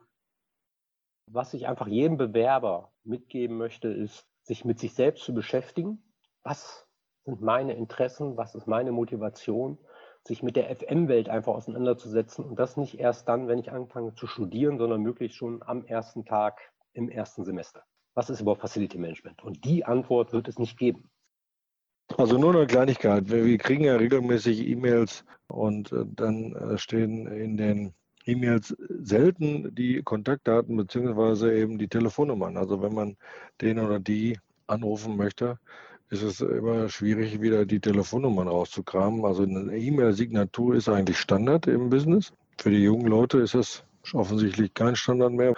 Was 1.31 1.55
ich 1.55 1.67
einfach 1.67 1.87
jedem 1.87 2.19
Bewerber 2.19 2.93
mitgeben 3.05 3.57
möchte, 3.57 3.89
ist, 3.89 4.27
sich 4.43 4.65
mit 4.65 4.79
sich 4.79 4.93
selbst 4.95 5.25
zu 5.25 5.33
beschäftigen 5.33 6.03
was 6.47 6.87
sind 7.25 7.43
meine 7.43 7.75
Interessen, 7.75 8.37
was 8.37 8.55
ist 8.55 8.69
meine 8.69 8.93
Motivation, 8.93 9.79
sich 10.23 10.45
mit 10.45 10.55
der 10.55 10.75
FM-Welt 10.75 11.29
einfach 11.29 11.55
auseinanderzusetzen 11.55 12.45
und 12.45 12.59
das 12.59 12.77
nicht 12.77 13.01
erst 13.01 13.29
dann, 13.29 13.49
wenn 13.49 13.59
ich 13.59 13.73
anfange 13.73 14.15
zu 14.15 14.29
studieren, 14.29 14.79
sondern 14.79 15.03
möglichst 15.03 15.37
schon 15.37 15.63
am 15.65 15.85
ersten 15.85 16.25
Tag 16.25 16.61
im 16.93 17.09
ersten 17.09 17.45
Semester. 17.45 17.83
Was 18.17 18.31
ist 18.31 18.41
überhaupt 18.41 18.63
Facility 18.63 18.99
Management? 18.99 19.45
Und 19.45 19.65
die 19.65 19.85
Antwort 19.85 20.33
wird 20.33 20.49
es 20.49 20.59
nicht 20.59 20.79
geben. 20.79 21.11
Also 22.17 22.39
nur 22.39 22.55
eine 22.55 22.67
Kleinigkeit. 22.67 23.29
Wir, 23.31 23.59
kriegen 23.59 23.85
ja 23.85 23.97
regelmäßig 23.97 24.67
E-Mails 24.67 25.25
und 25.49 25.93
äh, 25.93 26.05
dann 26.07 26.55
äh, 26.55 26.79
stehen 26.79 27.27
in 27.27 27.57
den 27.57 27.93
E-Mails 28.25 28.75
selten 28.89 29.75
die 29.75 30.03
Kontaktdaten 30.03 30.77
beziehungsweise 30.77 31.55
eben 31.55 31.79
die 31.79 31.89
Telefonnummern. 31.89 32.57
Also 32.57 32.81
wenn 32.83 32.95
man 32.95 33.17
den 33.61 33.79
oder 33.79 34.01
die 34.01 34.39
anrufen 34.67 35.17
möchte, 35.17 35.59
ist 36.09 36.23
es 36.23 36.41
immer 36.41 36.89
schwierig, 36.89 37.41
wieder 37.41 37.67
die 37.67 37.81
Telefonnummern 37.81 38.49
rauszukramen. 38.49 39.25
Also 39.25 39.43
eine 39.43 39.77
E-Mail-Signatur 39.77 40.75
ist 40.77 40.89
eigentlich 40.89 41.19
Standard 41.19 41.67
im 41.67 41.91
Business. 41.91 42.33
Für 42.59 42.71
die 42.71 42.83
jungen 42.83 43.09
Leute 43.09 43.39
ist 43.39 43.55
es 43.55 43.85
offensichtlich 44.13 44.73
kein 44.73 44.97
Standard 44.97 45.33
mehr. 45.33 45.55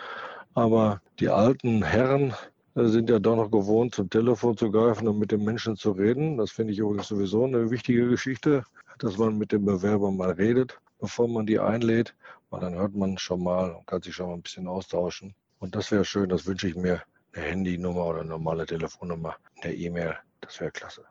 Aber 0.58 1.00
die 1.20 1.28
alten 1.28 1.84
Herren 1.84 2.34
äh, 2.74 2.84
sind 2.86 3.08
ja 3.08 3.20
doch 3.20 3.36
noch 3.36 3.48
gewohnt, 3.48 3.94
zum 3.94 4.10
Telefon 4.10 4.56
zu 4.56 4.72
greifen 4.72 5.06
und 5.06 5.20
mit 5.20 5.30
den 5.30 5.44
Menschen 5.44 5.76
zu 5.76 5.92
reden. 5.92 6.36
Das 6.36 6.50
finde 6.50 6.72
ich 6.72 6.80
übrigens 6.80 7.06
sowieso 7.06 7.44
eine 7.44 7.70
wichtige 7.70 8.08
Geschichte, 8.08 8.64
dass 8.98 9.16
man 9.18 9.38
mit 9.38 9.52
dem 9.52 9.64
Bewerber 9.64 10.10
mal 10.10 10.32
redet, 10.32 10.76
bevor 10.98 11.28
man 11.28 11.46
die 11.46 11.60
einlädt. 11.60 12.16
Und 12.50 12.64
dann 12.64 12.74
hört 12.74 12.96
man 12.96 13.16
schon 13.18 13.44
mal 13.44 13.70
und 13.70 13.86
kann 13.86 14.02
sich 14.02 14.16
schon 14.16 14.26
mal 14.26 14.34
ein 14.34 14.42
bisschen 14.42 14.66
austauschen. 14.66 15.32
Und 15.60 15.76
das 15.76 15.92
wäre 15.92 16.04
schön, 16.04 16.28
das 16.28 16.44
wünsche 16.44 16.66
ich 16.66 16.74
mir, 16.74 17.02
eine 17.34 17.44
Handynummer 17.44 18.06
oder 18.06 18.20
eine 18.20 18.30
normale 18.30 18.66
Telefonnummer, 18.66 19.36
eine 19.62 19.74
E-Mail 19.74 20.16
das 20.40 20.60
wäre 20.60 20.72
klasse. 20.72 21.04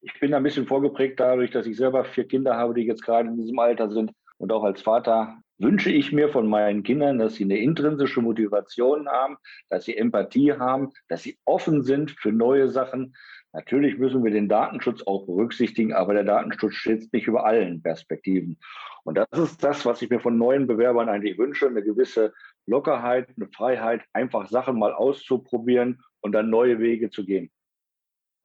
Ich 0.00 0.18
bin 0.18 0.32
ein 0.32 0.42
bisschen 0.42 0.66
vorgeprägt 0.66 1.20
dadurch, 1.20 1.50
dass 1.50 1.66
ich 1.66 1.76
selber 1.76 2.04
vier 2.04 2.26
Kinder 2.26 2.56
habe, 2.56 2.74
die 2.74 2.82
jetzt 2.82 3.04
gerade 3.04 3.28
in 3.28 3.36
diesem 3.36 3.58
Alter 3.58 3.90
sind. 3.90 4.12
Und 4.38 4.50
auch 4.50 4.64
als 4.64 4.80
Vater 4.80 5.41
wünsche 5.62 5.90
ich 5.90 6.12
mir 6.12 6.28
von 6.28 6.46
meinen 6.46 6.82
Kindern, 6.82 7.18
dass 7.18 7.34
sie 7.34 7.44
eine 7.44 7.58
intrinsische 7.58 8.20
Motivation 8.20 9.08
haben, 9.08 9.36
dass 9.70 9.84
sie 9.84 9.96
Empathie 9.96 10.52
haben, 10.52 10.90
dass 11.08 11.22
sie 11.22 11.38
offen 11.44 11.82
sind 11.82 12.10
für 12.10 12.32
neue 12.32 12.68
Sachen. 12.68 13.14
Natürlich 13.52 13.98
müssen 13.98 14.24
wir 14.24 14.30
den 14.30 14.48
Datenschutz 14.48 15.02
auch 15.06 15.26
berücksichtigen, 15.26 15.92
aber 15.92 16.14
der 16.14 16.24
Datenschutz 16.24 16.74
steht 16.74 17.12
nicht 17.12 17.26
über 17.26 17.46
allen 17.46 17.82
Perspektiven. 17.82 18.58
Und 19.04 19.16
das 19.18 19.28
ist 19.32 19.62
das, 19.62 19.86
was 19.86 20.02
ich 20.02 20.10
mir 20.10 20.20
von 20.20 20.36
neuen 20.36 20.66
Bewerbern 20.66 21.08
eigentlich 21.08 21.38
wünsche, 21.38 21.68
eine 21.68 21.82
gewisse 21.82 22.32
Lockerheit, 22.66 23.28
eine 23.36 23.48
Freiheit, 23.48 24.02
einfach 24.12 24.48
Sachen 24.48 24.78
mal 24.78 24.92
auszuprobieren 24.92 26.02
und 26.20 26.32
dann 26.32 26.50
neue 26.50 26.78
Wege 26.78 27.10
zu 27.10 27.24
gehen 27.24 27.50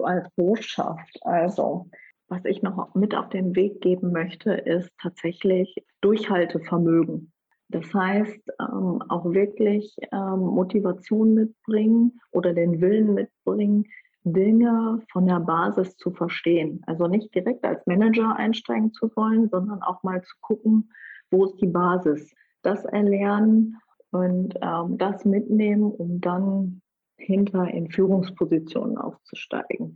als 0.03 0.30
Botschaft. 0.36 1.18
Also, 1.22 1.89
was 2.30 2.43
ich 2.45 2.61
noch 2.61 2.93
mit 2.93 3.15
auf 3.15 3.30
den 3.30 3.55
Weg 3.55 3.82
geben 3.82 4.11
möchte, 4.11 4.51
ist 4.51 4.91
tatsächlich 5.01 5.84
Durchhaltevermögen. 6.01 7.32
Das 7.69 7.93
heißt, 7.93 8.41
ähm, 8.61 9.01
auch 9.09 9.25
wirklich 9.25 9.95
ähm, 10.11 10.39
Motivation 10.39 11.34
mitbringen 11.34 12.19
oder 12.32 12.53
den 12.53 12.80
Willen 12.82 13.13
mitbringen, 13.13 13.86
Dinge 14.23 15.01
von 15.11 15.25
der 15.25 15.39
Basis 15.39 15.95
zu 15.97 16.11
verstehen. 16.11 16.82
Also 16.86 17.07
nicht 17.07 17.34
direkt 17.34 17.65
als 17.65 17.86
Manager 17.86 18.36
einsteigen 18.36 18.93
zu 18.93 19.09
wollen, 19.15 19.49
sondern 19.49 19.82
auch 19.82 20.03
mal 20.03 20.21
zu 20.21 20.36
gucken, 20.41 20.91
wo 21.30 21.45
ist 21.45 21.57
die 21.61 21.67
Basis. 21.67 22.34
Das 22.61 22.84
erlernen 22.86 23.78
und 24.11 24.55
ähm, 24.61 24.97
das 24.97 25.25
mitnehmen, 25.25 25.91
um 25.91 26.19
dann 26.21 26.82
hinter 27.17 27.67
in 27.69 27.89
Führungspositionen 27.89 28.97
aufzusteigen 28.97 29.95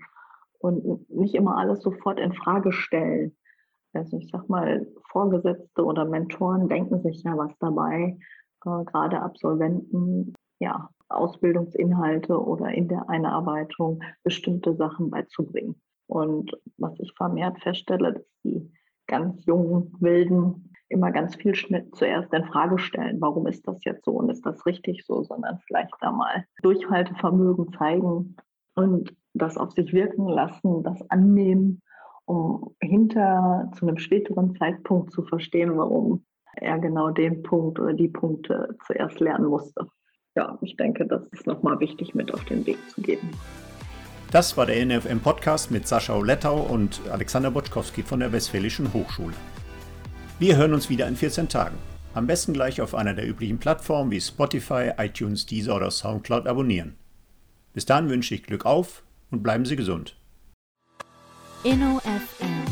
und 0.61 1.09
nicht 1.09 1.35
immer 1.35 1.57
alles 1.57 1.81
sofort 1.81 2.19
in 2.19 2.33
Frage 2.33 2.71
stellen. 2.71 3.35
Also 3.93 4.17
ich 4.17 4.29
sag 4.31 4.47
mal, 4.47 4.87
Vorgesetzte 5.11 5.83
oder 5.83 6.05
Mentoren 6.05 6.69
denken 6.69 7.01
sich 7.01 7.23
ja 7.23 7.37
was 7.37 7.51
dabei, 7.59 8.17
äh, 8.65 8.83
gerade 8.85 9.21
Absolventen, 9.21 10.33
ja, 10.59 10.89
Ausbildungsinhalte 11.09 12.39
oder 12.41 12.69
in 12.69 12.87
der 12.87 13.09
Einarbeitung 13.09 14.01
bestimmte 14.23 14.75
Sachen 14.75 15.09
beizubringen. 15.09 15.81
Und 16.07 16.51
was 16.77 16.97
ich 16.99 17.13
vermehrt 17.17 17.59
feststelle, 17.59 18.13
dass 18.13 18.25
die 18.43 18.71
ganz 19.07 19.45
jungen 19.45 19.93
Wilden 19.99 20.71
immer 20.87 21.11
ganz 21.11 21.35
viel 21.35 21.55
Schnitt 21.55 21.95
zuerst 21.95 22.33
in 22.33 22.45
Frage 22.45 22.77
stellen. 22.77 23.19
Warum 23.21 23.47
ist 23.47 23.67
das 23.67 23.83
jetzt 23.83 24.05
so 24.05 24.11
und 24.11 24.29
ist 24.29 24.45
das 24.45 24.65
richtig 24.65 25.05
so, 25.05 25.23
sondern 25.23 25.59
vielleicht 25.65 25.93
da 26.01 26.11
mal 26.11 26.45
Durchhaltevermögen 26.61 27.71
zeigen 27.73 28.35
und 28.75 29.13
das 29.33 29.57
auf 29.57 29.71
sich 29.71 29.93
wirken 29.93 30.27
lassen, 30.27 30.83
das 30.83 31.01
annehmen, 31.09 31.81
um 32.25 32.75
hinter 32.79 33.71
zu 33.75 33.87
einem 33.87 33.97
späteren 33.97 34.55
Zeitpunkt 34.55 35.11
zu 35.11 35.23
verstehen, 35.23 35.77
warum 35.77 36.25
er 36.55 36.79
genau 36.79 37.11
den 37.11 37.43
Punkt 37.43 37.79
oder 37.79 37.93
die 37.93 38.09
Punkte 38.09 38.75
zuerst 38.85 39.19
lernen 39.19 39.45
musste. 39.45 39.87
Ja, 40.35 40.57
ich 40.61 40.77
denke, 40.77 41.05
das 41.05 41.23
ist 41.31 41.47
nochmal 41.47 41.79
wichtig 41.79 42.15
mit 42.15 42.33
auf 42.33 42.43
den 42.45 42.65
Weg 42.65 42.77
zu 42.89 43.01
geben. 43.01 43.29
Das 44.31 44.55
war 44.55 44.65
der 44.65 44.85
NFM 44.85 45.19
Podcast 45.19 45.71
mit 45.71 45.87
Sascha 45.87 46.15
Olettau 46.15 46.61
und 46.61 47.01
Alexander 47.11 47.51
Botschkowski 47.51 48.01
von 48.01 48.21
der 48.21 48.31
Westfälischen 48.31 48.93
Hochschule. 48.93 49.33
Wir 50.39 50.55
hören 50.55 50.73
uns 50.73 50.89
wieder 50.89 51.07
in 51.07 51.17
14 51.17 51.49
Tagen. 51.49 51.75
Am 52.13 52.27
besten 52.27 52.53
gleich 52.53 52.81
auf 52.81 52.95
einer 52.95 53.13
der 53.13 53.27
üblichen 53.27 53.57
Plattformen 53.57 54.11
wie 54.11 54.21
Spotify, 54.21 54.91
iTunes, 54.97 55.45
Deezer 55.45 55.75
oder 55.75 55.91
Soundcloud 55.91 56.47
abonnieren. 56.47 56.95
Bis 57.73 57.85
dahin 57.85 58.09
wünsche 58.09 58.35
ich 58.35 58.43
Glück 58.43 58.65
auf 58.65 59.03
und 59.31 59.43
bleiben 59.43 59.65
Sie 59.65 59.75
gesund. 59.75 60.15
InnoFM. 61.63 62.65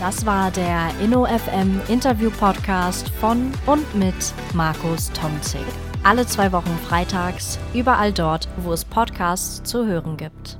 Das 0.00 0.26
war 0.26 0.50
der 0.50 0.90
InnoFM 1.02 1.80
Interview 1.88 2.30
Podcast 2.30 3.08
von 3.08 3.52
und 3.64 3.94
mit 3.94 4.14
Markus 4.52 5.10
Tomzig. 5.12 5.64
Alle 6.02 6.26
zwei 6.26 6.52
Wochen 6.52 6.78
freitags, 6.86 7.58
überall 7.74 8.12
dort, 8.12 8.48
wo 8.58 8.72
es 8.72 8.84
Podcasts 8.84 9.62
zu 9.64 9.86
hören 9.86 10.16
gibt. 10.16 10.58